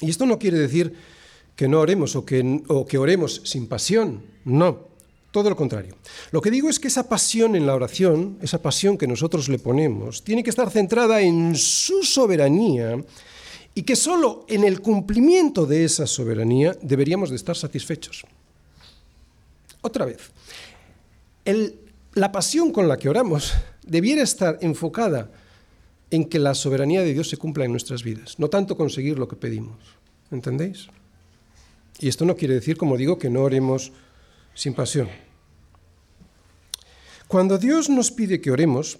Y 0.00 0.10
esto 0.10 0.26
no 0.26 0.38
quiere 0.38 0.58
decir 0.58 0.94
que 1.56 1.68
no 1.68 1.80
oremos 1.80 2.16
o 2.16 2.26
que, 2.26 2.62
o 2.68 2.86
oremos 2.98 3.40
sin 3.44 3.66
pasión, 3.66 4.22
no. 4.44 4.94
Todo 5.30 5.50
lo 5.50 5.56
contrario. 5.56 5.96
Lo 6.30 6.40
que 6.40 6.50
digo 6.50 6.70
es 6.70 6.78
que 6.78 6.88
esa 6.88 7.08
pasión 7.08 7.56
en 7.56 7.66
la 7.66 7.74
oración, 7.74 8.38
esa 8.40 8.62
pasión 8.62 8.96
que 8.96 9.06
nosotros 9.06 9.48
le 9.48 9.58
ponemos, 9.58 10.24
tiene 10.24 10.42
que 10.42 10.50
estar 10.50 10.70
centrada 10.70 11.20
en 11.20 11.54
su 11.56 12.02
soberanía 12.04 13.02
y 13.76 13.82
que 13.82 13.94
solo 13.94 14.46
en 14.48 14.64
el 14.64 14.80
cumplimiento 14.80 15.66
de 15.66 15.84
esa 15.84 16.06
soberanía 16.06 16.74
deberíamos 16.80 17.28
de 17.28 17.36
estar 17.36 17.54
satisfechos. 17.54 18.24
Otra 19.82 20.06
vez, 20.06 20.30
la 22.14 22.32
pasión 22.32 22.72
con 22.72 22.88
la 22.88 22.96
que 22.96 23.10
oramos 23.10 23.52
debiera 23.86 24.22
estar 24.22 24.56
enfocada 24.62 25.30
en 26.10 26.24
que 26.24 26.38
la 26.38 26.54
soberanía 26.54 27.02
de 27.02 27.12
Dios 27.12 27.28
se 27.28 27.36
cumpla 27.36 27.66
en 27.66 27.72
nuestras 27.72 28.02
vidas, 28.02 28.38
no 28.38 28.48
tanto 28.48 28.78
conseguir 28.78 29.18
lo 29.18 29.28
que 29.28 29.36
pedimos. 29.36 29.76
¿Entendéis? 30.30 30.88
Y 32.00 32.08
esto 32.08 32.24
no 32.24 32.34
quiere 32.34 32.54
decir, 32.54 32.78
como 32.78 32.96
digo, 32.96 33.18
que 33.18 33.28
no 33.28 33.42
oremos 33.42 33.92
sin 34.54 34.72
pasión. 34.72 35.08
Cuando 37.28 37.58
Dios 37.58 37.90
nos 37.90 38.10
pide 38.10 38.40
que 38.40 38.50
oremos, 38.50 38.98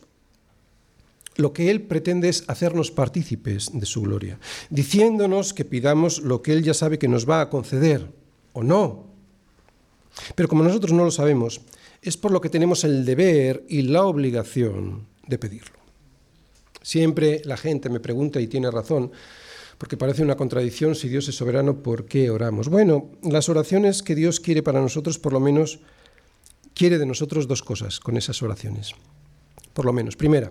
lo 1.37 1.53
que 1.53 1.71
Él 1.71 1.83
pretende 1.83 2.29
es 2.29 2.45
hacernos 2.49 2.91
partícipes 2.91 3.71
de 3.73 3.87
su 3.87 4.03
gloria, 4.03 4.39
diciéndonos 4.71 5.53
que 5.55 5.65
pidamos 5.65 6.21
lo 6.21 6.43
que 6.43 6.53
Él 6.53 6.63
ya 6.63 6.75
sabe 6.75 6.99
que 6.99 7.09
nos 7.09 7.29
va 7.29 7.41
a 7.41 7.51
conceder, 7.51 8.11
o 8.53 8.63
no. 8.63 9.07
Pero 10.35 10.49
como 10.49 10.65
nosotros 10.65 10.93
no 10.93 11.05
lo 11.05 11.11
sabemos, 11.11 11.61
es 12.03 12.17
por 12.17 12.33
lo 12.33 12.41
que 12.41 12.49
tenemos 12.49 12.85
el 12.85 13.05
deber 13.05 13.65
y 13.69 13.83
la 13.83 14.05
obligación 14.05 15.07
de 15.27 15.39
pedirlo. 15.39 15.77
Siempre 16.83 17.43
la 17.45 17.57
gente 17.57 17.91
me 17.91 18.01
pregunta, 18.01 18.41
y 18.41 18.47
tiene 18.47 18.71
razón, 18.71 19.11
porque 19.77 19.97
parece 19.97 20.23
una 20.23 20.37
contradicción, 20.37 20.95
si 20.95 21.09
Dios 21.09 21.29
es 21.29 21.35
soberano, 21.35 21.83
¿por 21.83 22.07
qué 22.07 22.31
oramos? 22.31 22.69
Bueno, 22.69 23.11
las 23.23 23.49
oraciones 23.49 24.03
que 24.03 24.15
Dios 24.15 24.41
quiere 24.41 24.63
para 24.63 24.81
nosotros, 24.81 25.19
por 25.19 25.33
lo 25.33 25.41
menos, 25.41 25.81
quiere 26.75 26.99
de 26.99 27.07
nosotros 27.07 27.49
dos 27.49 27.63
cosas 27.63 28.01
con 28.01 28.17
esas 28.17 28.43
oraciones. 28.43 28.95
Por 29.75 29.85
lo 29.85 29.93
menos. 29.93 30.17
Primera, 30.17 30.51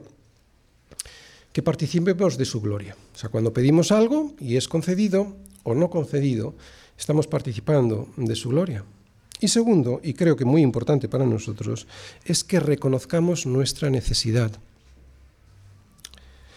que 1.55 1.63
participemos 1.63 2.37
de 2.37 2.43
su 2.43 2.59
gloria. 2.59 2.97
O 3.15 3.17
sea, 3.17 3.29
cuando 3.29 3.53
pedimos 3.53 3.93
algo 3.93 4.35
y 4.41 4.57
es 4.57 4.67
concedido 4.67 5.37
o 5.63 5.73
no 5.73 5.89
concedido, 5.89 6.53
estamos 6.97 7.27
participando 7.27 8.09
de 8.17 8.35
su 8.35 8.49
gloria. 8.49 8.83
Y 9.39 9.47
segundo, 9.47 10.01
y 10.03 10.15
creo 10.15 10.35
que 10.35 10.43
muy 10.43 10.61
importante 10.61 11.07
para 11.07 11.25
nosotros, 11.25 11.87
es 12.25 12.43
que 12.43 12.59
reconozcamos 12.59 13.45
nuestra 13.45 13.89
necesidad. 13.89 14.51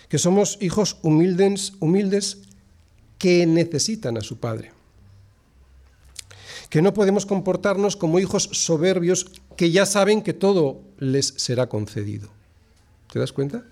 Que 0.09 0.18
somos 0.18 0.59
hijos 0.61 0.96
humildes, 1.03 1.74
humildes 1.78 2.38
que 3.18 3.46
necesitan 3.46 4.18
a 4.18 4.22
su 4.22 4.38
Padre 4.38 4.72
que 6.70 6.82
no 6.82 6.92
podemos 6.92 7.24
comportarnos 7.24 7.96
como 7.96 8.18
hijos 8.18 8.51
soberbios 8.53 9.30
que 9.57 9.70
ya 9.70 9.86
saben 9.86 10.20
que 10.20 10.34
todo 10.34 10.82
les 10.99 11.28
será 11.38 11.66
concedido. 11.68 12.28
¿Te 13.11 13.18
das 13.18 13.32
cuenta? 13.32 13.64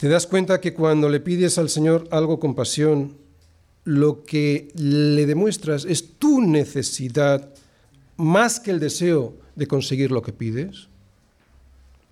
¿Te 0.00 0.08
das 0.08 0.26
cuenta 0.26 0.62
que 0.62 0.72
cuando 0.72 1.10
le 1.10 1.20
pides 1.20 1.58
al 1.58 1.68
Señor 1.68 2.08
algo 2.10 2.40
con 2.40 2.54
pasión, 2.54 3.18
lo 3.84 4.24
que 4.24 4.72
le 4.74 5.26
demuestras 5.26 5.84
es 5.84 6.14
tu 6.14 6.40
necesidad 6.40 7.52
más 8.16 8.60
que 8.60 8.70
el 8.70 8.80
deseo 8.80 9.34
de 9.56 9.66
conseguir 9.66 10.10
lo 10.10 10.22
que 10.22 10.32
pides? 10.32 10.88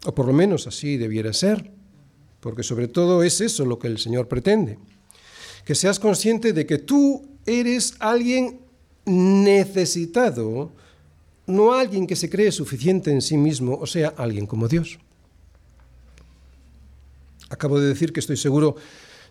O 0.05 0.15
por 0.15 0.27
lo 0.27 0.35
menos 0.35 0.67
así 0.67 0.99
debiera 0.99 1.33
ser, 1.33 1.71
porque 2.41 2.63
sobre 2.63 2.89
todo 2.89 3.23
es 3.23 3.41
eso 3.41 3.65
lo 3.65 3.79
que 3.79 3.87
el 3.89 3.97
Señor 3.97 4.29
pretende. 4.29 4.77
Que 5.65 5.75
seas 5.75 5.99
consciente 5.99 6.53
de 6.53 6.67
que 6.67 6.77
tú 6.77 7.25
eres 7.47 7.95
alguien 8.01 8.61
necesitado, 9.07 10.73
no 11.47 11.73
alguien 11.73 12.07
que 12.07 12.17
se 12.17 12.29
cree 12.29 12.53
suficiente 12.53 13.11
en 13.11 13.23
sí 13.23 13.39
mismo, 13.39 13.79
o 13.81 13.87
sea, 13.87 14.13
alguien 14.19 14.47
como 14.47 14.69
Dios. 14.69 14.99
Acabo 17.51 17.81
de 17.81 17.89
decir 17.89 18.13
que 18.13 18.21
estoy 18.21 18.37
seguro 18.37 18.77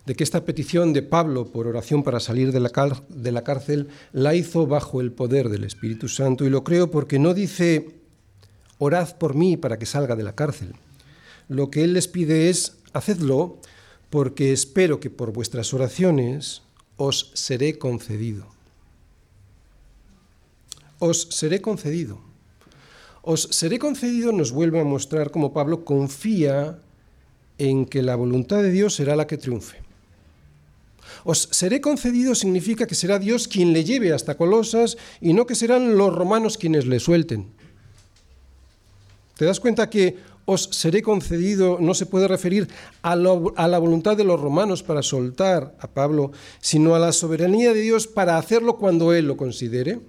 de 0.08 0.14
que 0.14 0.24
esta 0.24 0.44
petición 0.44 0.94
de 0.94 1.02
Pablo 1.02 1.52
por 1.52 1.66
oración 1.66 2.02
para 2.02 2.18
salir 2.18 2.50
de 2.50 2.60
la, 2.60 3.44
cárcel 3.44 3.88
la 4.12 4.34
hizo 4.34 4.66
bajo 4.66 5.02
el 5.02 5.12
poder 5.12 5.50
del 5.50 5.64
Espíritu 5.64 6.08
Santo 6.08 6.46
y 6.46 6.50
lo 6.50 6.64
creo 6.64 6.90
porque 6.90 7.18
no 7.18 7.34
dice, 7.34 8.00
orad 8.78 9.16
por 9.18 9.34
mí 9.34 9.58
para 9.58 9.78
que 9.78 9.84
salga 9.84 10.16
de 10.16 10.22
la 10.22 10.34
cárcel. 10.34 10.72
Lo 11.48 11.70
que 11.70 11.84
él 11.84 11.92
les 11.92 12.08
pide 12.08 12.48
es, 12.48 12.78
hacedlo 12.94 13.58
porque 14.08 14.52
espero 14.52 14.98
que 14.98 15.10
por 15.10 15.32
vuestras 15.32 15.74
oraciones 15.74 16.62
os 16.96 17.30
seré 17.34 17.78
concedido. 17.78 18.46
Os 20.98 21.28
seré 21.30 21.60
concedido. 21.60 22.18
os 23.22 23.42
seré 23.52 23.78
concedido 23.78 24.32
nos 24.32 24.52
vuelve 24.52 24.80
a 24.80 24.84
mostrar 24.84 25.30
cómo 25.30 25.52
Pablo 25.52 25.84
confía 25.84 26.80
en 27.58 27.86
que 27.86 28.02
la 28.02 28.16
voluntad 28.16 28.62
de 28.62 28.70
Dios 28.70 28.94
será 28.94 29.16
la 29.16 29.26
que 29.26 29.36
triunfe. 29.36 29.78
Os 31.24 31.48
seré 31.50 31.80
concedido 31.80 32.34
significa 32.34 32.86
que 32.86 32.94
será 32.94 33.18
Dios 33.18 33.48
quien 33.48 33.72
le 33.72 33.84
lleve 33.84 34.12
hasta 34.12 34.36
Colosas 34.36 34.96
y 35.20 35.32
no 35.32 35.46
que 35.46 35.54
serán 35.54 35.98
los 35.98 36.14
romanos 36.14 36.56
quienes 36.56 36.86
le 36.86 37.00
suelten. 37.00 37.46
¿Te 39.36 39.44
das 39.44 39.60
cuenta 39.60 39.90
que 39.90 40.16
os 40.44 40.70
seré 40.72 41.02
concedido 41.02 41.76
no 41.80 41.92
se 41.92 42.06
puede 42.06 42.26
referir 42.26 42.68
a, 43.02 43.12
a, 43.12 43.68
la 43.68 43.78
voluntad 43.78 44.16
de 44.16 44.24
los 44.24 44.40
romanos 44.40 44.82
para 44.82 45.02
soltar 45.02 45.76
a 45.78 45.88
Pablo, 45.88 46.32
sino 46.60 46.94
a 46.94 46.98
la 46.98 47.12
soberanía 47.12 47.74
de 47.74 47.82
Dios 47.82 48.06
para 48.06 48.38
hacerlo 48.38 48.76
cuando 48.78 49.12
Él 49.12 49.26
lo 49.26 49.36
considere? 49.36 50.00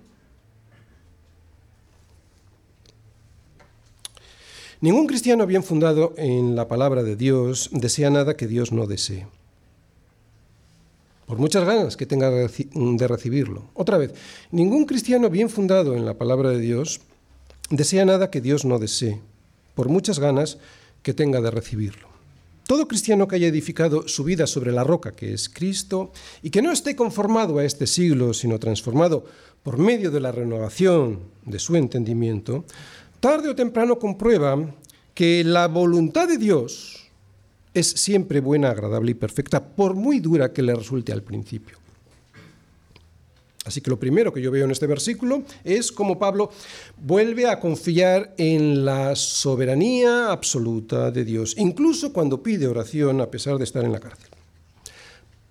Ningún 4.81 5.07
cristiano 5.07 5.45
bien 5.45 5.63
fundado 5.63 6.13
en 6.17 6.55
la 6.55 6.67
palabra 6.67 7.03
de 7.03 7.15
Dios 7.15 7.69
desea 7.73 8.09
nada 8.09 8.35
que 8.35 8.47
Dios 8.47 8.71
no 8.71 8.87
desee 8.87 9.27
por 11.29 11.37
muchas 11.37 11.63
ganas 11.63 11.95
que 11.95 12.07
tenga 12.07 12.31
de 12.31 13.07
recibirlo. 13.07 13.69
Otra 13.75 13.99
vez, 13.99 14.15
ningún 14.49 14.85
cristiano 14.85 15.29
bien 15.29 15.47
fundado 15.47 15.95
en 15.95 16.03
la 16.03 16.15
palabra 16.15 16.49
de 16.49 16.59
Dios 16.59 17.01
desea 17.69 18.03
nada 18.03 18.31
que 18.31 18.41
Dios 18.41 18.65
no 18.65 18.79
desee, 18.79 19.19
por 19.75 19.89
muchas 19.89 20.17
ganas 20.17 20.57
que 21.03 21.13
tenga 21.13 21.39
de 21.39 21.51
recibirlo. 21.51 22.09
Todo 22.65 22.87
cristiano 22.87 23.27
que 23.27 23.35
haya 23.35 23.47
edificado 23.47 24.07
su 24.07 24.23
vida 24.23 24.47
sobre 24.47 24.71
la 24.71 24.83
roca 24.83 25.15
que 25.15 25.31
es 25.31 25.49
Cristo 25.49 26.11
y 26.41 26.49
que 26.49 26.63
no 26.63 26.71
esté 26.71 26.95
conformado 26.95 27.59
a 27.59 27.63
este 27.63 27.85
siglo, 27.85 28.33
sino 28.33 28.57
transformado 28.57 29.23
por 29.61 29.77
medio 29.77 30.09
de 30.09 30.21
la 30.21 30.31
renovación 30.31 31.19
de 31.45 31.59
su 31.59 31.75
entendimiento, 31.75 32.65
tarde 33.19 33.49
o 33.49 33.55
temprano 33.55 33.99
comprueba 33.99 34.57
que 35.13 35.43
la 35.43 35.67
voluntad 35.67 36.27
de 36.27 36.37
Dios, 36.37 37.09
es 37.73 37.87
siempre 37.87 38.39
buena, 38.39 38.71
agradable 38.71 39.11
y 39.11 39.15
perfecta, 39.15 39.63
por 39.63 39.93
muy 39.95 40.19
dura 40.19 40.53
que 40.53 40.61
le 40.61 40.73
resulte 40.73 41.11
al 41.11 41.23
principio. 41.23 41.77
Así 43.65 43.81
que 43.81 43.91
lo 43.91 43.99
primero 43.99 44.33
que 44.33 44.41
yo 44.41 44.49
veo 44.49 44.65
en 44.65 44.71
este 44.71 44.87
versículo 44.87 45.43
es 45.63 45.91
cómo 45.91 46.17
Pablo 46.17 46.49
vuelve 46.97 47.47
a 47.47 47.59
confiar 47.59 48.33
en 48.37 48.83
la 48.83 49.15
soberanía 49.15 50.31
absoluta 50.31 51.11
de 51.11 51.23
Dios, 51.23 51.55
incluso 51.57 52.11
cuando 52.11 52.41
pide 52.41 52.67
oración 52.67 53.21
a 53.21 53.29
pesar 53.29 53.57
de 53.57 53.65
estar 53.65 53.83
en 53.83 53.91
la 53.91 53.99
cárcel. 53.99 54.29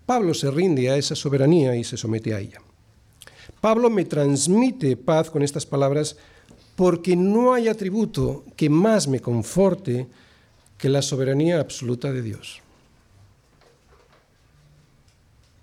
Pablo 0.07 0.33
se 0.33 0.51
rinde 0.51 0.91
a 0.91 0.97
esa 0.97 1.15
soberanía 1.15 1.77
y 1.77 1.85
se 1.85 1.97
somete 1.99 2.35
a 2.35 2.41
ella. 2.41 2.61
Pablo 3.61 3.91
me 3.91 4.05
transmite 4.05 4.97
paz 4.97 5.31
con 5.31 5.43
estas 5.43 5.67
palabras 5.67 6.17
porque 6.79 7.17
no 7.17 7.55
hay 7.55 7.67
atributo 7.67 8.45
que 8.55 8.71
más 8.71 9.09
me 9.09 9.19
conforte 9.19 10.07
que 10.79 10.89
la 10.89 11.03
soberanía 11.03 11.59
absoluta 11.59 12.13
de 12.13 12.23
Dios. 12.23 12.61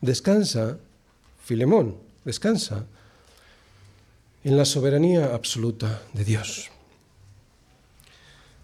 Descansa, 0.02 0.78
Filemón, 1.42 1.96
descansa 2.26 2.86
en 4.44 4.58
la 4.58 4.66
soberanía 4.66 5.34
absoluta 5.34 6.04
de 6.12 6.26
Dios. 6.26 6.70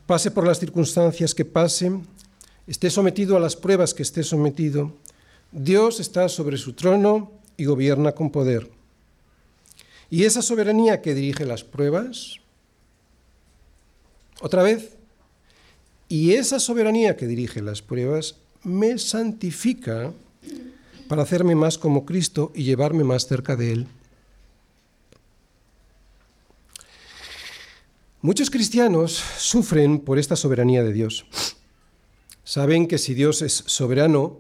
Pase 0.05 0.29
por 0.29 0.45
las 0.45 0.59
circunstancias 0.59 1.33
que 1.33 1.45
pase, 1.45 2.01
esté 2.67 2.89
sometido 2.89 3.37
a 3.37 3.39
las 3.39 3.55
pruebas 3.55 3.93
que 3.93 4.03
esté 4.03 4.23
sometido, 4.23 4.91
Dios 5.53 6.01
está 6.01 6.27
sobre 6.27 6.57
su 6.57 6.73
trono 6.73 7.31
y 7.55 7.63
gobierna 7.63 8.11
con 8.11 8.29
poder. 8.29 8.80
Y 10.11 10.25
esa 10.25 10.41
soberanía 10.41 11.01
que 11.01 11.15
dirige 11.15 11.45
las 11.45 11.63
pruebas, 11.63 12.35
otra 14.41 14.61
vez, 14.61 14.97
y 16.09 16.33
esa 16.33 16.59
soberanía 16.59 17.15
que 17.15 17.27
dirige 17.27 17.61
las 17.61 17.81
pruebas 17.81 18.35
me 18.63 18.97
santifica 18.97 20.11
para 21.07 21.23
hacerme 21.23 21.55
más 21.55 21.77
como 21.77 22.05
Cristo 22.05 22.51
y 22.53 22.63
llevarme 22.63 23.05
más 23.05 23.25
cerca 23.25 23.55
de 23.55 23.71
Él. 23.71 23.87
Muchos 28.21 28.49
cristianos 28.49 29.13
sufren 29.37 29.99
por 29.99 30.19
esta 30.19 30.35
soberanía 30.35 30.83
de 30.83 30.91
Dios. 30.91 31.25
Saben 32.43 32.89
que 32.89 32.97
si 32.97 33.13
Dios 33.13 33.41
es 33.41 33.63
soberano, 33.65 34.39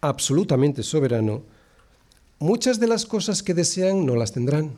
absolutamente 0.00 0.82
soberano, 0.82 1.44
muchas 2.42 2.80
de 2.80 2.88
las 2.88 3.06
cosas 3.06 3.42
que 3.42 3.54
desean 3.54 4.04
no 4.04 4.16
las 4.16 4.32
tendrán. 4.32 4.72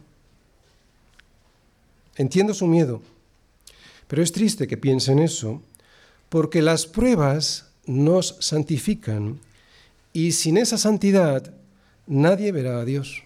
Entiendo 2.17 2.53
su 2.53 2.67
miedo, 2.67 3.01
pero 4.07 4.23
es 4.23 4.33
triste 4.33 4.69
que 4.69 4.77
piensen 4.77 5.19
eso 5.19 5.63
porque 6.29 6.63
las 6.63 6.87
pruebas 6.87 7.71
nos 7.87 8.37
santifican 8.41 9.41
y 10.13 10.33
sin 10.33 10.59
esa 10.59 10.79
santidad 10.79 11.55
nadie 12.07 12.53
verá 12.53 12.81
a 12.81 12.85
Dios. 12.85 13.25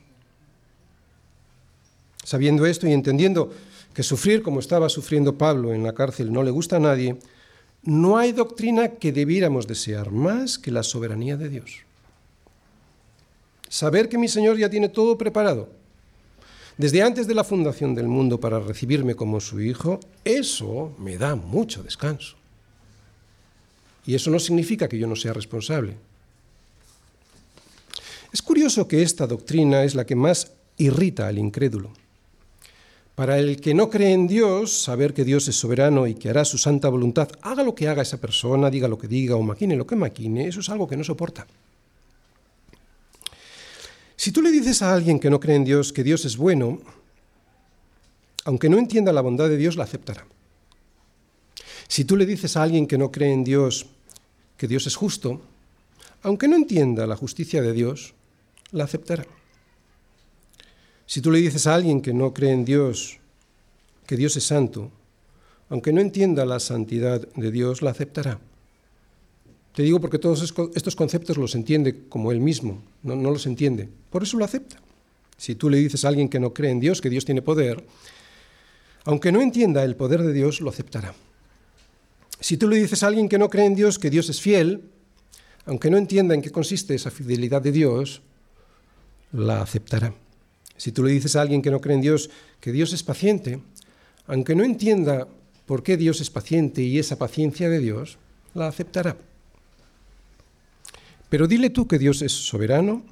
Sabiendo 2.25 2.65
esto 2.65 2.87
y 2.87 2.93
entendiendo 2.93 3.53
que 3.93 4.03
sufrir 4.03 4.43
como 4.43 4.61
estaba 4.61 4.89
sufriendo 4.89 5.37
Pablo 5.37 5.75
en 5.75 5.83
la 5.83 5.95
cárcel 5.95 6.33
no 6.33 6.45
le 6.45 6.53
gusta 6.53 6.77
a 6.77 6.81
nadie, 6.81 7.19
no 7.83 8.19
hay 8.19 8.33
doctrina 8.33 8.89
que 8.89 9.13
debiéramos 9.13 9.67
desear 9.67 10.13
más 10.13 10.59
que 10.59 10.71
la 10.71 10.83
soberanía 10.83 11.37
de 11.37 11.49
Dios. 11.49 11.88
Saber 13.69 14.09
que 14.09 14.19
mi 14.19 14.29
Señor 14.29 14.59
ya 14.59 14.71
tiene 14.71 14.89
todo 14.89 15.19
preparado, 15.19 15.69
desde 16.79 17.03
antes 17.03 17.27
de 17.27 17.35
la 17.35 17.43
fundación 17.43 17.97
del 17.97 18.07
mundo 18.07 18.39
para 18.39 18.61
recibirme 18.61 19.17
como 19.17 19.41
su 19.41 19.61
hijo, 19.61 19.99
eso 20.25 20.95
me 20.97 21.19
da 21.19 21.35
mucho 21.35 21.83
descanso. 21.83 22.37
Y 24.07 24.15
eso 24.15 24.31
no 24.31 24.39
significa 24.39 24.89
que 24.89 24.97
yo 24.97 25.09
no 25.09 25.17
sea 25.17 25.33
responsable. 25.33 25.97
Es 28.33 28.41
curioso 28.41 28.87
que 28.87 29.03
esta 29.03 29.27
doctrina 29.27 29.83
es 29.83 29.97
la 29.97 30.07
que 30.07 30.15
más 30.15 30.53
irrita 30.77 31.27
al 31.27 31.39
incrédulo. 31.39 31.91
Para 33.17 33.41
el 33.41 33.61
que 33.61 33.75
no 33.75 33.91
cree 33.91 34.13
en 34.13 34.29
Dios, 34.29 34.71
saber 34.71 35.15
que 35.15 35.25
Dios 35.25 35.49
es 35.49 35.57
soberano 35.57 36.07
y 36.07 36.15
que 36.15 36.31
hará 36.31 36.45
su 36.45 36.59
santa 36.59 36.89
voluntad, 36.89 37.29
haga 37.43 37.65
lo 37.65 37.75
que 37.75 37.89
haga 37.89 38.03
esa 38.03 38.21
persona, 38.21 38.71
diga 38.71 38.87
lo 38.87 38.99
que 38.99 39.09
diga 39.09 39.35
o 39.35 39.43
maquine 39.43 39.75
lo 39.75 39.89
que 39.89 39.97
maquine, 39.97 40.47
eso 40.47 40.61
es 40.61 40.69
algo 40.69 40.87
que 40.87 40.97
no 40.97 41.03
soporta. 41.03 41.45
Si 44.19 44.33
tú 44.33 44.43
le 44.43 44.51
dices 44.51 44.83
a 44.83 44.93
alguien 44.93 45.21
que 45.21 45.31
no 45.31 45.39
cree 45.39 45.55
en 45.55 45.65
Dios 45.65 45.93
que 45.93 46.03
Dios 46.03 46.25
es 46.25 46.37
bueno, 46.37 46.81
aunque 48.45 48.69
no 48.69 48.77
entienda 48.77 49.13
la 49.13 49.21
bondad 49.21 49.49
de 49.49 49.57
Dios, 49.57 49.77
la 49.77 49.85
aceptará. 49.85 50.27
Si 51.87 52.05
tú 52.05 52.17
le 52.17 52.27
dices 52.27 52.57
a 52.57 52.65
alguien 52.65 52.89
que 52.89 52.99
no 52.99 53.13
cree 53.13 53.33
en 53.33 53.45
Dios 53.45 53.87
que 54.57 54.67
Dios 54.67 54.89
es 54.89 54.97
justo, 54.97 55.41
aunque 56.23 56.49
no 56.49 56.57
entienda 56.57 57.07
la 57.07 57.15
justicia 57.15 57.63
de 57.63 57.73
Dios, 57.73 58.15
la 58.73 58.85
aceptará. 58.85 59.25
Si 61.07 61.21
tú 61.21 61.31
le 61.31 61.39
dices 61.39 61.69
a 61.69 61.77
alguien 61.77 62.03
que 62.03 62.13
no 62.13 62.35
cree 62.35 62.51
en 62.51 62.65
Dios, 62.65 63.21
que 64.05 64.17
Dios 64.17 64.37
es 64.37 64.43
santo, 64.43 64.91
aunque 65.69 65.93
no 65.93 66.01
entienda 66.01 66.45
la 66.45 66.59
santidad 66.59 67.21
de 67.37 67.51
Dios, 67.53 67.83
la 67.83 67.91
aceptará. 67.91 68.41
Te 69.79 69.85
digo 69.85 70.01
porque 70.01 70.19
todos 70.19 70.43
estos 70.75 70.97
conceptos 70.97 71.37
los 71.37 71.55
entiende 71.55 72.09
como 72.09 72.33
él 72.33 72.41
mismo, 72.41 72.83
no, 73.05 73.15
los 73.15 73.47
entiende, 73.47 73.89
por 74.11 74.25
eso 74.25 74.37
lo 74.37 74.45
acepta. 74.45 74.77
Si 75.37 75.55
tú 75.55 75.71
le 75.71 75.79
dices 75.79 76.05
a 76.05 76.09
alguien 76.09 76.29
que 76.29 76.41
no 76.41 76.53
cree 76.53 76.73
en 76.73 76.81
Dios, 76.81 77.01
que 77.01 77.09
Dios 77.09 77.25
tiene 77.25 77.43
poder, 77.43 77.85
aunque 79.05 79.31
no 79.31 79.41
entienda 79.41 79.85
el 79.85 79.95
poder 79.95 80.25
de 80.25 80.33
Dios, 80.33 80.61
lo 80.61 80.71
aceptará. 80.71 81.15
Si 82.41 82.57
tú 82.57 82.67
le 82.67 82.75
dices 82.75 83.05
a 83.05 83.07
alguien 83.07 83.29
que 83.29 83.39
no 83.39 83.49
cree 83.49 83.67
en 83.67 83.77
Dios 83.77 84.01
que 84.01 84.11
Dios 84.11 84.29
es 84.29 84.41
fiel, 84.41 84.83
aunque 85.65 85.91
no 85.91 85.97
entienda 85.97 86.35
en 86.35 86.43
qué 86.43 86.51
consiste 86.51 86.97
esa 86.97 87.13
fidelidad 87.13 87.63
de 87.63 87.71
Dios, 87.71 88.21
la 89.31 89.63
aceptará. 89.63 90.13
Si 90.77 90.91
tú 90.91 91.05
le 91.05 91.13
dices 91.13 91.37
a 91.37 91.43
alguien 91.43 91.63
que 91.63 91.71
no 91.71 91.81
cree 91.81 91.95
en 91.95 92.03
Dios 92.03 92.31
que 92.61 92.73
Dios 92.73 92.93
es 92.93 93.05
paciente, 93.05 93.61
aunque 94.27 94.57
no 94.57 94.65
entienda 94.65 95.29
por 95.67 95.85
qué 95.85 95.97
Dios 95.97 96.21
es 96.21 96.31
paciente 96.31 96.83
y 96.83 96.99
esa 96.99 97.17
paciencia 97.17 97.69
de 97.69 97.79
Dios, 97.79 98.19
la 98.55 98.67
aceptará. 98.67 99.28
Pero 101.29 101.47
dile 101.47 101.71
tú 101.71 101.87
que 101.87 101.99
Dios 101.99 102.23
es 102.23 102.33
soberano 102.33 103.03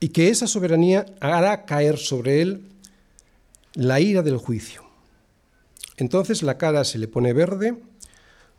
y 0.00 0.08
que 0.10 0.28
esa 0.28 0.46
soberanía 0.46 1.06
hará 1.20 1.64
caer 1.64 1.98
sobre 1.98 2.42
él 2.42 2.62
la 3.74 4.00
ira 4.00 4.22
del 4.22 4.36
juicio. 4.36 4.84
Entonces 5.96 6.42
la 6.42 6.58
cara 6.58 6.84
se 6.84 6.98
le 6.98 7.08
pone 7.08 7.32
verde 7.32 7.76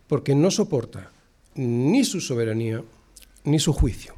porque 0.08 0.34
no 0.34 0.50
soporta 0.50 1.12
ni 1.56 2.04
su 2.04 2.22
soberanía 2.22 2.84
ni 3.44 3.60
su 3.60 3.74
juicio. 3.74 4.16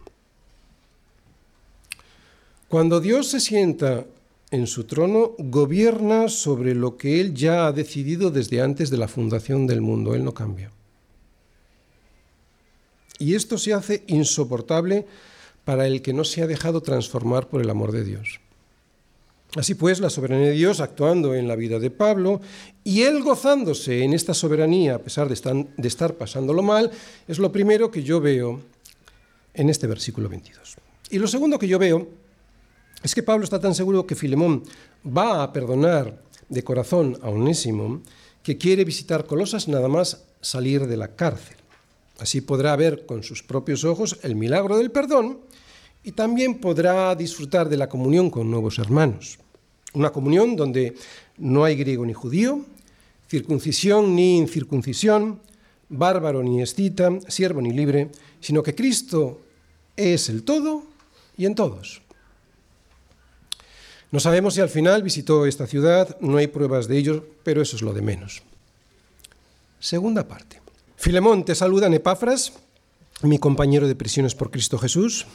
Cuando 2.68 3.00
Dios 3.00 3.28
se 3.28 3.40
sienta 3.40 4.06
en 4.52 4.68
su 4.68 4.86
trono, 4.86 5.32
gobierna 5.38 6.28
sobre 6.30 6.76
lo 6.76 6.98
que 6.98 7.20
Él 7.20 7.34
ya 7.34 7.68
ha 7.68 7.72
decidido 7.72 8.32
desde 8.32 8.62
antes 8.62 8.90
de 8.90 8.98
la 8.98 9.08
fundación 9.08 9.68
del 9.68 9.82
mundo. 9.82 10.16
Él 10.16 10.24
no 10.24 10.34
cambia. 10.34 10.72
Y 13.20 13.36
esto 13.36 13.57
se 13.57 13.74
hace 13.74 14.03
insoportable 14.07 15.05
para 15.65 15.86
el 15.86 16.01
que 16.01 16.13
no 16.13 16.24
se 16.24 16.41
ha 16.41 16.47
dejado 16.47 16.82
transformar 16.82 17.47
por 17.47 17.61
el 17.61 17.70
amor 17.70 17.91
de 17.91 18.03
Dios. 18.03 18.39
Así 19.55 19.76
pues, 19.76 19.99
la 19.99 20.09
soberanía 20.09 20.47
de 20.47 20.53
Dios 20.53 20.80
actuando 20.80 21.34
en 21.34 21.47
la 21.47 21.55
vida 21.55 21.80
de 21.80 21.89
Pablo 21.89 22.39
y 22.84 23.01
él 23.01 23.24
gozándose 23.24 24.03
en 24.03 24.13
esta 24.13 24.34
soberanía 24.34 24.95
a 24.95 24.99
pesar 24.99 25.28
de 25.28 25.34
estar, 25.34 25.55
de 25.55 25.88
estar 25.88 26.15
pasándolo 26.15 26.61
mal, 26.61 26.91
es 27.28 27.39
lo 27.39 27.51
primero 27.51 27.89
que 27.89 28.03
yo 28.03 28.22
veo 28.22 28.61
en 29.53 29.70
este 29.70 29.88
versículo 29.88 30.30
22. 30.30 30.78
Y 31.09 31.17
lo 31.17 31.28
segundo 31.28 31.57
que 31.57 31.67
yo 31.67 31.80
veo 31.80 32.07
es 33.01 33.15
que 33.15 33.24
Pablo 33.24 33.43
está 33.43 33.59
tan 33.59 33.74
seguro 33.74 34.05
que 34.05 34.15
Filemón 34.15 34.63
va 35.05 35.41
a 35.41 35.51
perdonar 35.51 36.22
de 36.47 36.63
corazón 36.63 37.17
a 37.24 37.30
Onésimo 37.30 38.01
que 38.43 38.57
quiere 38.57 38.86
visitar 38.86 39.26
Colosas 39.26 39.67
nada 39.67 39.88
más 39.88 40.26
salir 40.41 40.88
de 40.88 40.97
la 40.97 41.15
cárcel. 41.15 41.57
Así 42.20 42.41
podrá 42.41 42.76
ver 42.76 43.05
con 43.05 43.24
sus 43.24 43.43
propios 43.43 43.84
ojos 43.84 44.20
el 44.24 44.36
milagro 44.36 44.78
del 44.78 44.91
perdón 44.91 45.39
y 46.03 46.11
también 46.11 46.59
podrá 46.59 47.15
disfrutar 47.15 47.70
de 47.70 47.78
la 47.78 47.88
comunión 47.88 48.30
con 48.30 48.51
nuevos 48.51 48.78
hermanos. 48.78 49.39
Una 49.93 50.11
comunión 50.11 50.55
donde 50.55 50.95
no 51.38 51.63
hay 51.63 51.76
griego 51.76 52.05
ni 52.05 52.13
judío, 52.13 52.65
circuncisión 53.28 54.15
ni 54.15 54.38
incircuncisión, 54.38 55.39
bárbaro 55.88 56.43
ni 56.43 56.61
escita, 56.61 57.09
siervo 57.28 57.61
ni 57.61 57.72
libre, 57.72 58.09
sino 58.41 58.61
que 58.63 58.76
Cristo 58.76 59.41
es 59.95 60.30
el 60.30 60.43
todo 60.43 60.84
y 61.38 61.45
en 61.45 61.55
todos. 61.55 62.01
No 64.11 64.20
sabemos 64.20 64.55
si 64.55 64.61
al 64.61 64.70
final 64.70 65.03
visitó 65.03 65.45
esta 65.45 65.67
ciudad, 65.67 66.17
no 66.20 66.38
hay 66.38 66.47
pruebas 66.47 66.88
de 66.88 66.97
ello, 66.97 67.26
pero 67.43 67.61
eso 67.61 67.76
es 67.76 67.82
lo 67.82 67.93
de 67.93 68.01
menos. 68.01 68.41
Segunda 69.80 70.28
parte. 70.28 70.59
Filemón, 71.00 71.45
te 71.45 71.56
saluda 71.56 71.88
Epafras, 71.88 72.52
mi 73.22 73.39
compañero 73.39 73.88
de 73.88 73.95
prisiones 73.95 74.36
por 74.36 74.52
Cristo 74.52 74.78
Jesús. 74.78 75.28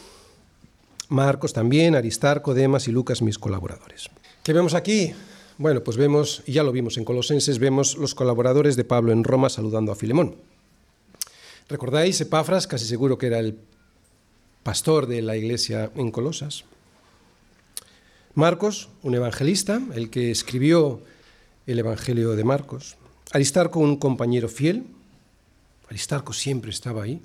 Marcos 1.08 1.54
también, 1.54 1.94
Aristarco, 1.94 2.52
Demas 2.52 2.86
y 2.86 2.92
Lucas, 2.92 3.22
mis 3.22 3.38
colaboradores. 3.38 4.10
¿Qué 4.42 4.52
vemos 4.52 4.74
aquí? 4.74 5.14
Bueno, 5.56 5.82
pues 5.82 5.96
vemos, 5.96 6.42
y 6.44 6.52
ya 6.52 6.62
lo 6.62 6.70
vimos 6.70 6.98
en 6.98 7.06
Colosenses, 7.06 7.58
vemos 7.58 7.96
los 7.96 8.14
colaboradores 8.14 8.76
de 8.76 8.84
Pablo 8.84 9.10
en 9.10 9.24
Roma 9.24 9.48
saludando 9.48 9.90
a 9.90 9.96
Filemón. 9.96 10.36
¿Recordáis 11.70 12.20
Epafras? 12.20 12.66
Casi 12.66 12.84
seguro 12.84 13.16
que 13.16 13.28
era 13.28 13.38
el 13.38 13.56
pastor 14.64 15.06
de 15.06 15.22
la 15.22 15.34
iglesia 15.34 15.90
en 15.96 16.10
Colosas. 16.10 16.64
Marcos, 18.34 18.90
un 19.02 19.14
evangelista, 19.14 19.80
el 19.94 20.10
que 20.10 20.30
escribió 20.30 21.00
el 21.66 21.78
Evangelio 21.78 22.36
de 22.36 22.44
Marcos. 22.44 22.98
Aristarco, 23.32 23.80
un 23.80 23.96
compañero 23.96 24.50
fiel. 24.50 24.93
Aristarco 25.88 26.32
siempre 26.32 26.70
estaba 26.70 27.02
ahí. 27.02 27.20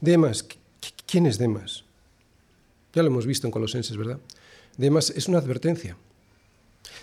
Demas, 0.00 0.46
¿quién 1.06 1.26
es 1.26 1.38
Demas? 1.38 1.84
Ya 2.92 3.02
lo 3.02 3.08
hemos 3.08 3.26
visto 3.26 3.46
en 3.46 3.50
Colosenses, 3.50 3.96
¿verdad? 3.96 4.18
Demas 4.76 5.10
es 5.10 5.28
una 5.28 5.38
advertencia. 5.38 5.96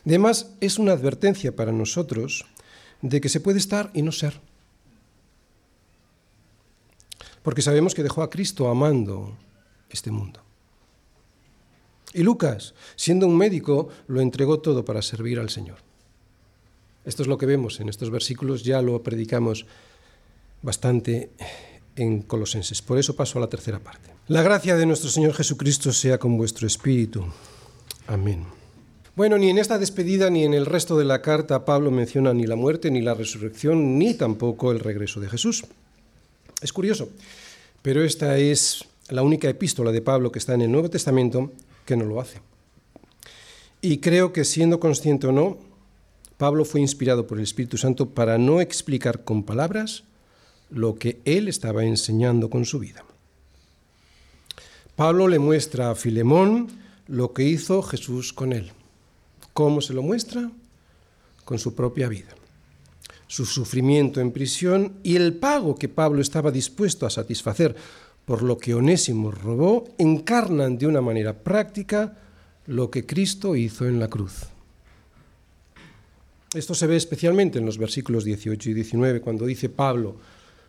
Demas 0.03 0.51
es 0.59 0.79
una 0.79 0.93
advertencia 0.93 1.55
para 1.55 1.71
nosotros 1.71 2.45
de 3.01 3.21
que 3.21 3.29
se 3.29 3.39
puede 3.39 3.59
estar 3.59 3.91
y 3.93 4.01
no 4.01 4.11
ser. 4.11 4.39
Porque 7.43 7.61
sabemos 7.61 7.95
que 7.95 8.03
dejó 8.03 8.21
a 8.21 8.29
Cristo 8.29 8.69
amando 8.69 9.35
este 9.89 10.11
mundo. 10.11 10.41
Y 12.13 12.23
Lucas, 12.23 12.73
siendo 12.95 13.25
un 13.25 13.37
médico, 13.37 13.89
lo 14.07 14.21
entregó 14.21 14.59
todo 14.59 14.83
para 14.85 15.01
servir 15.01 15.39
al 15.39 15.49
Señor. 15.49 15.77
Esto 17.05 17.23
es 17.23 17.27
lo 17.27 17.37
que 17.37 17.45
vemos 17.45 17.79
en 17.79 17.89
estos 17.89 18.11
versículos, 18.11 18.63
ya 18.63 18.81
lo 18.81 19.01
predicamos 19.01 19.65
bastante 20.61 21.31
en 21.95 22.21
Colosenses. 22.21 22.81
Por 22.81 22.97
eso 22.97 23.15
paso 23.15 23.37
a 23.37 23.41
la 23.41 23.49
tercera 23.49 23.79
parte. 23.79 24.09
La 24.27 24.41
gracia 24.41 24.75
de 24.75 24.85
nuestro 24.85 25.09
Señor 25.09 25.33
Jesucristo 25.33 25.91
sea 25.91 26.17
con 26.17 26.37
vuestro 26.37 26.67
espíritu. 26.67 27.25
Amén. 28.07 28.45
Bueno, 29.15 29.37
ni 29.37 29.49
en 29.49 29.57
esta 29.57 29.77
despedida 29.77 30.29
ni 30.29 30.45
en 30.45 30.53
el 30.53 30.65
resto 30.65 30.97
de 30.97 31.03
la 31.05 31.21
carta 31.21 31.65
Pablo 31.65 31.91
menciona 31.91 32.33
ni 32.33 32.45
la 32.45 32.55
muerte, 32.55 32.89
ni 32.89 33.01
la 33.01 33.13
resurrección, 33.13 33.99
ni 33.99 34.13
tampoco 34.13 34.71
el 34.71 34.79
regreso 34.79 35.19
de 35.19 35.29
Jesús. 35.29 35.65
Es 36.61 36.71
curioso, 36.71 37.09
pero 37.81 38.03
esta 38.03 38.37
es 38.37 38.85
la 39.09 39.23
única 39.23 39.49
epístola 39.49 39.91
de 39.91 40.01
Pablo 40.01 40.31
que 40.31 40.39
está 40.39 40.53
en 40.53 40.61
el 40.61 40.71
Nuevo 40.71 40.89
Testamento 40.89 41.51
que 41.85 41.97
no 41.97 42.05
lo 42.05 42.21
hace. 42.21 42.39
Y 43.81 43.97
creo 43.97 44.31
que 44.31 44.45
siendo 44.45 44.79
consciente 44.79 45.27
o 45.27 45.31
no, 45.31 45.57
Pablo 46.37 46.63
fue 46.63 46.79
inspirado 46.79 47.27
por 47.27 47.37
el 47.37 47.43
Espíritu 47.43 47.77
Santo 47.77 48.11
para 48.11 48.37
no 48.37 48.61
explicar 48.61 49.23
con 49.23 49.43
palabras 49.43 50.03
lo 50.71 50.95
que 50.95 51.19
él 51.25 51.47
estaba 51.47 51.83
enseñando 51.83 52.49
con 52.49 52.65
su 52.65 52.79
vida. 52.79 53.03
Pablo 54.95 55.27
le 55.27 55.39
muestra 55.39 55.91
a 55.91 55.95
Filemón 55.95 56.67
lo 57.07 57.33
que 57.33 57.43
hizo 57.43 57.81
Jesús 57.81 58.33
con 58.33 58.53
él. 58.53 58.71
¿Cómo 59.53 59.81
se 59.81 59.93
lo 59.93 60.01
muestra? 60.01 60.49
Con 61.43 61.59
su 61.59 61.75
propia 61.75 62.07
vida. 62.07 62.29
Su 63.27 63.45
sufrimiento 63.45 64.21
en 64.21 64.31
prisión 64.31 64.93
y 65.03 65.15
el 65.15 65.33
pago 65.33 65.75
que 65.75 65.89
Pablo 65.89 66.21
estaba 66.21 66.51
dispuesto 66.51 67.05
a 67.05 67.09
satisfacer 67.09 67.75
por 68.25 68.43
lo 68.43 68.57
que 68.57 68.73
Onésimo 68.73 69.31
robó 69.31 69.89
encarnan 69.97 70.77
de 70.77 70.87
una 70.87 71.01
manera 71.01 71.33
práctica 71.33 72.17
lo 72.67 72.89
que 72.89 73.05
Cristo 73.05 73.55
hizo 73.55 73.87
en 73.87 73.99
la 73.99 74.07
cruz. 74.07 74.43
Esto 76.53 76.75
se 76.75 76.87
ve 76.87 76.97
especialmente 76.97 77.59
en 77.59 77.65
los 77.65 77.77
versículos 77.77 78.23
18 78.25 78.69
y 78.69 78.73
19, 78.73 79.21
cuando 79.21 79.45
dice 79.45 79.69
Pablo 79.69 80.17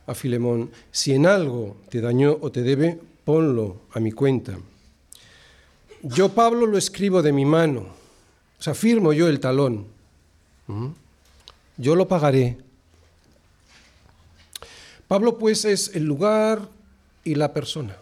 a 0.07 0.14
Filemón, 0.14 0.70
si 0.90 1.12
en 1.12 1.26
algo 1.26 1.76
te 1.88 2.00
dañó 2.00 2.38
o 2.40 2.50
te 2.50 2.62
debe, 2.62 2.98
ponlo 3.24 3.82
a 3.92 4.00
mi 4.00 4.12
cuenta. 4.12 4.59
Yo, 6.03 6.30
Pablo, 6.30 6.66
lo 6.66 6.76
escribo 6.76 7.22
de 7.22 7.32
mi 7.32 7.44
mano, 7.44 7.86
o 8.59 8.62
sea, 8.62 8.74
firmo 8.74 9.12
yo 9.12 9.28
el 9.28 9.40
talón. 9.40 9.86
Yo 11.76 11.96
lo 11.96 12.09
pagaré. 12.09 12.59
Pablo, 15.09 15.38
pues, 15.38 15.64
es 15.64 15.94
el 15.94 16.05
lugar 16.05 16.68
y 17.24 17.34
la 17.34 17.53
persona. 17.53 17.96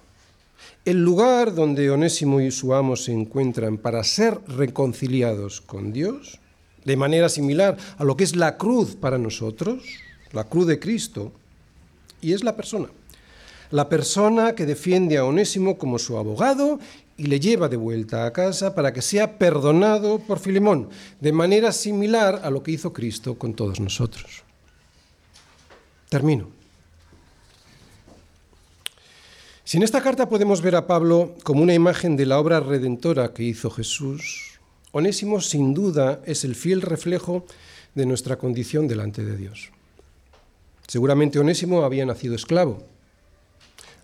El 0.85 1.03
lugar 1.03 1.55
donde 1.55 1.91
Onésimo 1.91 2.41
y 2.41 2.51
su 2.51 2.75
amo 2.75 2.97
se 2.97 3.13
encuentran 3.13 3.77
para 3.77 4.03
ser 4.03 4.41
reconciliados 4.47 5.61
con 5.61 5.93
Dios, 5.93 6.39
de 6.85 6.97
manera 6.97 7.29
similar 7.29 7.77
a 7.99 8.05
lo 8.05 8.17
que 8.17 8.25
es 8.25 8.35
la 8.35 8.57
cruz 8.57 8.97
para 8.97 9.19
nosotros, 9.19 9.83
la 10.33 10.45
cruz 10.45 10.67
de 10.67 10.79
Cristo, 10.79 11.33
y 12.21 12.33
es 12.33 12.45
la 12.45 12.57
persona. 12.57 12.89
La 13.71 13.89
persona 13.89 14.55
que 14.55 14.67
defiende 14.67 15.17
a 15.17 15.25
Onésimo 15.25 15.79
como 15.79 15.99
su 15.99 16.17
abogado 16.17 16.81
y 17.17 17.25
le 17.25 17.39
lleva 17.39 17.69
de 17.69 17.77
vuelta 17.77 18.27
a 18.27 18.33
casa 18.33 18.75
para 18.75 18.93
que 18.93 19.03
sea 19.03 19.39
perdonado 19.39 20.19
por 20.19 20.39
Filemón, 20.39 20.89
de 21.21 21.33
manera 21.33 21.71
similar 21.71 22.41
a 22.43 22.51
lo 22.51 22.63
que 22.63 22.73
hizo 22.73 22.93
Cristo 22.93 23.39
con 23.39 23.55
todos 23.55 23.79
nosotros. 23.79 24.43
Termino. 26.09 26.49
Si 29.63 29.77
en 29.77 29.85
esta 29.85 30.03
carta 30.03 30.29
podemos 30.29 30.63
ver 30.63 30.75
a 30.75 30.89
Pablo 30.89 31.37
como 31.45 31.63
una 31.63 31.75
imagen 31.75 32.17
de 32.17 32.27
la 32.27 32.41
obra 32.41 32.59
redentora 32.59 33.33
que 33.33 33.45
hizo 33.45 33.71
Jesús, 33.71 34.59
Onésimo 34.91 35.41
sin 35.41 35.75
duda 35.75 36.21
es 36.25 36.43
el 36.43 36.57
fiel 36.57 36.83
reflejo 36.83 37.47
de 37.95 38.07
nuestra 38.07 38.37
condición 38.37 38.89
delante 38.89 39.25
de 39.25 39.37
Dios. 39.37 39.71
Seguramente 40.91 41.39
Onésimo 41.39 41.85
había 41.85 42.05
nacido 42.05 42.35
esclavo, 42.35 42.83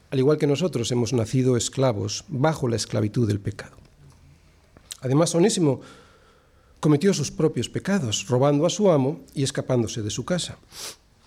al 0.09 0.21
igual 0.21 0.39
que 0.39 0.47
nosotros 0.47 0.93
hemos 0.93 1.13
nacido 1.13 1.57
esclavos 1.57 2.23
bajo 2.29 2.69
la 2.69 2.77
esclavitud 2.77 3.27
del 3.27 3.41
pecado. 3.41 3.75
Además, 5.01 5.35
Onésimo 5.35 5.81
cometió 6.79 7.13
sus 7.13 7.33
propios 7.33 7.69
pecados, 7.69 8.29
robando 8.29 8.65
a 8.67 8.71
su 8.71 8.89
amo 8.89 9.19
y 9.35 9.43
escapándose 9.43 10.01
de 10.01 10.11
su 10.11 10.25
casa, 10.25 10.59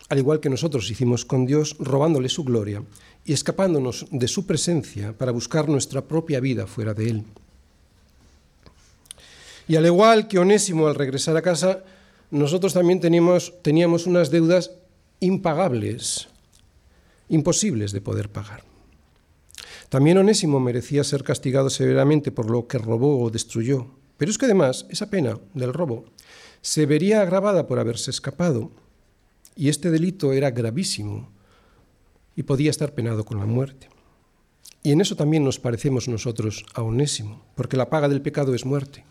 al 0.07 0.19
igual 0.19 0.39
que 0.39 0.49
nosotros 0.49 0.89
hicimos 0.89 1.25
con 1.25 1.45
Dios, 1.45 1.75
robándole 1.77 2.29
su 2.29 2.45
gloria 2.45 2.81
y 3.25 3.33
escapándonos 3.33 4.05
de 4.11 4.29
su 4.29 4.45
presencia 4.45 5.11
para 5.11 5.33
buscar 5.33 5.67
nuestra 5.67 6.05
propia 6.05 6.39
vida 6.39 6.67
fuera 6.67 6.93
de 6.93 7.09
él. 7.09 7.23
Y 9.67 9.75
al 9.75 9.85
igual 9.85 10.29
que 10.29 10.39
Onésimo 10.39 10.87
al 10.87 10.95
regresar 10.95 11.35
a 11.35 11.41
casa, 11.41 11.83
nosotros 12.31 12.71
también 12.71 13.01
teníamos, 13.01 13.53
teníamos 13.61 14.07
unas 14.07 14.31
deudas 14.31 14.71
impagables, 15.19 16.29
imposibles 17.27 17.91
de 17.91 18.01
poder 18.01 18.29
pagar. 18.31 18.63
También 19.89 20.17
Onésimo 20.17 20.59
merecía 20.59 21.03
ser 21.03 21.23
castigado 21.23 21.69
severamente 21.69 22.31
por 22.31 22.49
lo 22.49 22.67
que 22.67 22.77
robó 22.77 23.21
o 23.21 23.29
destruyó, 23.29 23.87
pero 24.17 24.29
es 24.29 24.37
que 24.37 24.45
además 24.45 24.85
esa 24.89 25.09
pena 25.09 25.39
del 25.53 25.73
robo 25.73 26.05
se 26.61 26.85
vería 26.85 27.21
agravada 27.21 27.67
por 27.67 27.79
haberse 27.79 28.11
escapado, 28.11 28.71
y 29.55 29.67
este 29.67 29.91
delito 29.91 30.31
era 30.31 30.51
gravísimo 30.51 31.29
y 32.35 32.43
podía 32.43 32.69
estar 32.69 32.93
penado 32.93 33.25
con 33.25 33.39
la 33.39 33.45
muerte. 33.45 33.89
Y 34.83 34.93
en 34.93 35.01
eso 35.01 35.17
también 35.17 35.43
nos 35.43 35.59
parecemos 35.59 36.07
nosotros 36.07 36.65
a 36.73 36.81
Onésimo, 36.81 37.43
porque 37.55 37.75
la 37.75 37.89
paga 37.89 38.07
del 38.07 38.21
pecado 38.21 38.55
es 38.55 38.65
muerte. 38.65 39.03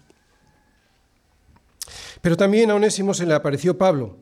Pero 2.23 2.37
también 2.37 2.71
a 2.71 2.75
Onésimo 2.75 3.13
se 3.13 3.27
le 3.27 3.35
apareció 3.35 3.77
Pablo, 3.77 4.17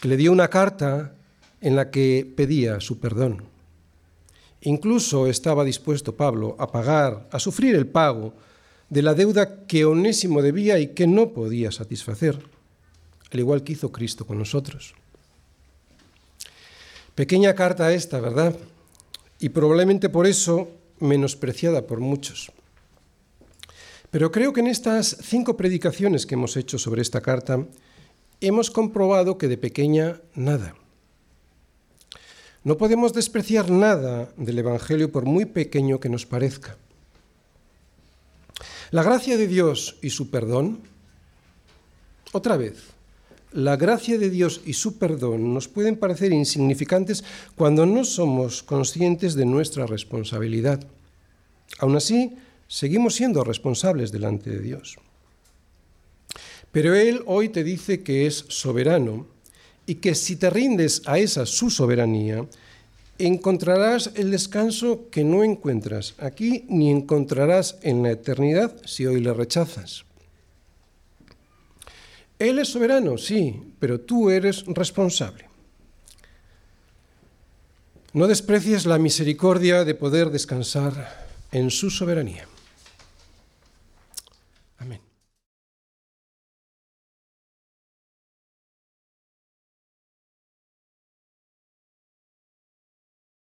que 0.00 0.08
le 0.08 0.16
dio 0.16 0.32
una 0.32 0.48
carta 0.48 1.17
en 1.60 1.76
la 1.76 1.90
que 1.90 2.30
pedía 2.36 2.80
su 2.80 2.98
perdón. 2.98 3.44
Incluso 4.62 5.26
estaba 5.26 5.64
dispuesto 5.64 6.16
Pablo 6.16 6.56
a 6.58 6.70
pagar, 6.70 7.28
a 7.30 7.38
sufrir 7.38 7.74
el 7.74 7.86
pago 7.86 8.34
de 8.90 9.02
la 9.02 9.14
deuda 9.14 9.66
que 9.66 9.84
Onésimo 9.84 10.42
debía 10.42 10.78
y 10.78 10.88
que 10.88 11.06
no 11.06 11.32
podía 11.32 11.70
satisfacer, 11.70 12.38
al 13.30 13.38
igual 13.38 13.62
que 13.62 13.72
hizo 13.72 13.92
Cristo 13.92 14.26
con 14.26 14.38
nosotros. 14.38 14.94
Pequeña 17.14 17.54
carta 17.54 17.92
esta, 17.92 18.20
¿verdad? 18.20 18.56
Y 19.40 19.50
probablemente 19.50 20.08
por 20.08 20.26
eso 20.26 20.70
menospreciada 21.00 21.86
por 21.86 22.00
muchos. 22.00 22.50
Pero 24.10 24.32
creo 24.32 24.52
que 24.52 24.60
en 24.60 24.68
estas 24.68 25.18
cinco 25.22 25.56
predicaciones 25.56 26.26
que 26.26 26.34
hemos 26.34 26.56
hecho 26.56 26.78
sobre 26.78 27.02
esta 27.02 27.20
carta 27.20 27.66
hemos 28.40 28.70
comprobado 28.70 29.36
que 29.36 29.48
de 29.48 29.58
pequeña 29.58 30.20
nada. 30.34 30.74
No 32.64 32.76
podemos 32.76 33.12
despreciar 33.12 33.70
nada 33.70 34.32
del 34.36 34.58
Evangelio 34.58 35.10
por 35.12 35.24
muy 35.24 35.44
pequeño 35.44 36.00
que 36.00 36.08
nos 36.08 36.26
parezca. 36.26 36.76
La 38.90 39.02
gracia 39.02 39.36
de 39.36 39.46
Dios 39.46 39.96
y 40.02 40.10
su 40.10 40.30
perdón, 40.30 40.80
otra 42.32 42.56
vez, 42.56 42.74
la 43.52 43.76
gracia 43.76 44.18
de 44.18 44.28
Dios 44.28 44.60
y 44.66 44.74
su 44.74 44.98
perdón 44.98 45.54
nos 45.54 45.68
pueden 45.68 45.96
parecer 45.96 46.32
insignificantes 46.32 47.24
cuando 47.54 47.86
no 47.86 48.04
somos 48.04 48.62
conscientes 48.62 49.34
de 49.34 49.46
nuestra 49.46 49.86
responsabilidad. 49.86 50.86
Aún 51.78 51.96
así, 51.96 52.36
seguimos 52.66 53.14
siendo 53.14 53.44
responsables 53.44 54.12
delante 54.12 54.50
de 54.50 54.60
Dios. 54.60 54.96
Pero 56.72 56.94
Él 56.94 57.22
hoy 57.26 57.48
te 57.48 57.64
dice 57.64 58.02
que 58.02 58.26
es 58.26 58.44
soberano 58.48 59.26
y 59.88 59.96
que 59.96 60.14
si 60.14 60.36
te 60.36 60.50
rindes 60.50 61.00
a 61.06 61.18
esa 61.18 61.46
su 61.46 61.70
soberanía, 61.70 62.44
encontrarás 63.18 64.10
el 64.16 64.30
descanso 64.30 65.08
que 65.10 65.24
no 65.24 65.42
encuentras 65.42 66.14
aquí 66.18 66.66
ni 66.68 66.90
encontrarás 66.90 67.78
en 67.80 68.02
la 68.02 68.10
eternidad 68.10 68.76
si 68.84 69.06
hoy 69.06 69.20
le 69.20 69.32
rechazas. 69.32 70.04
Él 72.38 72.58
es 72.58 72.68
soberano, 72.68 73.16
sí, 73.16 73.72
pero 73.80 73.98
tú 73.98 74.28
eres 74.28 74.66
responsable. 74.66 75.46
No 78.12 78.26
desprecies 78.26 78.84
la 78.84 78.98
misericordia 78.98 79.86
de 79.86 79.94
poder 79.94 80.28
descansar 80.30 81.26
en 81.50 81.70
su 81.70 81.88
soberanía. 81.88 82.46